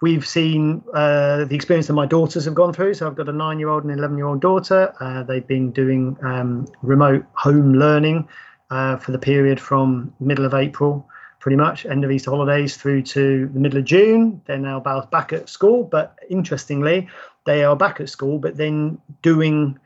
We've 0.03 0.27
seen 0.27 0.83
uh, 0.93 1.47
the 1.47 1.55
experience 1.55 1.87
that 1.87 1.95
my 1.95 2.07
daughters 2.07 2.45
have 2.45 2.55
gone 2.55 2.73
through. 2.75 2.95
So 2.95 3.07
I've 3.07 3.17
got 3.17 3.29
a 3.29 3.33
nine-year-old 3.33 3.83
and 3.83 3.93
an 3.93 3.99
eleven-year-old 3.99 4.41
daughter. 4.41 4.93
Uh, 5.01 5.23
they've 5.23 5.47
been 5.47 5.71
doing 5.71 6.19
um, 6.23 6.67
remote 6.83 7.25
home 7.33 7.73
learning 7.73 8.29
uh, 8.71 8.97
for 8.99 9.13
the 9.13 9.19
period 9.19 9.59
from 9.59 10.13
middle 10.21 10.45
of 10.45 10.53
April, 10.53 11.09
pretty 11.41 11.57
much 11.57 11.87
end 11.87 12.05
of 12.05 12.11
Easter 12.11 12.31
holidays 12.31 12.77
through 12.77 13.03
to 13.03 13.49
the 13.55 13.59
middle 13.59 13.79
of 13.79 13.87
June. 13.87 14.43
They're 14.45 14.59
now 14.59 14.81
back 14.81 15.33
at 15.33 15.49
school, 15.49 15.85
but 15.85 16.19
interestingly, 16.29 17.09
they 17.47 17.65
are 17.65 17.77
back 17.77 18.01
at 18.01 18.11
school, 18.11 18.39
but 18.39 18.57
then 18.57 18.99
doing 19.23 19.79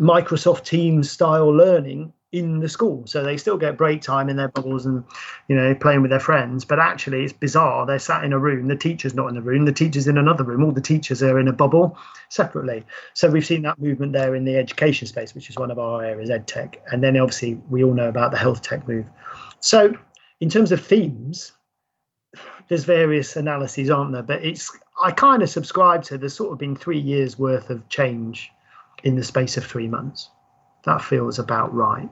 Microsoft 0.00 0.64
Teams 0.64 1.10
style 1.10 1.50
learning 1.50 2.12
in 2.30 2.60
the 2.60 2.68
school. 2.68 3.06
So 3.06 3.22
they 3.22 3.38
still 3.38 3.56
get 3.56 3.78
break 3.78 4.02
time 4.02 4.28
in 4.28 4.36
their 4.36 4.48
bubbles 4.48 4.84
and 4.84 5.02
you 5.48 5.56
know 5.56 5.74
playing 5.74 6.02
with 6.02 6.10
their 6.10 6.20
friends 6.20 6.64
but 6.64 6.78
actually 6.78 7.24
it's 7.24 7.32
bizarre. 7.32 7.86
They're 7.86 7.98
sat 7.98 8.24
in 8.24 8.32
a 8.32 8.38
room 8.38 8.68
the 8.68 8.76
teacher's 8.76 9.14
not 9.14 9.28
in 9.28 9.34
the 9.34 9.40
room 9.40 9.64
the 9.64 9.72
teacher's 9.72 10.06
in 10.06 10.18
another 10.18 10.44
room. 10.44 10.62
All 10.62 10.72
the 10.72 10.80
teachers 10.80 11.22
are 11.22 11.38
in 11.38 11.48
a 11.48 11.52
bubble 11.52 11.96
separately. 12.28 12.84
So 13.14 13.30
we've 13.30 13.46
seen 13.46 13.62
that 13.62 13.78
movement 13.78 14.12
there 14.12 14.34
in 14.34 14.44
the 14.44 14.56
education 14.56 15.06
space 15.08 15.34
which 15.34 15.48
is 15.48 15.56
one 15.56 15.70
of 15.70 15.78
our 15.78 16.04
areas 16.04 16.28
ed 16.28 16.46
tech. 16.46 16.82
And 16.92 17.02
then 17.02 17.16
obviously 17.16 17.54
we 17.70 17.82
all 17.82 17.94
know 17.94 18.08
about 18.08 18.30
the 18.30 18.38
health 18.38 18.60
tech 18.60 18.86
move. 18.86 19.06
So 19.60 19.94
in 20.40 20.50
terms 20.50 20.70
of 20.70 20.84
themes 20.84 21.52
there's 22.68 22.84
various 22.84 23.36
analyses 23.36 23.88
aren't 23.88 24.12
there? 24.12 24.22
But 24.22 24.44
it's 24.44 24.70
i 25.02 25.10
kind 25.12 25.42
of 25.42 25.48
subscribe 25.48 26.02
to 26.02 26.18
there's 26.18 26.34
sort 26.34 26.52
of 26.52 26.58
been 26.58 26.76
three 26.76 27.00
years 27.00 27.38
worth 27.38 27.70
of 27.70 27.88
change 27.88 28.50
in 29.02 29.14
the 29.16 29.24
space 29.24 29.56
of 29.56 29.64
three 29.64 29.88
months 29.88 30.28
that 30.88 31.02
feels 31.02 31.38
about 31.38 31.72
right. 31.74 32.08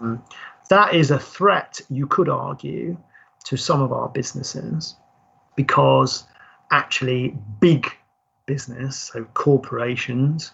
Mm. 0.00 0.22
That 0.70 0.94
is 0.94 1.10
a 1.10 1.18
threat, 1.18 1.80
you 1.90 2.06
could 2.06 2.28
argue, 2.28 2.96
to 3.44 3.56
some 3.56 3.82
of 3.82 3.92
our 3.92 4.08
businesses 4.08 4.94
because 5.56 6.24
actually 6.70 7.36
big 7.60 7.90
business, 8.46 8.96
so 8.96 9.24
corporations, 9.34 10.52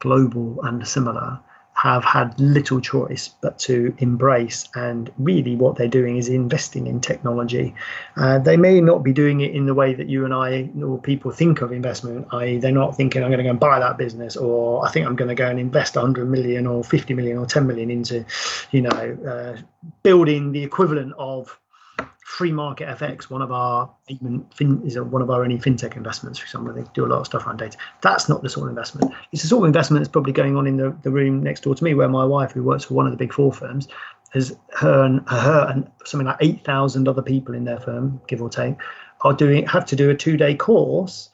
global 0.00 0.62
and 0.62 0.86
similar, 0.86 1.38
have 1.76 2.04
had 2.04 2.38
little 2.40 2.80
choice 2.80 3.28
but 3.42 3.58
to 3.58 3.94
embrace. 3.98 4.66
And 4.74 5.12
really, 5.18 5.56
what 5.56 5.76
they're 5.76 5.88
doing 5.88 6.16
is 6.16 6.28
investing 6.28 6.86
in 6.86 7.00
technology. 7.00 7.74
Uh, 8.16 8.38
they 8.38 8.56
may 8.56 8.80
not 8.80 9.02
be 9.02 9.12
doing 9.12 9.42
it 9.42 9.54
in 9.54 9.66
the 9.66 9.74
way 9.74 9.92
that 9.92 10.08
you 10.08 10.24
and 10.24 10.32
I 10.32 10.70
or 10.82 10.98
people 10.98 11.30
think 11.30 11.60
of 11.60 11.72
investment, 11.72 12.28
i.e., 12.32 12.56
they're 12.56 12.72
not 12.72 12.96
thinking, 12.96 13.22
I'm 13.22 13.28
going 13.28 13.38
to 13.38 13.44
go 13.44 13.50
and 13.50 13.60
buy 13.60 13.78
that 13.78 13.98
business, 13.98 14.36
or 14.36 14.86
I 14.86 14.90
think 14.90 15.06
I'm 15.06 15.16
going 15.16 15.28
to 15.28 15.34
go 15.34 15.48
and 15.48 15.60
invest 15.60 15.96
100 15.96 16.30
million 16.30 16.66
or 16.66 16.82
50 16.82 17.12
million 17.12 17.36
or 17.36 17.44
10 17.44 17.66
million 17.66 17.90
into, 17.90 18.24
you 18.70 18.80
know, 18.80 19.18
uh, 19.28 19.60
building 20.02 20.52
the 20.52 20.62
equivalent 20.62 21.12
of 21.18 21.58
Free 22.26 22.50
Market 22.50 22.88
FX, 22.88 23.30
one 23.30 23.40
of 23.40 23.52
our 23.52 23.88
fin, 24.08 24.82
is 24.84 24.98
one 24.98 25.22
of 25.22 25.30
our 25.30 25.44
only 25.44 25.58
fintech 25.58 25.96
investments, 25.96 26.40
for 26.40 26.44
example, 26.44 26.74
they 26.74 26.82
do 26.92 27.04
a 27.04 27.06
lot 27.06 27.20
of 27.20 27.26
stuff 27.26 27.46
around 27.46 27.58
data. 27.58 27.78
That's 28.02 28.28
not 28.28 28.42
the 28.42 28.48
sort 28.48 28.64
of 28.64 28.70
investment. 28.70 29.14
It's 29.30 29.42
the 29.42 29.48
sort 29.48 29.62
of 29.62 29.68
investment 29.68 30.00
that's 30.02 30.10
probably 30.10 30.32
going 30.32 30.56
on 30.56 30.66
in 30.66 30.76
the, 30.76 30.94
the 31.02 31.10
room 31.12 31.40
next 31.40 31.60
door 31.62 31.76
to 31.76 31.84
me, 31.84 31.94
where 31.94 32.08
my 32.08 32.24
wife, 32.24 32.50
who 32.50 32.64
works 32.64 32.84
for 32.84 32.94
one 32.94 33.06
of 33.06 33.12
the 33.12 33.16
big 33.16 33.32
four 33.32 33.52
firms, 33.52 33.86
has 34.32 34.58
her 34.74 35.04
and 35.04 35.26
her 35.28 35.68
and 35.70 35.88
something 36.04 36.26
like 36.26 36.36
eight 36.40 36.64
thousand 36.64 37.06
other 37.06 37.22
people 37.22 37.54
in 37.54 37.64
their 37.64 37.78
firm, 37.78 38.20
give 38.26 38.42
or 38.42 38.50
take, 38.50 38.74
are 39.20 39.32
doing 39.32 39.64
have 39.64 39.86
to 39.86 39.94
do 39.94 40.10
a 40.10 40.14
two 40.14 40.36
day 40.36 40.56
course, 40.56 41.30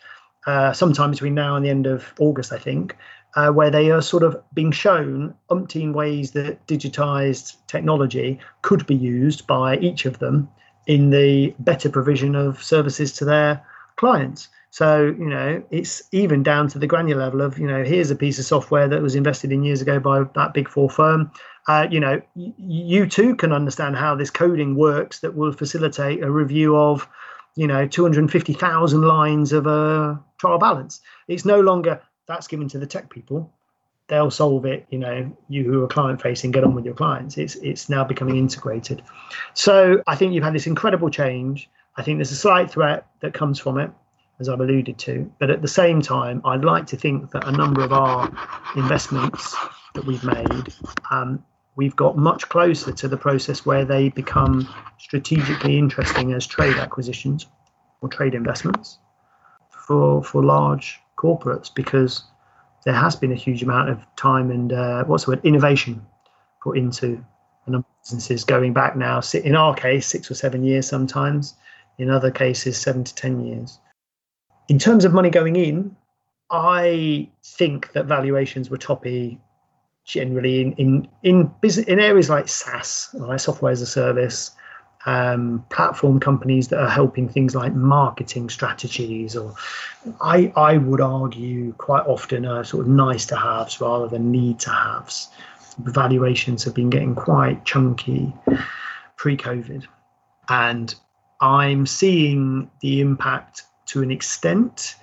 uh, 0.47 0.75
sometime 0.75 1.11
between 1.11 1.35
now 1.35 1.57
and 1.57 1.65
the 1.65 1.71
end 1.71 1.87
of 1.87 2.13
August, 2.21 2.53
I 2.53 2.59
think, 2.59 2.99
uh, 3.35 3.51
where 3.51 3.71
they 3.71 3.91
are 3.91 4.03
sort 4.03 4.25
of 4.25 4.41
being 4.53 4.71
shown 4.71 5.35
umpteen 5.51 5.95
ways 5.95 6.33
that 6.33 6.67
digitized 6.67 7.57
technology 7.67 8.39
could 8.61 8.87
be 8.87 8.95
used 8.95 9.47
by 9.47 9.79
each 9.79 10.05
of 10.05 10.19
them 10.19 10.51
in 10.87 11.11
the 11.11 11.55
better 11.59 11.89
provision 11.89 12.35
of 12.35 12.63
services 12.63 13.13
to 13.15 13.25
their 13.25 13.65
clients. 13.97 14.49
So, 14.71 15.05
you 15.05 15.29
know, 15.29 15.63
it's 15.71 16.03
even 16.13 16.43
down 16.43 16.69
to 16.69 16.79
the 16.79 16.87
granular 16.87 17.25
level 17.27 17.43
of, 17.43 17.59
you 17.59 17.67
know, 17.67 17.85
here's 17.85 18.11
a 18.11 18.17
piece 18.17 18.39
of 18.39 18.47
software 18.47 18.89
that 18.89 19.03
was 19.03 19.15
invested 19.15 19.53
in 19.53 19.63
years 19.63 19.83
ago 19.83 20.01
by 20.01 20.25
that 20.35 20.55
big 20.55 20.67
four 20.67 20.89
firm. 20.89 21.31
Uh, 21.69 21.87
you 21.91 22.01
know, 22.01 22.23
y- 22.35 22.55
you 22.57 23.07
too 23.07 23.37
can 23.37 23.53
understand 23.53 23.97
how 23.97 24.15
this 24.15 24.31
coding 24.31 24.75
works 24.75 25.21
that 25.21 25.37
will 25.37 25.53
facilitate 25.53 26.23
a 26.23 26.31
review 26.31 26.77
of 26.77 27.07
you 27.55 27.67
know 27.67 27.87
250,000 27.87 29.03
lines 29.03 29.53
of 29.53 29.67
a 29.67 30.19
trial 30.39 30.59
balance. 30.59 31.01
It's 31.29 31.45
no 31.45 31.61
longer 31.61 32.01
that's 32.27 32.47
given 32.47 32.69
to 32.69 32.79
the 32.79 32.87
tech 32.87 33.11
people. 33.11 33.53
They'll 34.13 34.31
solve 34.31 34.67
it. 34.67 34.87
You 34.91 34.99
know, 34.99 35.37
you 35.49 35.65
who 35.65 35.83
are 35.83 35.89
client 35.89 36.21
facing, 36.21 36.51
get 36.51 36.65
on 36.65 36.75
with 36.75 36.85
your 36.85 36.93
clients. 36.93 37.39
It's 37.39 37.55
it's 37.57 37.89
now 37.89 38.05
becoming 38.05 38.37
integrated. 38.37 39.01
So 39.55 40.03
I 40.07 40.17
think 40.17 40.35
you've 40.35 40.45
had 40.45 40.53
this 40.53 40.67
incredible 40.67 41.09
change. 41.09 41.71
I 41.97 42.03
think 42.03 42.19
there's 42.19 42.31
a 42.31 42.37
slight 42.37 42.71
threat 42.71 43.07
that 43.21 43.33
comes 43.33 43.59
from 43.59 43.79
it, 43.79 43.91
as 44.39 44.51
I've 44.51 44.61
alluded 44.61 44.99
to. 44.99 45.33
But 45.39 45.49
at 45.49 45.63
the 45.63 45.69
same 45.81 46.03
time, 46.03 46.43
I'd 46.45 46.63
like 46.63 46.87
to 46.89 46.97
think 46.97 47.31
that 47.31 47.49
a 47.49 47.53
number 47.53 47.83
of 47.83 47.95
our 47.95 48.31
investments 48.77 49.57
that 49.95 50.05
we've 50.05 50.25
made 50.25 50.75
um, 51.11 51.43
we've 51.77 51.97
got 51.97 52.19
much 52.19 52.49
closer 52.51 52.93
to 52.93 53.09
the 53.09 53.17
process 53.17 53.65
where 53.65 53.87
they 53.87 54.11
become 54.11 54.69
strategically 54.99 55.79
interesting 55.79 56.35
as 56.35 56.47
trade 56.47 56.77
acquisitions 56.77 57.47
or 58.03 58.11
trade 58.11 58.35
investments 58.35 58.99
for 59.71 60.23
for 60.23 60.45
large 60.45 61.01
corporates 61.17 61.75
because 61.75 62.25
there 62.85 62.95
has 62.95 63.17
been 63.17 63.33
a 63.33 63.37
huge 63.37 63.63
amount 63.63 63.91
of 63.91 64.01
time 64.17 64.51
and 64.51 64.73
uh, 64.73 65.05
what's 65.05 65.25
the 65.25 65.33
word? 65.33 65.45
Innovation 65.45 66.05
put 66.63 66.77
into 66.79 67.25
a 67.67 67.71
number 67.71 67.87
of 67.87 68.03
businesses 68.05 68.45
going 68.45 68.73
back 68.73 68.97
now 68.97 69.21
in 69.35 69.55
our 69.55 69.75
case 69.75 70.07
six 70.07 70.31
or 70.31 70.35
seven 70.35 70.65
years 70.65 70.87
sometimes 70.87 71.55
in 71.99 72.11
other 72.11 72.31
cases 72.31 72.77
seven 72.77 73.05
to 73.05 73.15
ten 73.15 73.45
years. 73.45 73.79
In 74.69 74.79
terms 74.79 75.05
of 75.05 75.13
money 75.13 75.31
going 75.31 75.57
in 75.57 75.97
i 76.53 77.27
think 77.43 77.93
that 77.93 78.05
valuations 78.05 78.69
were 78.69 78.77
toppy 78.77 79.41
generally 80.05 80.61
in 80.61 80.73
in 80.75 81.09
in 81.23 81.51
business 81.61 81.87
in 81.87 82.01
areas 82.01 82.29
like 82.29 82.49
SaaS, 82.49 83.09
right, 83.15 83.41
software 83.41 83.73
as 83.73 83.81
a 83.81 83.87
service, 83.87 84.51
um, 85.07 85.65
platform 85.71 86.21
companies 86.21 86.69
that 86.69 86.81
are 86.81 86.89
helping 86.89 87.29
things 87.29 87.55
like 87.55 87.75
marketing 87.75 88.49
strategies, 88.51 89.37
or 89.37 89.55
I 90.21 90.53
I 90.57 90.79
would 90.79 91.01
argue 91.01 91.73
quite 91.75 92.07
often 92.07 92.47
are 92.47 92.65
sort 92.65 92.87
of 92.87 92.93
nice 92.93 93.27
to 93.27 93.37
haves 93.37 93.81
rather 93.81 94.09
than 94.09 94.31
need 94.31 94.61
to 94.61 94.71
haves. 94.71 95.29
Valuations 95.79 96.65
have 96.65 96.75
been 96.75 96.91
getting 96.91 97.15
quite 97.15 97.65
chunky 97.65 98.33
pre-COVID, 99.17 99.87
and 100.49 100.95
I'm 101.41 101.87
seeing 101.87 102.71
the 102.81 103.01
impact 103.01 103.63
to 103.87 104.03
an 104.03 104.11
extent 104.11 104.97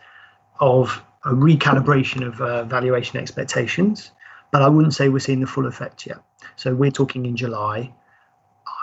of 0.60 1.04
a 1.26 1.32
recalibration 1.32 2.26
of 2.26 2.40
uh, 2.42 2.64
valuation 2.64 3.20
expectations 3.20 4.12
but 4.52 4.62
I 4.62 4.68
wouldn't 4.68 4.94
say 4.94 5.10
we're 5.10 5.20
seeing 5.20 5.40
the 5.40 5.48
full 5.48 5.68
effect 5.68 6.06
yet. 6.06 6.20
So 6.56 6.74
we're 6.74 6.92
talking 6.92 7.26
in 7.26 7.36
July. 7.36 7.94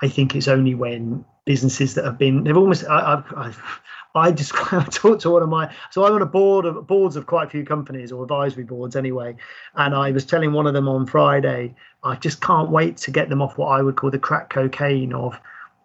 I 0.02 0.08
think 0.08 0.34
it's 0.34 0.48
only 0.48 0.74
when 0.74 1.24
businesses 1.44 1.94
that 1.94 2.04
have 2.04 2.18
been 2.18 2.44
they've 2.44 2.56
almost 2.56 2.84
I, 2.84 3.22
I've 3.36 3.80
I 4.14 4.30
describe 4.32 4.82
I 4.86 4.90
talked 4.90 5.22
to 5.22 5.30
one 5.30 5.42
of 5.42 5.48
my 5.48 5.72
so 5.90 6.04
I'm 6.04 6.12
on 6.12 6.22
a 6.22 6.26
board 6.26 6.64
of 6.64 6.86
boards 6.86 7.16
of 7.16 7.26
quite 7.26 7.46
a 7.46 7.50
few 7.50 7.64
companies 7.64 8.12
or 8.12 8.22
advisory 8.22 8.64
boards 8.64 8.96
anyway, 8.96 9.36
and 9.74 9.94
I 9.94 10.10
was 10.10 10.24
telling 10.24 10.52
one 10.52 10.66
of 10.66 10.74
them 10.74 10.88
on 10.88 11.06
Friday 11.06 11.74
I 12.02 12.16
just 12.16 12.40
can't 12.40 12.70
wait 12.70 12.96
to 12.98 13.10
get 13.10 13.28
them 13.28 13.42
off 13.42 13.58
what 13.58 13.68
I 13.68 13.82
would 13.82 13.96
call 13.96 14.10
the 14.10 14.18
crack 14.18 14.50
cocaine 14.50 15.12
of 15.12 15.38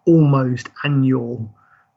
almost 0.04 0.68
annual 0.84 1.48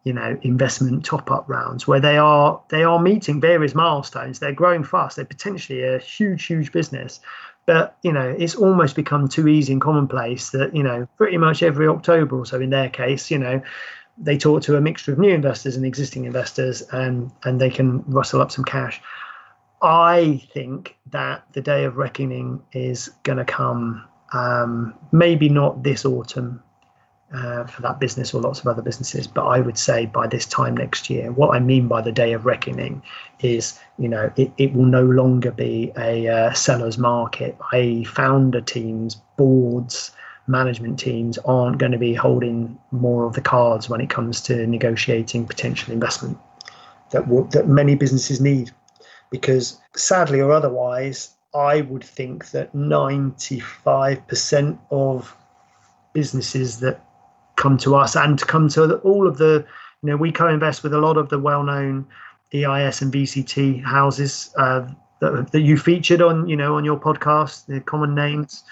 you 0.04 0.14
know 0.14 0.38
investment 0.44 1.04
top 1.04 1.32
up 1.32 1.50
rounds 1.50 1.88
where 1.88 2.00
they 2.00 2.18
are 2.18 2.62
they 2.70 2.84
are 2.84 3.00
meeting 3.00 3.42
various 3.42 3.76
milestones. 3.76 4.40
They're 4.40 4.54
growing 4.54 4.84
fast. 4.84 5.16
They're 5.16 5.26
potentially 5.26 5.84
a 5.84 6.00
huge 6.00 6.46
huge 6.46 6.72
business 6.72 7.20
but 7.66 7.98
you 8.04 8.12
know, 8.12 8.36
it's 8.38 8.56
almost 8.56 8.96
become 8.96 9.28
too 9.28 9.48
easy 9.48 9.74
and 9.74 9.82
commonplace 9.82 10.52
that 10.52 10.76
you 10.76 10.84
know, 10.84 11.08
pretty 11.18 11.38
much 11.38 11.64
every 11.64 11.88
October 11.88 12.38
or 12.38 12.46
so, 12.46 12.60
in 12.60 12.70
their 12.70 12.90
case, 12.90 13.32
you 13.32 13.38
know, 13.38 13.62
they 14.18 14.38
talk 14.38 14.62
to 14.64 14.78
a 14.78 14.82
mixture 14.82 15.12
of 15.12 15.20
new 15.20 15.34
investors 15.34 15.76
and 15.76 15.86
existing 15.86 16.26
investors, 16.26 16.82
and 16.92 17.32
and 17.44 17.60
they 17.60 17.70
can 17.70 18.04
rustle 18.08 18.42
up 18.42 18.52
some 18.52 18.66
cash. 18.66 19.02
I 19.82 20.44
think 20.54 20.96
that 21.12 21.44
the 21.54 21.62
day 21.62 21.84
of 21.84 21.98
reckoning 21.98 22.62
is 22.72 23.10
going 23.24 23.38
to 23.38 23.46
come. 23.46 24.08
Um, 24.34 24.96
maybe 25.12 25.50
not 25.50 25.84
this 25.84 26.04
autumn, 26.04 26.62
uh, 27.34 27.66
for 27.66 27.82
that 27.82 28.00
business 28.00 28.34
or 28.34 28.42
lots 28.42 28.60
of 28.60 28.68
other 28.68 28.82
businesses. 28.82 29.28
But 29.28 29.46
I 29.46 29.60
would 29.60 29.78
say 29.78 30.06
by 30.06 30.28
this 30.28 30.46
time 30.46 30.78
next 30.78 31.10
year, 31.10 31.32
what 31.32 31.56
I 31.56 31.60
mean 31.60 31.88
by 31.88 32.02
the 32.02 32.12
day 32.12 32.34
of 32.34 32.46
reckoning 32.46 33.02
is, 33.40 33.80
you 33.98 34.08
know, 34.08 34.32
it, 34.36 34.52
it 34.58 34.74
will 34.74 34.86
no 34.86 35.04
longer 35.04 35.52
be 35.52 35.92
a 35.98 36.28
uh, 36.28 36.54
seller's 36.54 36.98
market. 36.98 37.58
I 37.72 38.06
founder 38.08 38.62
teams, 38.62 39.16
boards, 39.38 40.12
management 40.48 41.00
teams 41.00 41.38
aren't 41.40 41.80
going 41.80 41.92
to 41.92 41.98
be 41.98 42.14
holding 42.14 42.78
more 42.92 43.26
of 43.26 43.34
the 43.34 43.42
cards 43.42 43.90
when 43.90 44.02
it 44.02 44.10
comes 44.10 44.42
to 44.42 44.68
negotiating 44.68 45.46
potential 45.46 45.92
investment 45.92 46.38
that 47.10 47.24
w- 47.24 47.48
that 47.52 47.68
many 47.68 47.96
businesses 47.96 48.40
need, 48.40 48.72
because 49.32 49.80
sadly 49.96 50.40
or 50.40 50.52
otherwise, 50.52 51.32
I 51.54 51.82
would 51.82 52.04
think 52.04 52.52
that 52.52 52.74
95% 52.74 54.80
of 54.92 55.36
businesses 56.14 56.80
that 56.82 57.02
come 57.56 57.78
to 57.78 57.96
us 57.96 58.16
and 58.16 58.40
to 58.40 58.46
come 58.46 58.68
to 58.70 58.96
all 58.98 59.28
of 59.28 59.38
the 59.38 59.66
you 60.02 60.10
know 60.10 60.18
we 60.18 60.32
co-invest 60.32 60.84
with 60.84 60.94
a 60.94 61.00
lot 61.00 61.18
of 61.18 61.30
the 61.30 61.40
well-known 61.40 62.06
EIS 62.54 63.02
and 63.02 63.12
VCT 63.12 63.84
houses 63.84 64.54
uh, 64.58 64.88
that, 65.20 65.52
that 65.52 65.62
you 65.62 65.78
featured 65.78 66.22
on 66.22 66.48
you 66.48 66.56
know 66.56 66.76
on 66.76 66.86
your 66.86 67.00
podcast 67.00 67.66
the 67.66 67.80
common 67.82 68.14
names 68.14 68.64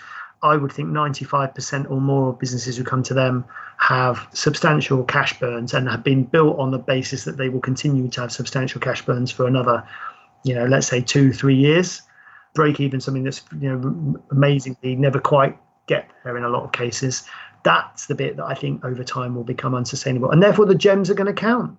I 0.43 0.57
would 0.57 0.73
think 0.73 0.89
95% 0.89 1.89
or 1.89 2.01
more 2.01 2.29
of 2.29 2.39
businesses 2.39 2.75
who 2.75 2.83
come 2.83 3.01
to 3.03 3.13
them 3.13 3.45
have 3.77 4.27
substantial 4.33 5.03
cash 5.05 5.39
burns 5.39 5.73
and 5.73 5.89
have 5.89 6.03
been 6.03 6.25
built 6.25 6.59
on 6.59 6.71
the 6.71 6.77
basis 6.77 7.23
that 7.23 7.37
they 7.37 7.47
will 7.47 7.61
continue 7.61 8.09
to 8.09 8.21
have 8.21 8.31
substantial 8.31 8.81
cash 8.81 9.05
burns 9.05 9.31
for 9.31 9.47
another, 9.47 9.87
you 10.43 10.53
know, 10.53 10.65
let's 10.65 10.87
say 10.87 10.99
two, 10.99 11.31
three 11.31 11.55
years. 11.55 12.01
Break 12.53 12.81
even 12.81 12.99
something 12.99 13.23
that's, 13.23 13.41
you 13.59 13.73
know, 13.73 14.21
amazingly 14.31 14.97
never 14.97 15.19
quite 15.19 15.57
get 15.87 16.09
there 16.25 16.37
in 16.37 16.43
a 16.43 16.49
lot 16.49 16.63
of 16.63 16.73
cases 16.73 17.23
that's 17.63 18.07
the 18.07 18.15
bit 18.15 18.37
that 18.37 18.45
I 18.45 18.53
think 18.53 18.83
over 18.83 19.03
time 19.03 19.35
will 19.35 19.43
become 19.43 19.73
unsustainable. 19.73 20.31
And 20.31 20.43
therefore, 20.43 20.65
the 20.65 20.75
gems 20.75 21.09
are 21.09 21.13
going 21.13 21.33
to 21.33 21.33
count. 21.33 21.77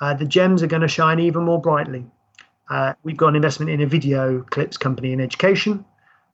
Uh, 0.00 0.14
the 0.14 0.24
gems 0.24 0.62
are 0.62 0.66
going 0.66 0.82
to 0.82 0.88
shine 0.88 1.20
even 1.20 1.44
more 1.44 1.60
brightly. 1.60 2.04
Uh, 2.70 2.94
we've 3.02 3.16
got 3.16 3.28
an 3.28 3.36
investment 3.36 3.70
in 3.70 3.80
a 3.80 3.86
video 3.86 4.42
clips 4.42 4.76
company 4.76 5.12
in 5.12 5.20
education. 5.20 5.84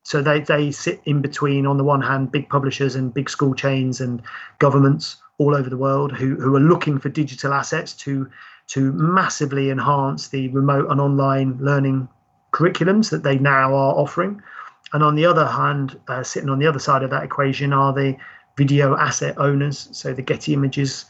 So 0.02 0.22
they, 0.22 0.40
they 0.40 0.70
sit 0.70 1.00
in 1.04 1.20
between, 1.20 1.66
on 1.66 1.76
the 1.76 1.84
one 1.84 2.00
hand, 2.00 2.32
big 2.32 2.48
publishers 2.48 2.94
and 2.94 3.12
big 3.12 3.28
school 3.28 3.54
chains 3.54 4.00
and 4.00 4.22
governments 4.58 5.16
all 5.38 5.54
over 5.54 5.68
the 5.68 5.76
world 5.76 6.12
who, 6.12 6.36
who 6.36 6.54
are 6.56 6.60
looking 6.60 6.98
for 6.98 7.08
digital 7.08 7.52
assets 7.52 7.92
to, 7.94 8.30
to 8.68 8.92
massively 8.92 9.70
enhance 9.70 10.28
the 10.28 10.48
remote 10.48 10.90
and 10.90 11.00
online 11.00 11.58
learning 11.60 12.08
curriculums 12.52 13.10
that 13.10 13.22
they 13.22 13.38
now 13.38 13.74
are 13.74 13.94
offering. 13.94 14.42
And 14.92 15.02
on 15.02 15.14
the 15.14 15.26
other 15.26 15.46
hand, 15.46 15.98
uh, 16.08 16.22
sitting 16.22 16.48
on 16.48 16.58
the 16.58 16.66
other 16.66 16.78
side 16.78 17.02
of 17.02 17.10
that 17.10 17.22
equation 17.22 17.72
are 17.72 17.92
the 17.92 18.16
video 18.56 18.96
asset 18.96 19.38
owners, 19.38 19.88
so 19.92 20.12
the 20.12 20.22
Getty 20.22 20.54
Images 20.54 21.06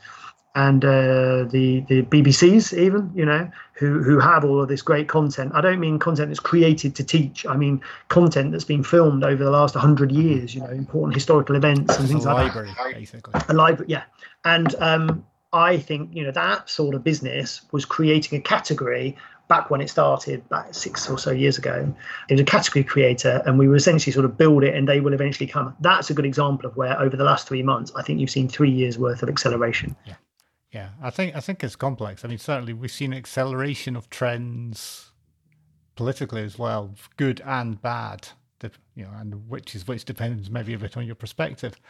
and 0.54 0.84
uh, 0.84 1.44
the 1.44 1.84
the 1.88 2.02
BBCs, 2.02 2.76
even 2.76 3.10
you 3.14 3.24
know, 3.24 3.50
who 3.74 4.02
who 4.02 4.18
have 4.18 4.44
all 4.44 4.60
of 4.60 4.68
this 4.68 4.82
great 4.82 5.08
content. 5.08 5.52
I 5.54 5.60
don't 5.60 5.78
mean 5.78 5.98
content 5.98 6.28
that's 6.28 6.40
created 6.40 6.96
to 6.96 7.04
teach. 7.04 7.46
I 7.46 7.56
mean 7.56 7.80
content 8.08 8.52
that's 8.52 8.64
been 8.64 8.82
filmed 8.82 9.22
over 9.22 9.44
the 9.44 9.50
last 9.50 9.74
hundred 9.74 10.10
years. 10.10 10.54
You 10.54 10.62
know, 10.62 10.70
important 10.70 11.14
historical 11.14 11.54
events 11.54 11.96
and 11.96 12.08
things 12.08 12.24
a 12.24 12.32
like 12.32 12.46
library, 12.46 12.70
that. 12.76 12.94
basically. 12.94 13.40
A 13.48 13.54
library, 13.54 13.90
yeah. 13.90 14.02
And 14.44 14.74
um, 14.80 15.24
I 15.52 15.76
think 15.76 16.10
you 16.14 16.24
know 16.24 16.32
that 16.32 16.68
sort 16.68 16.96
of 16.96 17.04
business 17.04 17.62
was 17.70 17.84
creating 17.84 18.38
a 18.38 18.42
category 18.42 19.16
back 19.50 19.68
when 19.68 19.80
it 19.80 19.90
started, 19.90 20.48
back 20.48 20.72
six 20.72 21.10
or 21.10 21.18
so 21.18 21.32
years 21.32 21.58
ago, 21.58 21.92
it 22.28 22.34
was 22.34 22.40
a 22.40 22.44
category 22.44 22.84
creator, 22.84 23.42
and 23.44 23.58
we 23.58 23.66
were 23.66 23.74
essentially 23.74 24.12
sort 24.12 24.24
of 24.24 24.38
build 24.38 24.62
it, 24.62 24.74
and 24.74 24.88
they 24.88 25.00
will 25.00 25.12
eventually 25.12 25.48
come. 25.48 25.76
That's 25.80 26.08
a 26.08 26.14
good 26.14 26.24
example 26.24 26.70
of 26.70 26.76
where 26.76 26.98
over 26.98 27.16
the 27.16 27.24
last 27.24 27.48
three 27.48 27.62
months, 27.62 27.90
I 27.96 28.02
think 28.02 28.20
you've 28.20 28.30
seen 28.30 28.48
three 28.48 28.70
years 28.70 28.96
worth 28.96 29.24
of 29.24 29.28
acceleration. 29.28 29.96
Yeah, 30.06 30.14
yeah. 30.72 30.88
I 31.02 31.10
think 31.10 31.34
I 31.34 31.40
think 31.40 31.64
it's 31.64 31.74
complex. 31.74 32.24
I 32.24 32.28
mean, 32.28 32.38
certainly 32.38 32.72
we've 32.72 32.92
seen 32.92 33.12
acceleration 33.12 33.96
of 33.96 34.08
trends 34.08 35.10
politically 35.96 36.44
as 36.44 36.56
well, 36.56 36.94
good 37.16 37.42
and 37.44 37.82
bad. 37.82 38.28
You 38.94 39.04
know, 39.04 39.12
and 39.18 39.48
which 39.48 39.74
is 39.74 39.88
which 39.88 40.04
depends 40.04 40.50
maybe 40.50 40.74
a 40.74 40.78
bit 40.78 40.96
on 40.96 41.06
your 41.06 41.14
perspective. 41.14 41.80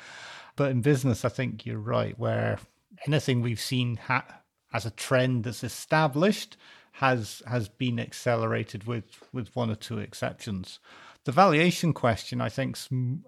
But 0.56 0.70
in 0.70 0.80
business, 0.80 1.24
I 1.24 1.28
think 1.28 1.66
you're 1.66 1.78
right. 1.78 2.16
Where 2.18 2.58
anything 3.06 3.42
we've 3.42 3.60
seen 3.60 3.96
ha- 3.96 4.40
as 4.72 4.86
a 4.86 4.90
trend 4.90 5.44
that's 5.44 5.64
established 5.64 6.56
has 7.00 7.42
has 7.46 7.68
been 7.68 7.98
accelerated 7.98 8.84
with 8.84 9.04
with 9.32 9.54
one 9.56 9.70
or 9.70 9.74
two 9.74 9.98
exceptions. 9.98 10.80
The 11.24 11.32
valuation 11.32 11.94
question, 11.94 12.42
I 12.42 12.50
think, 12.50 12.76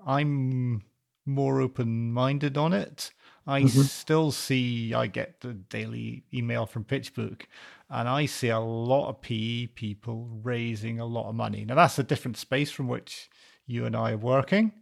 I'm 0.07 0.83
more 1.25 1.61
open 1.61 2.12
minded 2.12 2.59
on 2.59 2.75
it. 2.75 3.12
I 3.47 3.62
mm-hmm. 3.62 3.81
still 3.83 4.31
see 4.31 4.93
I 4.93 5.07
get 5.07 5.41
the 5.41 5.55
daily 5.55 6.25
email 6.35 6.66
from 6.66 6.85
PitchBook, 6.85 7.43
and 7.89 8.09
I 8.09 8.27
see 8.27 8.51
a 8.51 8.61
lot 8.61 9.09
of 9.09 9.23
PE 9.23 9.68
people 9.68 10.29
raising 10.43 11.01
a 11.01 11.07
lot 11.07 11.31
of 11.31 11.35
money. 11.35 11.64
Now 11.64 11.77
that's 11.77 11.99
a 11.99 12.05
different 12.05 12.37
space 12.37 12.70
from 12.70 12.89
which 12.89 13.31
you 13.66 13.87
and 13.87 13.97
I 13.97 14.12
are 14.12 14.18
working, 14.18 14.73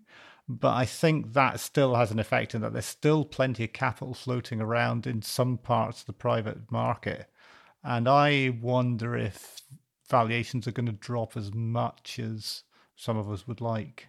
But 0.49 0.75
I 0.75 0.85
think 0.85 1.35
that 1.35 1.61
still 1.61 1.95
has 1.95 2.11
an 2.11 2.19
effect 2.19 2.57
in 2.57 2.61
that 2.63 2.73
there's 2.73 2.85
still 2.85 3.25
plenty 3.25 3.63
of 3.65 3.73
capital 3.73 4.15
floating 4.15 4.61
around 4.61 5.07
in 5.07 5.23
some 5.23 5.59
parts 5.59 6.01
of 6.01 6.07
the 6.07 6.13
private 6.13 6.73
market. 6.73 7.31
And 7.83 8.09
I 8.09 8.59
wonder 8.61 9.17
if 9.17 9.61
valuations 10.09 10.67
are 10.67 10.73
going 10.73 10.87
to 10.87 10.93
drop 10.93 11.37
as 11.37 11.55
much 11.55 12.19
as 12.19 12.63
some 12.97 13.17
of 13.17 13.31
us 13.31 13.47
would 13.47 13.61
like. 13.61 14.09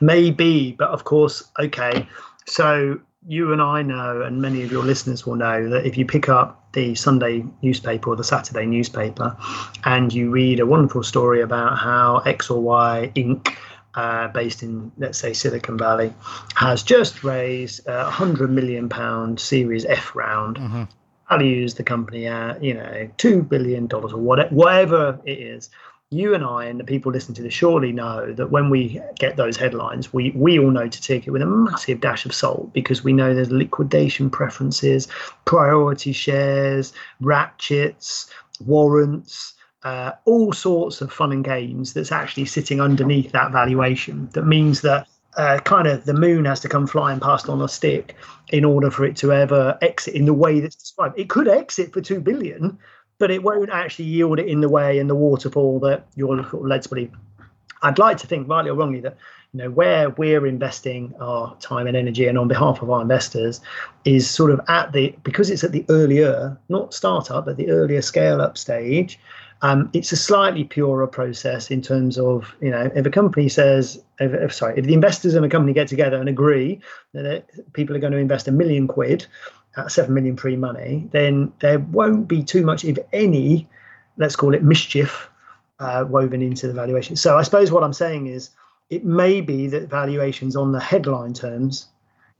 Maybe, 0.00 0.72
but 0.72 0.90
of 0.90 1.04
course, 1.04 1.42
okay. 1.58 2.06
So 2.46 3.00
you 3.26 3.52
and 3.52 3.62
I 3.62 3.82
know, 3.82 4.22
and 4.22 4.40
many 4.40 4.62
of 4.62 4.70
your 4.70 4.84
listeners 4.84 5.26
will 5.26 5.36
know, 5.36 5.68
that 5.70 5.86
if 5.86 5.96
you 5.96 6.04
pick 6.04 6.28
up 6.28 6.72
the 6.74 6.94
Sunday 6.94 7.44
newspaper 7.62 8.10
or 8.10 8.16
the 8.16 8.24
Saturday 8.24 8.66
newspaper 8.66 9.36
and 9.84 10.12
you 10.12 10.30
read 10.30 10.60
a 10.60 10.66
wonderful 10.66 11.02
story 11.02 11.40
about 11.40 11.78
how 11.78 12.18
X 12.18 12.50
or 12.50 12.60
Y 12.60 13.10
Inc., 13.16 13.56
uh, 13.94 14.28
based 14.28 14.62
in, 14.62 14.92
let's 14.98 15.18
say, 15.18 15.32
Silicon 15.32 15.78
Valley, 15.78 16.12
has 16.54 16.82
just 16.82 17.24
raised 17.24 17.80
a 17.86 18.10
hundred 18.10 18.50
million 18.50 18.90
pound 18.90 19.40
Series 19.40 19.86
F 19.86 20.14
round. 20.14 20.58
Mm-hmm. 20.58 20.84
Values 21.28 21.74
the 21.74 21.82
company 21.82 22.26
at, 22.26 22.62
you 22.62 22.74
know, 22.74 23.08
two 23.16 23.42
billion 23.42 23.86
dollars 23.86 24.12
or 24.12 24.18
whatever, 24.18 24.54
whatever 24.54 25.20
it 25.24 25.38
is 25.38 25.70
you 26.10 26.34
and 26.34 26.44
I 26.44 26.66
and 26.66 26.78
the 26.78 26.84
people 26.84 27.10
listening 27.10 27.34
to 27.36 27.42
this 27.42 27.52
surely 27.54 27.90
know 27.90 28.32
that 28.32 28.50
when 28.50 28.70
we 28.70 29.00
get 29.18 29.36
those 29.36 29.56
headlines, 29.56 30.12
we 30.12 30.30
we 30.36 30.58
all 30.58 30.70
know 30.70 30.88
to 30.88 31.02
take 31.02 31.26
it 31.26 31.32
with 31.32 31.42
a 31.42 31.46
massive 31.46 32.00
dash 32.00 32.24
of 32.24 32.34
salt 32.34 32.72
because 32.72 33.02
we 33.02 33.12
know 33.12 33.34
there's 33.34 33.50
liquidation 33.50 34.30
preferences, 34.30 35.08
priority 35.46 36.12
shares, 36.12 36.92
ratchets, 37.20 38.30
warrants, 38.64 39.54
uh, 39.82 40.12
all 40.26 40.52
sorts 40.52 41.00
of 41.00 41.12
fun 41.12 41.32
and 41.32 41.44
games 41.44 41.92
that's 41.92 42.12
actually 42.12 42.44
sitting 42.44 42.80
underneath 42.80 43.32
that 43.32 43.50
valuation. 43.50 44.28
That 44.32 44.46
means 44.46 44.82
that 44.82 45.08
uh, 45.36 45.58
kind 45.60 45.86
of 45.86 46.04
the 46.04 46.14
moon 46.14 46.44
has 46.44 46.60
to 46.60 46.68
come 46.68 46.86
flying 46.86 47.20
past 47.20 47.48
on 47.48 47.60
a 47.60 47.68
stick 47.68 48.14
in 48.48 48.64
order 48.64 48.90
for 48.90 49.04
it 49.04 49.16
to 49.16 49.32
ever 49.32 49.76
exit 49.82 50.14
in 50.14 50.24
the 50.24 50.34
way 50.34 50.60
that's 50.60 50.76
described. 50.76 51.18
It 51.18 51.28
could 51.28 51.48
exit 51.48 51.92
for 51.92 52.00
two 52.00 52.20
billion, 52.20 52.78
but 53.18 53.30
it 53.30 53.42
won't 53.42 53.70
actually 53.70 54.06
yield 54.06 54.38
it 54.38 54.46
in 54.46 54.60
the 54.60 54.68
way 54.68 54.98
in 54.98 55.08
the 55.08 55.14
waterfall 55.14 55.78
that 55.80 56.06
you're 56.14 56.42
led 56.52 56.82
to 56.82 56.88
believe. 56.88 57.12
I'd 57.82 57.98
like 57.98 58.16
to 58.18 58.26
think, 58.26 58.48
rightly 58.48 58.70
or 58.70 58.74
wrongly, 58.74 59.00
that 59.00 59.16
you 59.52 59.58
know 59.58 59.70
where 59.70 60.10
we're 60.10 60.46
investing 60.46 61.14
our 61.20 61.54
time 61.56 61.86
and 61.86 61.96
energy, 61.96 62.26
and 62.26 62.38
on 62.38 62.48
behalf 62.48 62.82
of 62.82 62.90
our 62.90 63.02
investors, 63.02 63.60
is 64.04 64.28
sort 64.28 64.50
of 64.50 64.60
at 64.68 64.92
the 64.92 65.14
because 65.22 65.50
it's 65.50 65.64
at 65.64 65.72
the 65.72 65.84
earlier, 65.88 66.58
not 66.68 66.94
startup, 66.94 67.44
but 67.44 67.56
the 67.56 67.70
earlier 67.70 68.02
scale 68.02 68.40
up 68.40 68.56
stage. 68.56 69.18
Um, 69.62 69.88
it's 69.94 70.12
a 70.12 70.16
slightly 70.16 70.64
purer 70.64 71.06
process 71.06 71.70
in 71.70 71.80
terms 71.80 72.18
of 72.18 72.54
you 72.60 72.70
know 72.70 72.90
if 72.94 73.06
a 73.06 73.10
company 73.10 73.48
says 73.48 74.02
if, 74.20 74.34
if, 74.34 74.52
sorry 74.52 74.78
if 74.78 74.84
the 74.84 74.92
investors 74.92 75.34
in 75.34 75.44
a 75.44 75.48
company 75.48 75.72
get 75.72 75.88
together 75.88 76.18
and 76.18 76.28
agree 76.28 76.78
that 77.14 77.24
it, 77.24 77.72
people 77.72 77.96
are 77.96 77.98
going 77.98 78.12
to 78.12 78.18
invest 78.18 78.48
a 78.48 78.52
million 78.52 78.86
quid 78.86 79.26
at 79.76 79.92
seven 79.92 80.14
million 80.14 80.36
pre 80.36 80.56
money, 80.56 81.08
then 81.12 81.52
there 81.60 81.78
won't 81.78 82.28
be 82.28 82.42
too 82.42 82.64
much, 82.64 82.84
if 82.84 82.98
any, 83.12 83.68
let's 84.16 84.36
call 84.36 84.54
it 84.54 84.62
mischief, 84.62 85.28
uh, 85.78 86.04
woven 86.08 86.42
into 86.42 86.66
the 86.66 86.72
valuation. 86.72 87.16
So 87.16 87.36
I 87.36 87.42
suppose 87.42 87.70
what 87.70 87.84
I'm 87.84 87.92
saying 87.92 88.26
is 88.26 88.50
it 88.90 89.04
may 89.04 89.40
be 89.40 89.66
that 89.68 89.88
valuations 89.88 90.56
on 90.56 90.72
the 90.72 90.80
headline 90.80 91.34
terms 91.34 91.86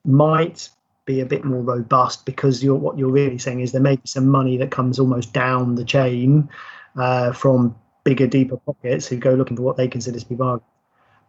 might 0.05 0.69
be 1.05 1.21
a 1.21 1.27
bit 1.27 1.45
more 1.45 1.63
robust 1.63 2.25
because 2.25 2.65
you're, 2.65 2.75
what 2.75 2.99
you're 2.99 3.11
really 3.11 3.39
saying 3.39 3.61
is 3.61 3.73
there 3.73 3.81
may 3.81 3.97
be 3.97 4.07
some 4.07 4.29
money 4.29 4.57
that 4.57 4.71
comes 4.71 4.99
almost 4.99 5.33
down 5.33 5.75
the 5.75 5.85
chain 5.85 6.49
uh, 6.97 7.33
from 7.33 7.77
bigger, 8.05 8.27
deeper 8.27 8.57
pockets 8.57 9.07
who 9.07 9.17
go 9.17 9.35
looking 9.35 9.57
for 9.57 9.63
what 9.63 9.77
they 9.77 9.89
consider 9.89 10.19
to 10.19 10.27
be 10.27 10.35
bargains. 10.35 10.69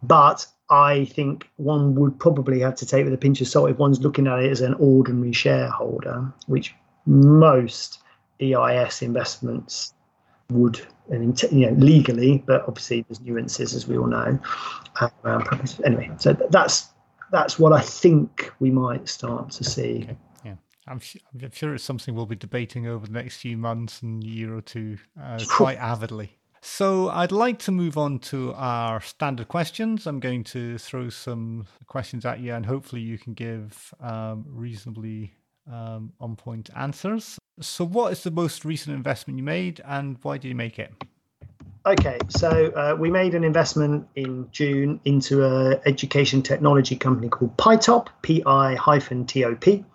But 0.03 0.45
I 0.70 1.05
think 1.05 1.49
one 1.57 1.95
would 1.95 2.20
probably 2.20 2.59
have 2.59 2.76
to 2.76 2.86
take 2.86 3.05
with 3.05 3.13
a 3.13 3.18
pinch 3.18 3.41
of 3.41 3.47
salt 3.47 3.70
if 3.70 3.78
one's 3.78 3.99
looking 3.99 4.28
at 4.28 4.39
it 4.39 4.51
as 4.51 4.61
an 4.61 4.76
ordinary 4.76 5.34
shareholder, 5.34 6.32
which 6.45 6.76
most 7.05 7.99
EIS 8.41 9.01
investments 9.01 9.93
would, 10.51 10.80
and 11.09 11.41
you 11.51 11.68
know, 11.68 11.74
legally, 11.78 12.43
but 12.45 12.61
obviously 12.68 13.05
there's 13.07 13.22
nuances 13.22 13.74
as 13.74 13.88
we 13.88 13.97
all 13.97 14.07
know. 14.07 14.39
Uh, 14.99 15.57
anyway, 15.86 16.11
so 16.18 16.34
that's 16.51 16.89
that's 17.32 17.59
what 17.59 17.74
I 17.74 17.82
think 17.82 18.51
we 18.59 18.72
might 18.72 19.09
start 19.09 19.51
to 19.51 19.63
see. 19.63 20.03
Okay. 20.03 20.18
I'm, 20.88 21.02
I'm 21.42 21.52
sure 21.52 21.76
it's 21.76 21.84
something 21.84 22.16
we'll 22.16 22.26
be 22.26 22.36
debating 22.36 22.88
over 22.88 23.06
the 23.06 23.14
next 23.14 23.38
few 23.38 23.58
months 23.58 24.02
and 24.02 24.24
year 24.24 24.56
or 24.56 24.62
two 24.62 24.98
uh, 25.22 25.40
quite 25.50 25.78
avidly. 25.78 26.38
So 26.62 27.10
I'd 27.10 27.32
like 27.32 27.60
to 27.60 27.72
move 27.72 27.98
on 27.98 28.20
to 28.20 28.54
our 28.54 29.00
standard 29.02 29.48
questions. 29.48 30.08
I'm 30.08 30.20
going 30.20 30.44
to 30.46 30.78
throw 30.78 31.10
some 31.10 31.66
questions 31.86 32.26
at 32.26 32.40
you, 32.40 32.54
and 32.54 32.66
hopefully 32.66 33.02
you 33.02 33.18
can 33.18 33.34
give 33.34 33.94
um, 34.02 34.46
reasonably 34.48 35.34
um, 35.72 36.14
on 36.20 36.36
point 36.36 36.70
answers. 36.76 37.38
So, 37.62 37.86
what 37.86 38.12
is 38.12 38.24
the 38.24 38.32
most 38.32 38.66
recent 38.66 38.96
investment 38.96 39.38
you 39.38 39.44
made, 39.44 39.82
and 39.86 40.18
why 40.22 40.38
did 40.38 40.48
you 40.48 40.56
make 40.56 40.80
it? 40.80 40.92
Okay, 41.86 42.18
so 42.28 42.50
uh, 42.76 42.96
we 43.00 43.10
made 43.10 43.34
an 43.34 43.46
investment 43.46 44.06
in 44.16 44.50
June 44.52 45.00
into 45.06 45.46
an 45.46 45.80
education 45.86 46.42
technology 46.42 46.98
company 46.98 47.30
called 47.30 47.56
PiTop, 47.56 48.08
P 48.22 48.44
I 48.46 48.76
T 49.26 49.46
O 49.46 49.56
P. 49.56 49.86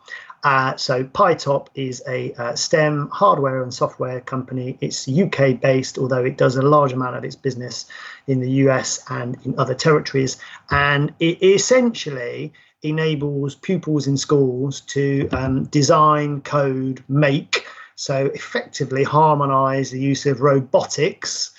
Uh, 0.45 0.77
so 0.77 1.05
PiTop 1.05 1.69
is 1.75 2.03
a 2.09 2.33
uh, 2.35 2.55
STEM 2.57 3.09
hardware 3.13 3.63
and 3.63 3.73
software 3.73 4.21
company. 4.21 4.77
It's 4.81 5.09
UK 5.09 5.61
based, 5.61 5.99
although 5.99 6.25
it 6.25 6.37
does 6.37 6.57
a 6.57 6.63
large 6.63 6.93
amount 6.93 7.17
of 7.17 7.25
its 7.25 7.37
business 7.37 7.87
in 8.27 8.41
the 8.41 8.51
US 8.67 9.05
and 9.09 9.39
in 9.45 9.59
other 9.59 9.75
territories. 9.75 10.39
And 10.71 11.15
it 11.21 11.43
essentially 11.43 12.53
enables 12.83 13.55
pupils 13.55 14.09
in 14.09 14.17
schools 14.17 14.81
to 14.81 15.29
um, 15.31 15.65
design, 15.67 16.41
code, 16.41 17.05
make, 17.09 17.65
so 17.95 18.27
effectively 18.35 19.05
harmonize 19.05 19.93
the 19.93 20.01
use 20.01 20.27
of 20.27 20.41
robotics, 20.41 21.53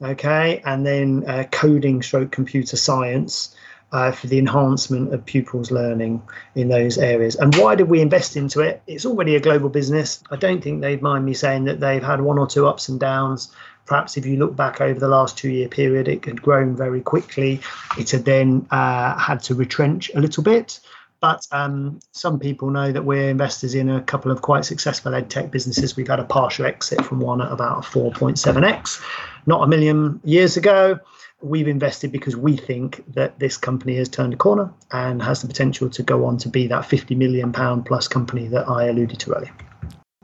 okay, 0.00 0.62
and 0.64 0.86
then 0.86 1.24
uh, 1.26 1.44
coding 1.50 2.00
stroke 2.00 2.32
computer 2.32 2.78
science 2.78 3.54
uh, 3.92 4.12
for 4.12 4.26
the 4.28 4.38
enhancement 4.38 5.12
of 5.12 5.24
pupils' 5.24 5.70
learning 5.70 6.22
in 6.54 6.68
those 6.68 6.98
areas. 6.98 7.36
And 7.36 7.54
why 7.56 7.74
did 7.74 7.88
we 7.88 8.00
invest 8.00 8.36
into 8.36 8.60
it? 8.60 8.82
It's 8.86 9.04
already 9.04 9.34
a 9.34 9.40
global 9.40 9.68
business. 9.68 10.22
I 10.30 10.36
don't 10.36 10.62
think 10.62 10.80
they'd 10.80 11.02
mind 11.02 11.24
me 11.24 11.34
saying 11.34 11.64
that 11.64 11.80
they've 11.80 12.02
had 12.02 12.20
one 12.20 12.38
or 12.38 12.46
two 12.46 12.66
ups 12.66 12.88
and 12.88 13.00
downs. 13.00 13.52
Perhaps 13.86 14.16
if 14.16 14.24
you 14.24 14.36
look 14.36 14.54
back 14.54 14.80
over 14.80 15.00
the 15.00 15.08
last 15.08 15.36
two 15.36 15.50
year 15.50 15.68
period, 15.68 16.06
it 16.06 16.24
had 16.24 16.40
grown 16.40 16.76
very 16.76 17.00
quickly. 17.00 17.60
It 17.98 18.10
had 18.10 18.24
then 18.24 18.66
uh, 18.70 19.18
had 19.18 19.42
to 19.44 19.54
retrench 19.54 20.10
a 20.14 20.20
little 20.20 20.44
bit. 20.44 20.78
But 21.18 21.46
um, 21.52 22.00
some 22.12 22.38
people 22.38 22.70
know 22.70 22.92
that 22.92 23.04
we're 23.04 23.28
investors 23.28 23.74
in 23.74 23.90
a 23.90 24.00
couple 24.00 24.30
of 24.30 24.40
quite 24.40 24.64
successful 24.64 25.14
ed 25.14 25.28
tech 25.28 25.50
businesses. 25.50 25.94
We've 25.94 26.08
had 26.08 26.20
a 26.20 26.24
partial 26.24 26.64
exit 26.64 27.04
from 27.04 27.20
one 27.20 27.42
at 27.42 27.52
about 27.52 27.82
4.7x, 27.82 29.02
not 29.44 29.62
a 29.62 29.66
million 29.66 30.20
years 30.24 30.56
ago 30.56 30.98
we've 31.42 31.68
invested 31.68 32.12
because 32.12 32.36
we 32.36 32.56
think 32.56 33.04
that 33.14 33.38
this 33.38 33.56
company 33.56 33.96
has 33.96 34.08
turned 34.08 34.34
a 34.34 34.36
corner 34.36 34.72
and 34.92 35.22
has 35.22 35.42
the 35.42 35.48
potential 35.48 35.88
to 35.90 36.02
go 36.02 36.24
on 36.24 36.36
to 36.38 36.48
be 36.48 36.66
that 36.66 36.84
50 36.84 37.14
million 37.14 37.52
pound 37.52 37.86
plus 37.86 38.08
company 38.08 38.48
that 38.48 38.68
I 38.68 38.88
alluded 38.88 39.18
to 39.20 39.34
earlier. 39.34 39.52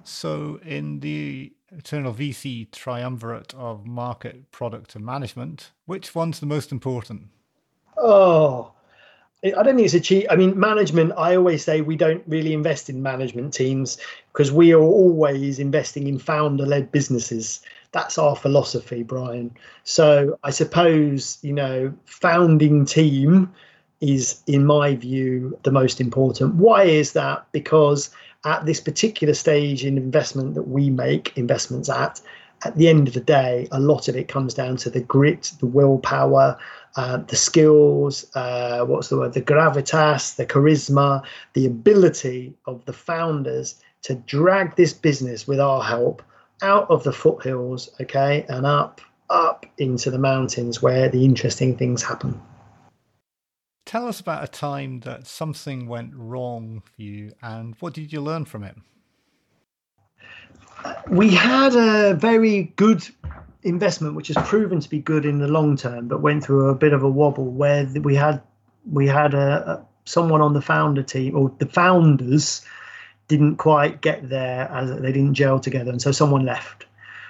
So, 0.04 0.60
in 0.64 1.00
the 1.00 1.52
eternal 1.76 2.14
VC 2.14 2.70
triumvirate 2.70 3.54
of 3.54 3.86
market, 3.86 4.50
product, 4.52 4.94
and 4.94 5.04
management, 5.04 5.72
which 5.86 6.14
one's 6.14 6.38
the 6.38 6.46
most 6.46 6.70
important? 6.70 7.24
Oh, 7.96 8.72
I 9.44 9.62
don't 9.62 9.76
think 9.76 9.84
it's 9.84 9.94
a 9.94 10.00
cheat. 10.00 10.26
I 10.30 10.36
mean, 10.36 10.58
management, 10.58 11.12
I 11.16 11.36
always 11.36 11.64
say 11.64 11.80
we 11.80 11.96
don't 11.96 12.22
really 12.26 12.52
invest 12.52 12.88
in 12.88 13.02
management 13.02 13.52
teams 13.52 13.98
because 14.32 14.50
we 14.50 14.72
are 14.72 14.80
always 14.80 15.58
investing 15.58 16.06
in 16.06 16.18
founder 16.18 16.66
led 16.66 16.90
businesses 16.90 17.60
that's 17.96 18.18
our 18.18 18.36
philosophy, 18.36 19.02
Brian. 19.02 19.50
So 19.84 20.38
I 20.44 20.50
suppose, 20.50 21.38
you 21.40 21.54
know, 21.54 21.94
founding 22.04 22.84
team 22.84 23.50
is, 24.02 24.42
in 24.46 24.66
my 24.66 24.96
view, 24.96 25.58
the 25.62 25.72
most 25.72 25.98
important. 25.98 26.56
Why 26.56 26.82
is 26.82 27.14
that? 27.14 27.46
Because 27.52 28.10
at 28.44 28.66
this 28.66 28.82
particular 28.82 29.32
stage 29.32 29.82
in 29.82 29.96
investment 29.96 30.56
that 30.56 30.68
we 30.68 30.90
make 30.90 31.32
investments 31.38 31.88
at, 31.88 32.20
at 32.66 32.76
the 32.76 32.88
end 32.88 33.08
of 33.08 33.14
the 33.14 33.20
day, 33.20 33.66
a 33.72 33.80
lot 33.80 34.08
of 34.08 34.16
it 34.16 34.28
comes 34.28 34.52
down 34.52 34.76
to 34.76 34.90
the 34.90 35.00
grit, 35.00 35.52
the 35.60 35.66
willpower, 35.66 36.58
uh, 36.96 37.16
the 37.16 37.36
skills, 37.36 38.26
uh, 38.34 38.84
what's 38.84 39.08
the 39.08 39.16
word, 39.16 39.32
the 39.32 39.40
gravitas, 39.40 40.36
the 40.36 40.44
charisma, 40.44 41.22
the 41.54 41.64
ability 41.64 42.52
of 42.66 42.84
the 42.84 42.92
founders 42.92 43.80
to 44.02 44.16
drag 44.26 44.76
this 44.76 44.92
business 44.92 45.48
with 45.48 45.60
our 45.60 45.82
help 45.82 46.22
out 46.62 46.90
of 46.90 47.04
the 47.04 47.12
foothills, 47.12 47.90
okay, 48.00 48.44
and 48.48 48.66
up, 48.66 49.00
up 49.28 49.66
into 49.78 50.10
the 50.10 50.18
mountains 50.18 50.80
where 50.80 51.08
the 51.08 51.24
interesting 51.24 51.76
things 51.76 52.02
happen. 52.02 52.40
Tell 53.84 54.08
us 54.08 54.20
about 54.20 54.42
a 54.42 54.48
time 54.48 55.00
that 55.00 55.26
something 55.26 55.86
went 55.86 56.12
wrong 56.14 56.82
for 56.84 57.02
you 57.02 57.32
and 57.40 57.76
what 57.78 57.94
did 57.94 58.12
you 58.12 58.20
learn 58.20 58.44
from 58.44 58.64
it? 58.64 58.76
We 61.08 61.30
had 61.30 61.74
a 61.76 62.14
very 62.14 62.72
good 62.76 63.06
investment, 63.62 64.14
which 64.14 64.28
has 64.28 64.36
proven 64.48 64.80
to 64.80 64.90
be 64.90 64.98
good 64.98 65.24
in 65.24 65.38
the 65.38 65.48
long 65.48 65.76
term, 65.76 66.08
but 66.08 66.20
went 66.20 66.44
through 66.44 66.68
a 66.68 66.74
bit 66.74 66.92
of 66.92 67.02
a 67.02 67.08
wobble 67.08 67.50
where 67.50 67.88
we 68.02 68.14
had 68.14 68.42
we 68.90 69.06
had 69.06 69.34
a, 69.34 69.70
a 69.70 69.86
someone 70.04 70.40
on 70.40 70.52
the 70.52 70.60
founder 70.60 71.02
team 71.02 71.36
or 71.36 71.52
the 71.58 71.66
founders 71.66 72.64
didn't 73.28 73.56
quite 73.56 74.00
get 74.00 74.28
there 74.28 74.68
as 74.70 74.90
they 74.90 75.12
didn't 75.12 75.34
gel 75.34 75.60
together, 75.60 75.90
and 75.90 76.00
so 76.00 76.12
someone 76.12 76.44
left. 76.44 76.86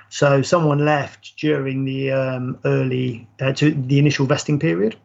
So 0.08 0.42
someone 0.42 0.84
left 0.84 1.36
during 1.36 1.84
the 1.84 2.12
um, 2.12 2.58
early 2.64 3.26
uh, 3.40 3.52
to 3.54 3.72
the 3.72 3.98
initial 3.98 4.26
vesting 4.26 4.58
period. 4.58 4.96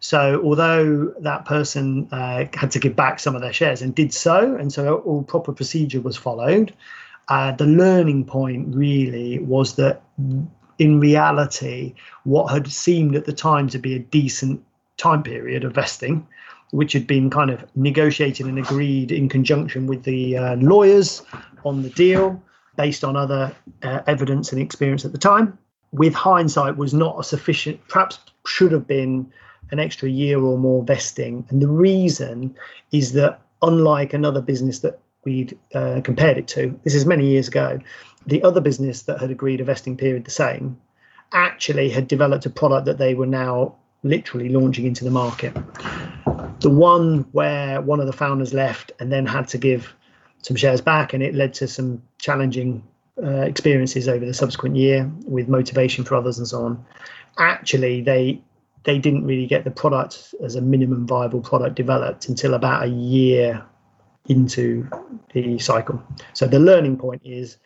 So 0.00 0.42
although 0.44 1.14
that 1.20 1.44
person 1.44 2.08
uh, 2.10 2.46
had 2.54 2.70
to 2.72 2.80
give 2.80 2.96
back 2.96 3.20
some 3.20 3.36
of 3.36 3.40
their 3.40 3.52
shares 3.52 3.82
and 3.82 3.94
did 3.94 4.12
so, 4.12 4.56
and 4.56 4.72
so 4.72 4.96
all 4.98 5.22
proper 5.22 5.52
procedure 5.52 6.00
was 6.00 6.16
followed, 6.16 6.74
uh, 7.28 7.52
the 7.52 7.66
learning 7.66 8.24
point 8.24 8.74
really 8.74 9.38
was 9.38 9.76
that 9.76 10.02
in 10.78 10.98
reality, 10.98 11.94
what 12.24 12.52
had 12.52 12.66
seemed 12.66 13.14
at 13.14 13.26
the 13.26 13.32
time 13.32 13.68
to 13.68 13.78
be 13.78 13.94
a 13.94 14.00
decent 14.00 14.62
time 14.96 15.22
period 15.22 15.64
of 15.64 15.72
vesting 15.72 16.26
which 16.72 16.92
had 16.92 17.06
been 17.06 17.30
kind 17.30 17.50
of 17.50 17.64
negotiated 17.76 18.46
and 18.46 18.58
agreed 18.58 19.12
in 19.12 19.28
conjunction 19.28 19.86
with 19.86 20.02
the 20.02 20.36
uh, 20.36 20.56
lawyers 20.56 21.22
on 21.64 21.82
the 21.82 21.90
deal 21.90 22.42
based 22.76 23.04
on 23.04 23.16
other 23.16 23.54
uh, 23.82 24.00
evidence 24.06 24.52
and 24.52 24.60
experience 24.60 25.04
at 25.04 25.12
the 25.12 25.18
time. 25.18 25.56
With 25.92 26.14
hindsight 26.14 26.78
was 26.78 26.94
not 26.94 27.20
a 27.20 27.24
sufficient 27.24 27.86
perhaps 27.88 28.18
should 28.46 28.72
have 28.72 28.86
been 28.86 29.30
an 29.70 29.78
extra 29.78 30.08
year 30.08 30.40
or 30.40 30.58
more 30.58 30.82
vesting. 30.82 31.46
And 31.50 31.60
the 31.60 31.68
reason 31.68 32.56
is 32.90 33.12
that 33.12 33.40
unlike 33.62 34.12
another 34.12 34.40
business 34.40 34.80
that 34.80 34.98
we'd 35.24 35.56
uh, 35.74 36.00
compared 36.02 36.36
it 36.38 36.48
to 36.48 36.78
this 36.84 36.94
is 36.94 37.06
many 37.06 37.26
years 37.26 37.48
ago 37.48 37.78
the 38.26 38.42
other 38.42 38.60
business 38.60 39.02
that 39.02 39.20
had 39.20 39.30
agreed 39.30 39.60
a 39.60 39.64
vesting 39.64 39.96
period 39.96 40.24
the 40.24 40.30
same 40.30 40.76
actually 41.32 41.88
had 41.88 42.08
developed 42.08 42.44
a 42.44 42.50
product 42.50 42.86
that 42.86 42.98
they 42.98 43.14
were 43.14 43.26
now 43.26 43.74
literally 44.02 44.48
launching 44.48 44.84
into 44.84 45.04
the 45.04 45.10
market 45.10 45.56
the 46.62 46.70
one 46.70 47.26
where 47.32 47.80
one 47.80 48.00
of 48.00 48.06
the 48.06 48.12
founders 48.12 48.54
left 48.54 48.92
and 48.98 49.12
then 49.12 49.26
had 49.26 49.48
to 49.48 49.58
give 49.58 49.94
some 50.42 50.56
shares 50.56 50.80
back, 50.80 51.12
and 51.12 51.22
it 51.22 51.34
led 51.34 51.54
to 51.54 51.68
some 51.68 52.02
challenging 52.18 52.82
uh, 53.22 53.42
experiences 53.42 54.08
over 54.08 54.24
the 54.24 54.34
subsequent 54.34 54.76
year 54.76 55.10
with 55.26 55.48
motivation 55.48 56.04
for 56.04 56.16
others 56.16 56.38
and 56.38 56.48
so 56.48 56.64
on. 56.64 56.84
Actually, 57.38 58.00
they 58.00 58.40
they 58.84 58.98
didn't 58.98 59.24
really 59.24 59.46
get 59.46 59.64
the 59.64 59.70
product 59.70 60.34
as 60.42 60.56
a 60.56 60.60
minimum 60.60 61.06
viable 61.06 61.40
product 61.40 61.76
developed 61.76 62.28
until 62.28 62.54
about 62.54 62.82
a 62.82 62.88
year 62.88 63.64
into 64.28 64.88
the 65.32 65.58
cycle. 65.58 66.02
So 66.32 66.46
the 66.46 66.58
learning 66.58 66.96
point 66.96 67.22
is, 67.24 67.58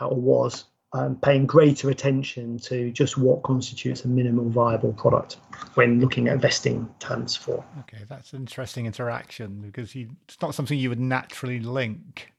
or 0.00 0.14
was, 0.14 0.64
um, 0.92 1.16
paying 1.16 1.46
greater 1.46 1.90
attention 1.90 2.58
to 2.58 2.90
just 2.90 3.16
what 3.16 3.42
constitutes 3.42 4.04
a 4.04 4.08
minimal 4.08 4.48
viable 4.48 4.92
product 4.92 5.36
when 5.74 6.00
looking 6.00 6.28
at 6.28 6.38
vesting 6.38 6.88
terms 6.98 7.36
for. 7.36 7.64
Okay, 7.80 8.04
that's 8.08 8.32
an 8.32 8.40
interesting 8.40 8.86
interaction 8.86 9.60
because 9.60 9.94
you, 9.94 10.10
it's 10.24 10.40
not 10.42 10.54
something 10.54 10.78
you 10.78 10.88
would 10.88 11.00
naturally 11.00 11.60
link. 11.60 12.32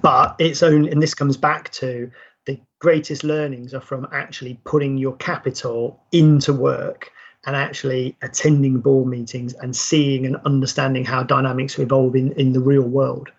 But 0.00 0.34
it's 0.38 0.62
only, 0.62 0.90
and 0.90 1.02
this 1.02 1.14
comes 1.14 1.36
back 1.36 1.70
to 1.72 2.10
the 2.46 2.58
greatest 2.80 3.22
learnings 3.22 3.74
are 3.74 3.80
from 3.80 4.08
actually 4.12 4.58
putting 4.64 4.96
your 4.98 5.14
capital 5.16 6.02
into 6.10 6.52
work 6.52 7.12
and 7.46 7.54
actually 7.54 8.16
attending 8.22 8.80
board 8.80 9.06
meetings 9.06 9.52
and 9.54 9.74
seeing 9.76 10.26
and 10.26 10.36
understanding 10.44 11.04
how 11.04 11.22
dynamics 11.22 11.78
evolve 11.78 12.16
in, 12.16 12.32
in 12.32 12.52
the 12.52 12.60
real 12.60 12.82
world. 12.82 13.30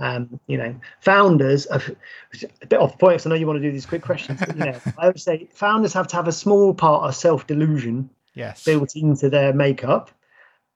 Um, 0.00 0.38
you 0.46 0.56
know, 0.56 0.76
founders 1.00 1.66
of 1.66 1.90
a 2.62 2.66
bit 2.66 2.78
off 2.78 2.98
point. 2.98 3.14
Because 3.14 3.26
I 3.26 3.30
know 3.30 3.34
you 3.34 3.48
want 3.48 3.56
to 3.56 3.62
do 3.62 3.72
these 3.72 3.86
quick 3.86 4.02
questions. 4.02 4.38
But, 4.38 4.56
you 4.56 4.64
know, 4.64 4.80
I 4.98 5.08
would 5.08 5.20
say 5.20 5.48
founders 5.52 5.92
have 5.92 6.06
to 6.08 6.16
have 6.16 6.28
a 6.28 6.32
small 6.32 6.72
part 6.72 7.02
of 7.08 7.16
self 7.16 7.48
delusion 7.48 8.08
yes. 8.34 8.64
built 8.64 8.94
into 8.94 9.28
their 9.28 9.52
makeup. 9.52 10.10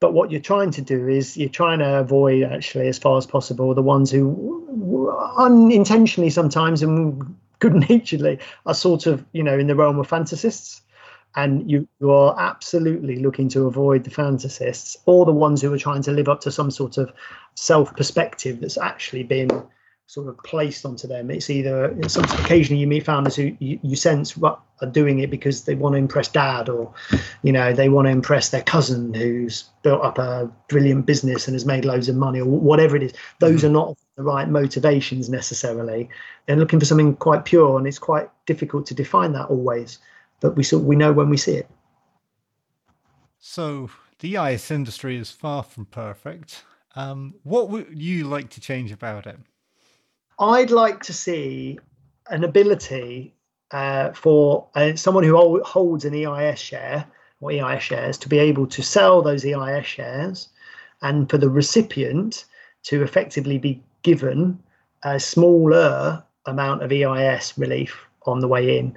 But 0.01 0.13
what 0.13 0.33
you're 0.33 0.41
trying 0.41 0.73
to 0.73 0.83
do 0.83 1.07
is 1.07 1.37
you're 1.37 1.49
trying 1.49 1.79
to 1.79 2.01
avoid, 2.01 2.43
actually, 2.43 2.89
as 2.89 2.99
far 2.99 3.17
as 3.17 3.25
possible, 3.25 3.73
the 3.73 3.83
ones 3.83 4.11
who 4.11 5.17
unintentionally 5.37 6.31
sometimes 6.31 6.83
and 6.83 7.37
good 7.61 7.75
naturedly 7.89 8.41
are 8.67 8.75
sort 8.75 9.07
of, 9.07 9.25
you 9.33 9.45
know, 9.45 9.57
in 9.57 9.69
the 9.69 9.77
realm 9.77 10.01
of 10.01 10.09
fantasists 10.09 10.81
and 11.35 11.71
you, 11.71 11.89
you 12.01 12.11
are 12.11 12.39
absolutely 12.39 13.17
looking 13.17 13.49
to 13.51 13.67
avoid 13.67 14.05
the 14.05 14.11
fantasists 14.11 14.97
or 15.07 15.25
the 15.25 15.33
ones 15.33 15.63
who 15.63 15.73
are 15.73 15.79
trying 15.79 16.03
to 16.03 16.13
live 16.13 16.29
up 16.29 16.41
to 16.43 16.51
some 16.51 16.71
sort 16.71 16.99
of 16.99 17.13
self 17.55 17.95
perspective 17.97 18.61
that's 18.61 18.79
actually 18.79 19.23
been 19.23 19.51
sort 20.07 20.29
of 20.29 20.37
placed 20.45 20.85
onto 20.85 21.09
them. 21.09 21.31
It's 21.31 21.49
either 21.49 21.97
some 22.07 22.25
occasionally 22.25 22.81
you 22.81 22.87
meet 22.87 23.07
founders 23.07 23.35
who 23.35 23.57
you, 23.61 23.81
you 23.83 23.97
sense 23.97 24.37
what 24.37 24.61
are 24.83 24.87
doing 24.87 25.21
it 25.21 25.31
because 25.31 25.65
they 25.65 25.75
want 25.75 25.95
to 25.95 25.99
impress 25.99 26.29
dad 26.29 26.69
or 26.69 26.93
you 27.43 27.53
know 27.53 27.73
they 27.73 27.89
want 27.89 28.07
to 28.07 28.11
impress 28.11 28.51
their 28.51 28.63
cousin 28.63 29.15
who's 29.15 29.65
built 29.83 30.03
up 30.03 30.19
a 30.19 30.51
brilliant 30.69 31.07
business 31.07 31.47
and 31.47 31.55
has 31.55 31.65
made 31.65 31.87
loads 31.87 32.11
of 32.11 32.17
money 32.17 32.41
or 32.41 32.47
whatever 32.47 32.95
it 32.95 33.03
is. 33.03 33.15
Those 33.39 33.59
mm-hmm. 33.61 33.69
are 33.69 33.71
not 33.71 33.97
the 34.17 34.23
right 34.23 34.49
motivations 34.49 35.31
necessarily. 35.31 36.11
They're 36.47 36.57
looking 36.57 36.79
for 36.79 36.85
something 36.85 37.17
quite 37.17 37.47
pure 37.47 37.79
and 37.79 37.87
it's 37.87 37.99
quite 37.99 38.29
difficult 38.45 38.85
to 38.87 38.95
define 38.95 39.33
that 39.33 39.49
always 39.49 39.99
but 40.43 40.57
we 40.57 40.65
we 40.79 40.97
know 40.97 41.13
when 41.13 41.31
we 41.31 41.39
see 41.39 41.55
it. 41.55 41.71
So 43.39 43.89
the 44.19 44.37
EIS 44.37 44.71
industry 44.71 45.17
is 45.17 45.31
far 45.31 45.63
from 45.63 45.87
perfect. 45.87 46.65
Um, 46.95 47.35
what 47.45 47.71
would 47.71 47.99
you 47.99 48.25
like 48.25 48.51
to 48.51 48.61
change 48.61 48.93
about 48.93 49.27
it? 49.27 49.39
I'd 50.39 50.71
like 50.71 51.03
to 51.05 51.13
see 51.13 51.79
an 52.29 52.45
ability 52.45 53.35
uh, 53.71 54.13
for 54.13 54.69
uh, 54.75 54.95
someone 54.97 55.25
who 55.25 55.63
holds 55.65 56.05
an 56.05 56.15
EIS 56.15 56.59
share 56.59 57.07
or 57.41 57.51
EIS 57.53 57.83
shares 57.83 58.19
to 58.19 58.29
be 58.29 58.39
able 58.39 58.67
to 58.67 58.83
sell 58.83 59.23
those 59.23 59.45
EIS 59.45 59.87
shares 59.87 60.49
and 61.01 61.29
for 61.31 61.39
the 61.39 61.49
recipient 61.49 62.45
to 62.85 63.03
effectively 63.03 63.59
be 63.59 63.83
given 64.03 64.63
a 65.05 65.19
smaller 65.19 66.23
amount 66.47 66.83
of 66.83 66.93
EIS 66.93 67.57
relief 67.57 68.07
on 68.27 68.41
the 68.41 68.49
way 68.49 68.79
in 68.79 68.97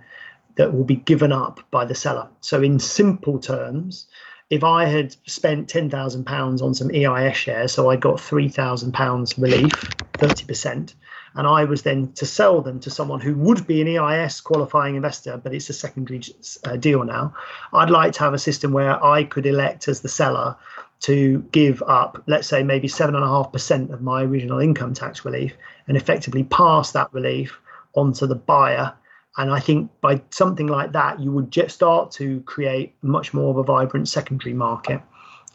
that 0.55 0.73
will 0.73 0.83
be 0.83 0.95
given 0.95 1.31
up 1.31 1.59
by 1.71 1.85
the 1.85 1.95
seller. 1.95 2.27
So, 2.41 2.61
in 2.61 2.79
simple 2.79 3.39
terms, 3.39 4.07
if 4.49 4.63
I 4.63 4.85
had 4.85 5.15
spent 5.25 5.67
£10,000 5.69 6.61
on 6.61 6.73
some 6.73 6.91
EIS 6.93 7.35
shares, 7.35 7.71
so 7.71 7.89
I 7.89 7.95
got 7.95 8.17
£3,000 8.17 9.41
relief, 9.41 9.71
30%, 10.13 10.93
and 11.35 11.47
I 11.47 11.65
was 11.65 11.81
then 11.81 12.11
to 12.13 12.25
sell 12.25 12.61
them 12.61 12.79
to 12.81 12.89
someone 12.89 13.19
who 13.19 13.35
would 13.35 13.67
be 13.67 13.81
an 13.81 13.87
EIS 13.87 14.39
qualifying 14.41 14.95
investor, 14.95 15.37
but 15.37 15.53
it's 15.53 15.69
a 15.69 15.73
secondary 15.73 16.21
uh, 16.63 16.77
deal 16.77 17.03
now, 17.03 17.33
I'd 17.73 17.89
like 17.89 18.13
to 18.13 18.19
have 18.21 18.33
a 18.33 18.39
system 18.39 18.71
where 18.71 19.03
I 19.03 19.23
could 19.23 19.45
elect 19.45 19.87
as 19.87 20.01
the 20.01 20.09
seller 20.09 20.55
to 21.01 21.39
give 21.51 21.83
up, 21.83 22.23
let's 22.27 22.47
say, 22.47 22.63
maybe 22.63 22.87
7.5% 22.87 23.91
of 23.91 24.01
my 24.01 24.23
original 24.23 24.59
income 24.59 24.93
tax 24.93 25.25
relief 25.25 25.53
and 25.87 25.97
effectively 25.97 26.43
pass 26.43 26.91
that 26.91 27.13
relief 27.13 27.59
onto 27.95 28.27
the 28.27 28.35
buyer 28.35 28.93
and 29.37 29.51
I 29.51 29.59
think 29.59 29.91
by 30.01 30.21
something 30.29 30.67
like 30.67 30.93
that, 30.93 31.19
you 31.19 31.31
would 31.31 31.51
just 31.51 31.75
start 31.75 32.11
to 32.11 32.39
create 32.41 32.95
much 33.01 33.33
more 33.33 33.51
of 33.51 33.57
a 33.57 33.63
vibrant 33.63 34.07
secondary 34.07 34.53
market 34.53 35.01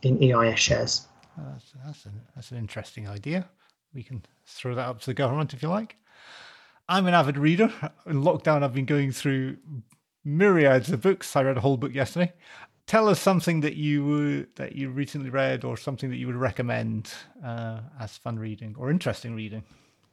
in 0.02 0.22
EIS 0.22 0.58
shares. 0.58 1.06
That's, 1.36 1.72
that's, 1.84 2.06
an, 2.06 2.20
that's 2.34 2.50
an 2.50 2.58
interesting 2.58 3.08
idea. 3.08 3.48
We 3.94 4.02
can 4.02 4.22
throw 4.46 4.74
that 4.74 4.86
up 4.86 5.00
to 5.00 5.06
the 5.06 5.14
government 5.14 5.54
if 5.54 5.62
you 5.62 5.68
like. 5.68 5.96
I'm 6.88 7.06
an 7.06 7.14
avid 7.14 7.38
reader. 7.38 7.72
In 8.06 8.22
lockdown, 8.22 8.62
I've 8.62 8.74
been 8.74 8.84
going 8.84 9.12
through 9.12 9.56
myriads 10.24 10.90
of 10.90 11.00
books. 11.00 11.34
I 11.36 11.42
read 11.42 11.56
a 11.56 11.60
whole 11.60 11.76
book 11.76 11.94
yesterday. 11.94 12.32
Tell 12.86 13.08
us 13.08 13.20
something 13.20 13.60
that 13.60 13.76
you 13.76 14.46
that 14.56 14.74
you 14.74 14.90
recently 14.90 15.30
read, 15.30 15.64
or 15.64 15.76
something 15.76 16.10
that 16.10 16.16
you 16.16 16.26
would 16.26 16.36
recommend 16.36 17.12
uh, 17.44 17.80
as 18.00 18.16
fun 18.18 18.38
reading 18.38 18.74
or 18.76 18.90
interesting 18.90 19.36
reading. 19.36 19.62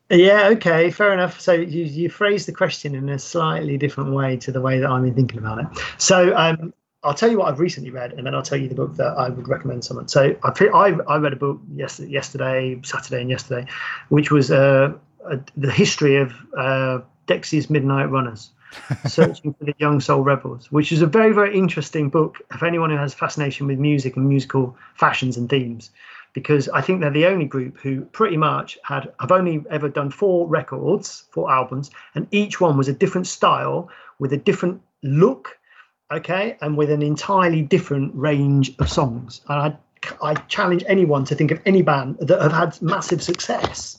Yeah, 0.10 0.49
okay, 0.53 0.89
fair 0.89 1.14
enough. 1.14 1.41
So 1.41 1.51
you, 1.51 1.84
you 1.84 2.10
phrased 2.10 2.47
the 2.47 2.53
question 2.53 2.95
in 2.95 3.10
a 3.10 3.20
slightly 3.20 3.78
different 3.78 4.14
way 4.14 4.38
to 4.38 4.51
the 4.51 4.62
way 4.62 4.80
that 4.80 4.89
I'm 4.89 5.14
thinking 5.14 5.38
about 5.38 5.60
it. 5.60 5.68
So 5.97 6.36
um, 6.36 6.74
I'll 7.03 7.14
tell 7.14 7.30
you 7.30 7.39
what 7.39 7.49
I've 7.49 7.60
recently 7.60 7.89
read, 7.89 8.14
and 8.14 8.26
then 8.26 8.34
I'll 8.34 8.41
tell 8.41 8.58
you 8.58 8.70
the 8.70 8.76
book 8.76 8.95
that 8.95 9.18
I 9.18 9.30
would 9.30 9.47
recommend 9.47 9.84
someone. 9.84 10.08
So 10.08 10.36
I 10.43 10.49
I, 10.74 10.88
I 11.08 11.18
read 11.18 11.34
a 11.34 11.38
book 11.38 11.60
yesterday, 11.74 12.10
yesterday, 12.10 12.80
Saturday, 12.84 13.22
and 13.22 13.30
yesterday, 13.30 13.70
which 14.08 14.32
was 14.32 14.49
uh, 14.49 14.93
a, 15.26 15.39
the 15.58 15.72
history 15.72 16.16
of 16.16 16.34
uh, 16.58 16.99
Dexys 17.28 17.70
Midnight 17.70 18.05
Runners. 18.05 18.51
Searching 19.08 19.53
for 19.53 19.64
the 19.64 19.74
Young 19.78 20.01
Soul 20.01 20.24
Rebels, 20.24 20.70
which 20.72 20.91
is 20.91 21.01
a 21.01 21.08
very, 21.08 21.32
very 21.32 21.58
interesting 21.58 22.10
book. 22.10 22.41
If 22.53 22.62
anyone 22.64 22.89
who 22.89 22.97
has 22.97 23.14
fascination 23.14 23.66
with 23.66 23.80
music 23.80 24.18
and 24.18 24.28
musical 24.28 24.78
fashions 24.95 25.38
and 25.38 25.49
themes, 25.49 25.89
because 26.34 26.69
I 26.69 26.82
think 26.82 27.01
they're 27.01 27.09
the 27.09 27.25
only 27.25 27.45
group 27.45 27.78
who 27.80 28.01
pretty 28.01 28.38
much 28.38 28.78
had 28.84 29.11
have 29.19 29.32
only 29.32 29.63
ever 29.69 29.89
done 29.89 30.11
four 30.11 30.47
records, 30.47 31.25
four 31.32 31.51
albums, 31.51 31.89
and 32.15 32.28
each 32.32 32.61
one 32.61 32.78
was 32.78 32.88
a 32.88 32.93
different 32.93 33.28
style 33.28 33.89
with 34.19 34.34
a 34.34 34.38
different 34.38 34.82
look, 35.03 35.57
okay, 36.11 36.57
and 36.61 36.78
with 36.78 36.89
an 36.91 37.01
entirely 37.01 37.61
different 37.61 38.13
range 38.15 38.73
of 38.80 38.89
songs. 38.89 39.41
And 39.49 39.59
I 39.59 39.78
I 40.21 40.36
challenge 40.47 40.84
anyone 40.88 41.25
to 41.25 41.36
think 41.36 41.51
of 41.51 41.59
any 41.65 41.82
band 41.82 42.17
that 42.19 42.41
have 42.41 42.51
had 42.51 42.82
massive 42.82 43.21
success 43.21 43.97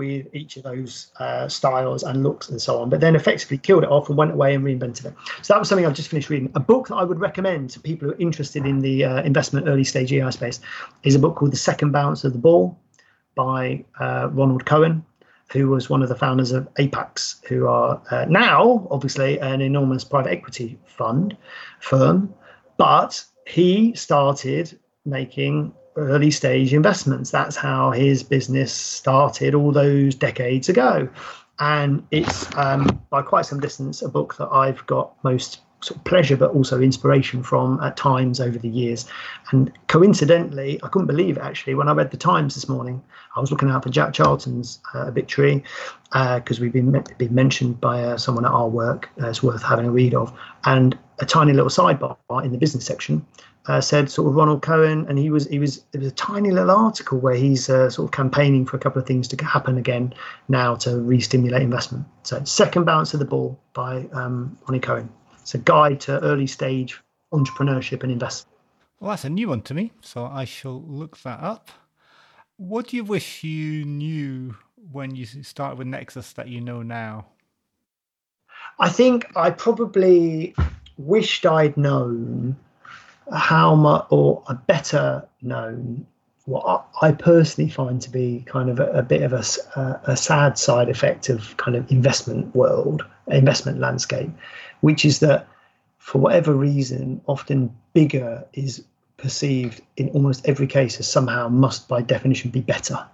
with 0.00 0.34
each 0.34 0.56
of 0.56 0.62
those 0.62 1.08
uh, 1.18 1.46
styles 1.46 2.02
and 2.02 2.22
looks 2.22 2.48
and 2.48 2.60
so 2.60 2.80
on, 2.80 2.88
but 2.88 3.00
then 3.00 3.14
effectively 3.14 3.58
killed 3.58 3.84
it 3.84 3.90
off 3.90 4.08
and 4.08 4.16
went 4.16 4.32
away 4.32 4.54
and 4.54 4.64
reinvented 4.64 5.04
it. 5.04 5.14
So 5.42 5.52
that 5.52 5.58
was 5.58 5.68
something 5.68 5.84
I've 5.84 5.94
just 5.94 6.08
finished 6.08 6.30
reading. 6.30 6.50
A 6.54 6.60
book 6.60 6.88
that 6.88 6.94
I 6.94 7.04
would 7.04 7.20
recommend 7.20 7.68
to 7.70 7.80
people 7.80 8.08
who 8.08 8.14
are 8.14 8.18
interested 8.18 8.64
in 8.64 8.80
the 8.80 9.04
uh, 9.04 9.22
investment 9.22 9.68
early 9.68 9.84
stage 9.84 10.10
AI 10.10 10.30
space 10.30 10.60
is 11.02 11.14
a 11.14 11.18
book 11.18 11.36
called 11.36 11.52
The 11.52 11.58
Second 11.58 11.92
Bounce 11.92 12.24
of 12.24 12.32
the 12.32 12.38
Ball 12.38 12.78
by 13.34 13.84
uh, 14.00 14.30
Ronald 14.32 14.64
Cohen, 14.64 15.04
who 15.52 15.68
was 15.68 15.90
one 15.90 16.02
of 16.02 16.08
the 16.08 16.14
founders 16.14 16.50
of 16.52 16.66
Apax, 16.76 17.44
who 17.46 17.66
are 17.66 18.00
uh, 18.10 18.24
now 18.26 18.88
obviously 18.90 19.38
an 19.40 19.60
enormous 19.60 20.02
private 20.02 20.30
equity 20.30 20.78
fund 20.86 21.36
firm, 21.80 22.32
but 22.78 23.22
he 23.46 23.94
started 23.94 24.78
making 25.04 25.74
early 25.96 26.30
stage 26.30 26.72
investments. 26.72 27.30
That's 27.30 27.56
how 27.56 27.90
his 27.90 28.22
business 28.22 28.72
started 28.72 29.54
all 29.54 29.72
those 29.72 30.14
decades 30.14 30.68
ago. 30.68 31.08
And 31.58 32.06
it's 32.10 32.54
um, 32.56 33.02
by 33.10 33.22
quite 33.22 33.46
some 33.46 33.60
distance 33.60 34.00
a 34.02 34.08
book 34.08 34.36
that 34.36 34.48
I've 34.48 34.84
got 34.86 35.12
most 35.24 35.60
sort 35.82 35.96
of 35.96 36.04
pleasure 36.04 36.36
but 36.36 36.50
also 36.50 36.80
inspiration 36.80 37.42
from 37.42 37.80
at 37.80 37.96
times 37.96 38.40
over 38.40 38.58
the 38.58 38.68
years. 38.68 39.06
And 39.50 39.72
coincidentally, 39.88 40.80
I 40.82 40.88
couldn't 40.88 41.06
believe 41.06 41.36
it 41.36 41.42
actually 41.42 41.74
when 41.74 41.88
I 41.88 41.92
read 41.92 42.10
the 42.10 42.16
Times 42.16 42.54
this 42.54 42.68
morning. 42.68 43.02
I 43.36 43.40
was 43.40 43.50
looking 43.50 43.70
out 43.70 43.82
for 43.82 43.90
Jack 43.90 44.12
Charlton's 44.12 44.80
uh, 44.94 45.06
obituary 45.06 45.64
because 46.12 46.58
uh, 46.58 46.62
we've 46.62 46.72
been 46.72 47.04
been 47.18 47.34
mentioned 47.34 47.80
by 47.80 48.02
uh, 48.02 48.16
someone 48.16 48.44
at 48.44 48.52
our 48.52 48.68
work. 48.68 49.08
Uh, 49.20 49.28
it's 49.28 49.42
worth 49.42 49.62
having 49.62 49.86
a 49.86 49.90
read 49.90 50.14
of. 50.14 50.36
And 50.64 50.98
a 51.20 51.26
tiny 51.26 51.52
little 51.52 51.68
sidebar 51.68 52.16
in 52.44 52.52
the 52.52 52.58
business 52.58 52.84
section 52.84 53.24
uh, 53.66 53.80
said 53.80 54.10
sort 54.10 54.28
of 54.28 54.34
Ronald 54.34 54.62
Cohen, 54.62 55.06
and 55.08 55.18
he 55.18 55.30
was 55.30 55.46
he 55.46 55.58
was 55.58 55.84
it 55.92 55.98
was 55.98 56.08
a 56.08 56.14
tiny 56.14 56.50
little 56.50 56.70
article 56.70 57.18
where 57.18 57.34
he's 57.34 57.68
uh, 57.68 57.90
sort 57.90 58.06
of 58.06 58.12
campaigning 58.12 58.64
for 58.64 58.76
a 58.76 58.80
couple 58.80 59.00
of 59.00 59.06
things 59.06 59.28
to 59.28 59.44
happen 59.44 59.78
again 59.78 60.14
now 60.48 60.74
to 60.76 60.98
re-stimulate 60.98 61.62
investment. 61.62 62.06
So 62.22 62.42
second 62.44 62.84
bounce 62.84 63.12
of 63.12 63.20
the 63.20 63.26
ball 63.26 63.58
by 63.72 64.06
um, 64.12 64.58
Ronnie 64.66 64.80
Cohen. 64.80 65.10
It's 65.40 65.54
a 65.54 65.58
guide 65.58 66.00
to 66.00 66.20
early 66.20 66.46
stage 66.46 67.00
entrepreneurship 67.32 68.02
and 68.02 68.10
investment. 68.10 68.56
Well, 68.98 69.10
that's 69.10 69.24
a 69.24 69.30
new 69.30 69.48
one 69.48 69.62
to 69.62 69.74
me, 69.74 69.92
so 70.02 70.24
I 70.24 70.44
shall 70.44 70.82
look 70.82 71.18
that 71.22 71.40
up. 71.40 71.70
What 72.56 72.88
do 72.88 72.96
you 72.96 73.04
wish 73.04 73.42
you 73.42 73.84
knew 73.84 74.56
when 74.92 75.14
you 75.16 75.24
started 75.24 75.78
with 75.78 75.86
Nexus 75.86 76.32
that 76.34 76.48
you 76.48 76.60
know 76.60 76.82
now? 76.82 77.26
I 78.78 78.88
think 78.90 79.26
I 79.36 79.50
probably 79.50 80.54
wished 80.98 81.46
I'd 81.46 81.76
known 81.76 82.56
how 83.32 83.74
much, 83.74 84.06
or 84.10 84.42
a 84.48 84.54
better 84.54 85.26
known, 85.42 86.06
what 86.46 86.86
I 87.00 87.12
personally 87.12 87.70
find 87.70 88.00
to 88.02 88.10
be 88.10 88.44
kind 88.46 88.70
of 88.70 88.80
a, 88.80 88.90
a 88.90 89.02
bit 89.02 89.22
of 89.22 89.32
a, 89.32 90.00
a, 90.04 90.16
sad 90.16 90.58
side 90.58 90.88
effect 90.88 91.28
of 91.28 91.56
kind 91.56 91.76
of 91.76 91.90
investment 91.90 92.54
world, 92.54 93.04
investment 93.28 93.78
landscape, 93.78 94.30
which 94.80 95.04
is 95.04 95.20
that 95.20 95.46
for 95.98 96.18
whatever 96.18 96.54
reason, 96.54 97.20
often 97.26 97.74
bigger 97.92 98.44
is 98.52 98.82
perceived 99.16 99.82
in 99.96 100.08
almost 100.10 100.48
every 100.48 100.66
case 100.66 100.98
as 100.98 101.06
somehow 101.06 101.48
must 101.48 101.86
by 101.88 102.02
definition 102.02 102.50
be 102.50 102.60
better. 102.60 103.06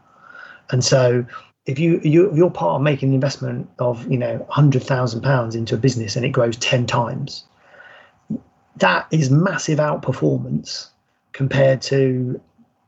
And 0.71 0.85
so 0.85 1.27
if 1.67 1.79
you, 1.79 2.01
you 2.05 2.35
you're 2.35 2.51
part 2.51 2.77
of 2.77 2.83
making 2.83 3.11
an 3.11 3.15
investment 3.15 3.69
of 3.79 4.11
you 4.11 4.19
know 4.19 4.47
hundred 4.49 4.85
thousand 4.85 5.23
pounds 5.23 5.55
into 5.55 5.75
a 5.75 5.79
business 5.79 6.17
and 6.17 6.25
it 6.25 6.31
grows 6.31 6.57
ten 6.57 6.87
times, 6.87 7.45
that 8.77 9.07
is 9.11 9.31
massive 9.31 9.79
outperformance 9.79 10.89
compared 11.33 11.83
to 11.83 12.41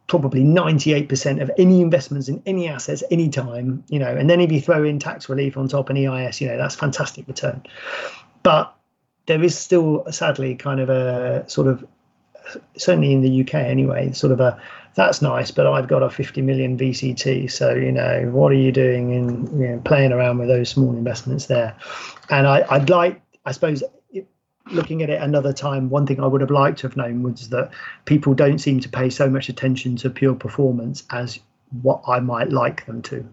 probably 0.06 0.42
98% 0.42 1.42
of 1.42 1.50
any 1.58 1.82
investments 1.82 2.28
in 2.28 2.42
any 2.46 2.66
assets 2.66 3.02
anytime 3.10 3.84
you 3.88 3.98
know. 3.98 4.14
And 4.14 4.28
then 4.28 4.40
if 4.40 4.50
you 4.50 4.60
throw 4.60 4.82
in 4.82 4.98
tax 4.98 5.28
relief 5.28 5.56
on 5.56 5.68
top 5.68 5.90
and 5.90 5.98
eis 5.98 6.40
you 6.40 6.48
know 6.48 6.56
that's 6.56 6.74
fantastic 6.74 7.28
return. 7.28 7.62
But 8.42 8.74
there 9.26 9.42
is 9.42 9.56
still 9.56 10.04
sadly 10.10 10.56
kind 10.56 10.80
of 10.80 10.88
a 10.88 11.48
sort 11.48 11.68
of 11.68 11.86
certainly 12.76 13.12
in 13.12 13.20
the 13.20 13.42
uk 13.42 13.54
anyway 13.54 14.10
sort 14.12 14.32
of 14.32 14.40
a 14.40 14.58
that's 14.94 15.20
nice 15.20 15.50
but 15.50 15.66
i've 15.66 15.86
got 15.86 16.02
a 16.02 16.08
50 16.08 16.40
million 16.40 16.78
vct 16.78 17.50
so 17.50 17.74
you 17.74 17.92
know 17.92 18.30
what 18.32 18.50
are 18.50 18.56
you 18.56 18.72
doing 18.72 19.10
in 19.10 19.60
you 19.60 19.68
know, 19.68 19.82
playing 19.84 20.12
around 20.12 20.38
with 20.38 20.48
those 20.48 20.70
small 20.70 20.90
investments 20.92 21.46
there? 21.46 21.76
And 22.30 22.46
I, 22.46 22.64
i'd 22.70 22.88
like 22.88 23.20
i 23.44 23.52
suppose 23.52 23.84
looking 24.70 25.02
at 25.02 25.10
it 25.10 25.20
another 25.20 25.52
time, 25.52 25.90
one 25.90 26.06
thing 26.06 26.20
I 26.20 26.26
would 26.26 26.40
have 26.40 26.50
liked 26.50 26.78
to 26.80 26.88
have 26.88 26.96
known 26.96 27.22
was 27.22 27.48
that 27.50 27.70
people 28.04 28.34
don't 28.34 28.58
seem 28.58 28.80
to 28.80 28.88
pay 28.88 29.10
so 29.10 29.28
much 29.28 29.48
attention 29.48 29.96
to 29.96 30.10
pure 30.10 30.34
performance 30.34 31.04
as 31.10 31.40
what 31.82 32.02
I 32.06 32.20
might 32.20 32.50
like 32.50 32.86
them 32.86 33.02
to. 33.02 33.26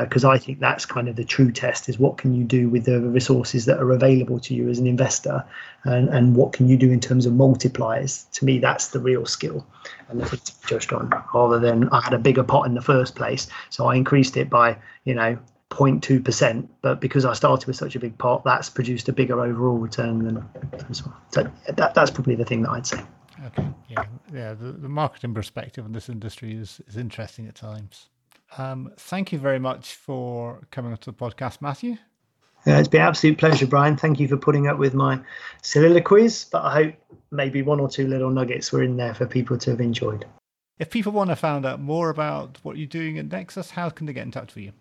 Because 0.00 0.24
uh, 0.24 0.30
I 0.30 0.38
think 0.38 0.60
that's 0.60 0.86
kind 0.86 1.08
of 1.08 1.16
the 1.16 1.24
true 1.24 1.52
test 1.52 1.90
is 1.90 1.98
what 1.98 2.16
can 2.16 2.34
you 2.34 2.42
do 2.42 2.70
with 2.70 2.86
the 2.86 3.00
resources 3.00 3.66
that 3.66 3.78
are 3.78 3.92
available 3.92 4.40
to 4.40 4.54
you 4.54 4.70
as 4.70 4.78
an 4.78 4.86
investor 4.86 5.44
and, 5.84 6.08
and 6.08 6.34
what 6.34 6.54
can 6.54 6.68
you 6.70 6.78
do 6.78 6.90
in 6.90 7.00
terms 7.00 7.26
of 7.26 7.34
multipliers. 7.34 8.30
To 8.32 8.46
me, 8.46 8.58
that's 8.58 8.88
the 8.88 8.98
real 8.98 9.26
skill 9.26 9.66
and 10.08 10.26
thing 10.26 10.40
to 10.42 10.52
judged 10.66 10.94
on 10.94 11.12
rather 11.34 11.58
than 11.58 11.90
I 11.90 12.00
had 12.00 12.14
a 12.14 12.18
bigger 12.18 12.42
pot 12.42 12.66
in 12.66 12.72
the 12.72 12.80
first 12.80 13.14
place. 13.14 13.46
So 13.68 13.84
I 13.84 13.96
increased 13.96 14.38
it 14.38 14.48
by, 14.48 14.78
you 15.04 15.14
know, 15.14 15.38
0.2%, 15.70 16.68
but 16.82 17.00
because 17.00 17.24
I 17.24 17.32
started 17.32 17.66
with 17.66 17.76
such 17.76 17.96
a 17.96 18.00
big 18.00 18.16
pot, 18.18 18.44
that's 18.44 18.70
produced 18.70 19.08
a 19.08 19.12
bigger 19.12 19.40
overall 19.40 19.76
return 19.76 20.24
than 20.24 20.44
as 20.88 21.04
well. 21.04 21.16
So 21.30 21.50
that, 21.74 21.94
that's 21.94 22.10
probably 22.10 22.36
the 22.36 22.44
thing 22.44 22.62
that 22.62 22.70
I'd 22.70 22.86
say. 22.86 23.02
Okay, 23.46 23.68
yeah, 23.88 24.04
yeah. 24.32 24.54
The, 24.54 24.72
the 24.72 24.88
marketing 24.88 25.34
perspective 25.34 25.84
on 25.84 25.92
this 25.92 26.08
industry 26.08 26.54
is, 26.54 26.80
is 26.86 26.96
interesting 26.96 27.48
at 27.48 27.56
times. 27.56 28.08
Um, 28.56 28.92
thank 28.96 29.32
you 29.32 29.38
very 29.38 29.58
much 29.58 29.94
for 29.94 30.60
coming 30.70 30.92
onto 30.92 31.10
the 31.10 31.16
podcast, 31.16 31.60
Matthew. 31.60 31.96
Yeah, 32.66 32.78
it's 32.78 32.88
been 32.88 33.02
an 33.02 33.08
absolute 33.08 33.36
pleasure, 33.36 33.66
Brian. 33.66 33.96
Thank 33.96 34.20
you 34.20 34.28
for 34.28 34.36
putting 34.36 34.68
up 34.68 34.78
with 34.78 34.94
my 34.94 35.20
soliloquies, 35.62 36.46
but 36.46 36.62
I 36.62 36.72
hope 36.72 36.94
maybe 37.30 37.62
one 37.62 37.80
or 37.80 37.88
two 37.88 38.06
little 38.06 38.30
nuggets 38.30 38.72
were 38.72 38.82
in 38.82 38.96
there 38.96 39.14
for 39.14 39.26
people 39.26 39.58
to 39.58 39.70
have 39.70 39.80
enjoyed. 39.80 40.24
If 40.78 40.90
people 40.90 41.12
want 41.12 41.30
to 41.30 41.36
find 41.36 41.66
out 41.66 41.80
more 41.80 42.10
about 42.10 42.58
what 42.62 42.76
you're 42.76 42.86
doing 42.86 43.18
at 43.18 43.30
Nexus, 43.30 43.70
how 43.70 43.90
can 43.90 44.06
they 44.06 44.12
get 44.12 44.24
in 44.24 44.30
touch 44.30 44.54
with 44.54 44.64
you? 44.64 44.72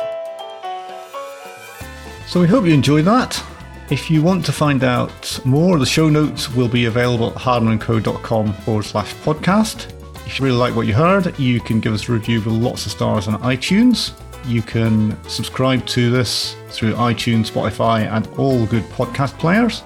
So 2.27 2.39
we 2.39 2.47
hope 2.47 2.65
you 2.65 2.73
enjoyed 2.73 3.05
that. 3.05 3.43
If 3.89 4.11
you 4.11 4.21
want 4.21 4.45
to 4.45 4.51
find 4.51 4.83
out 4.83 5.39
more, 5.45 5.79
the 5.79 5.85
show 5.85 6.09
notes 6.09 6.53
will 6.53 6.67
be 6.67 6.85
available 6.85 7.31
at 7.31 7.35
hardmanco.com 7.35 8.53
forward 8.53 8.85
slash 8.85 9.13
podcast. 9.15 9.91
If 10.27 10.37
you 10.37 10.45
really 10.45 10.57
like 10.57 10.75
what 10.75 10.85
you 10.85 10.93
heard, 10.93 11.37
you 11.39 11.59
can 11.59 11.79
give 11.79 11.93
us 11.93 12.07
a 12.07 12.11
review 12.11 12.39
with 12.39 12.53
lots 12.53 12.85
of 12.85 12.91
stars 12.91 13.27
on 13.27 13.41
iTunes. 13.41 14.13
You 14.45 14.61
can 14.61 15.17
subscribe 15.27 15.85
to 15.87 16.09
this 16.09 16.55
through 16.69 16.93
iTunes, 16.93 17.51
Spotify, 17.51 18.11
and 18.11 18.27
all 18.37 18.65
good 18.65 18.83
podcast 18.83 19.37
players. 19.37 19.83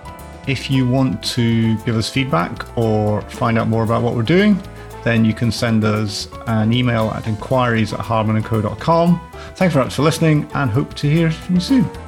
If 0.48 0.70
you 0.70 0.88
want 0.88 1.24
to 1.36 1.78
give 1.84 1.96
us 1.96 2.10
feedback 2.10 2.78
or 2.78 3.22
find 3.22 3.58
out 3.58 3.68
more 3.68 3.84
about 3.84 4.04
what 4.04 4.16
we're 4.16 4.24
doing, 4.24 4.62
then 5.04 5.26
you 5.26 5.34
can 5.34 5.52
send 5.52 5.84
us 5.84 6.28
an 6.48 6.74
email 6.74 7.10
at 7.12 7.28
inquiries 7.28 7.94
at 7.94 8.00
hardmanandco.com. 8.00 9.22
Thanks 9.56 9.74
very 9.74 9.86
much 9.86 9.96
for 9.96 10.04
listening 10.04 10.50
and 10.54 10.70
hope 10.70 10.94
to 10.96 11.10
hear 11.10 11.32
from 11.32 11.56
you 11.56 11.62
soon. 11.62 12.03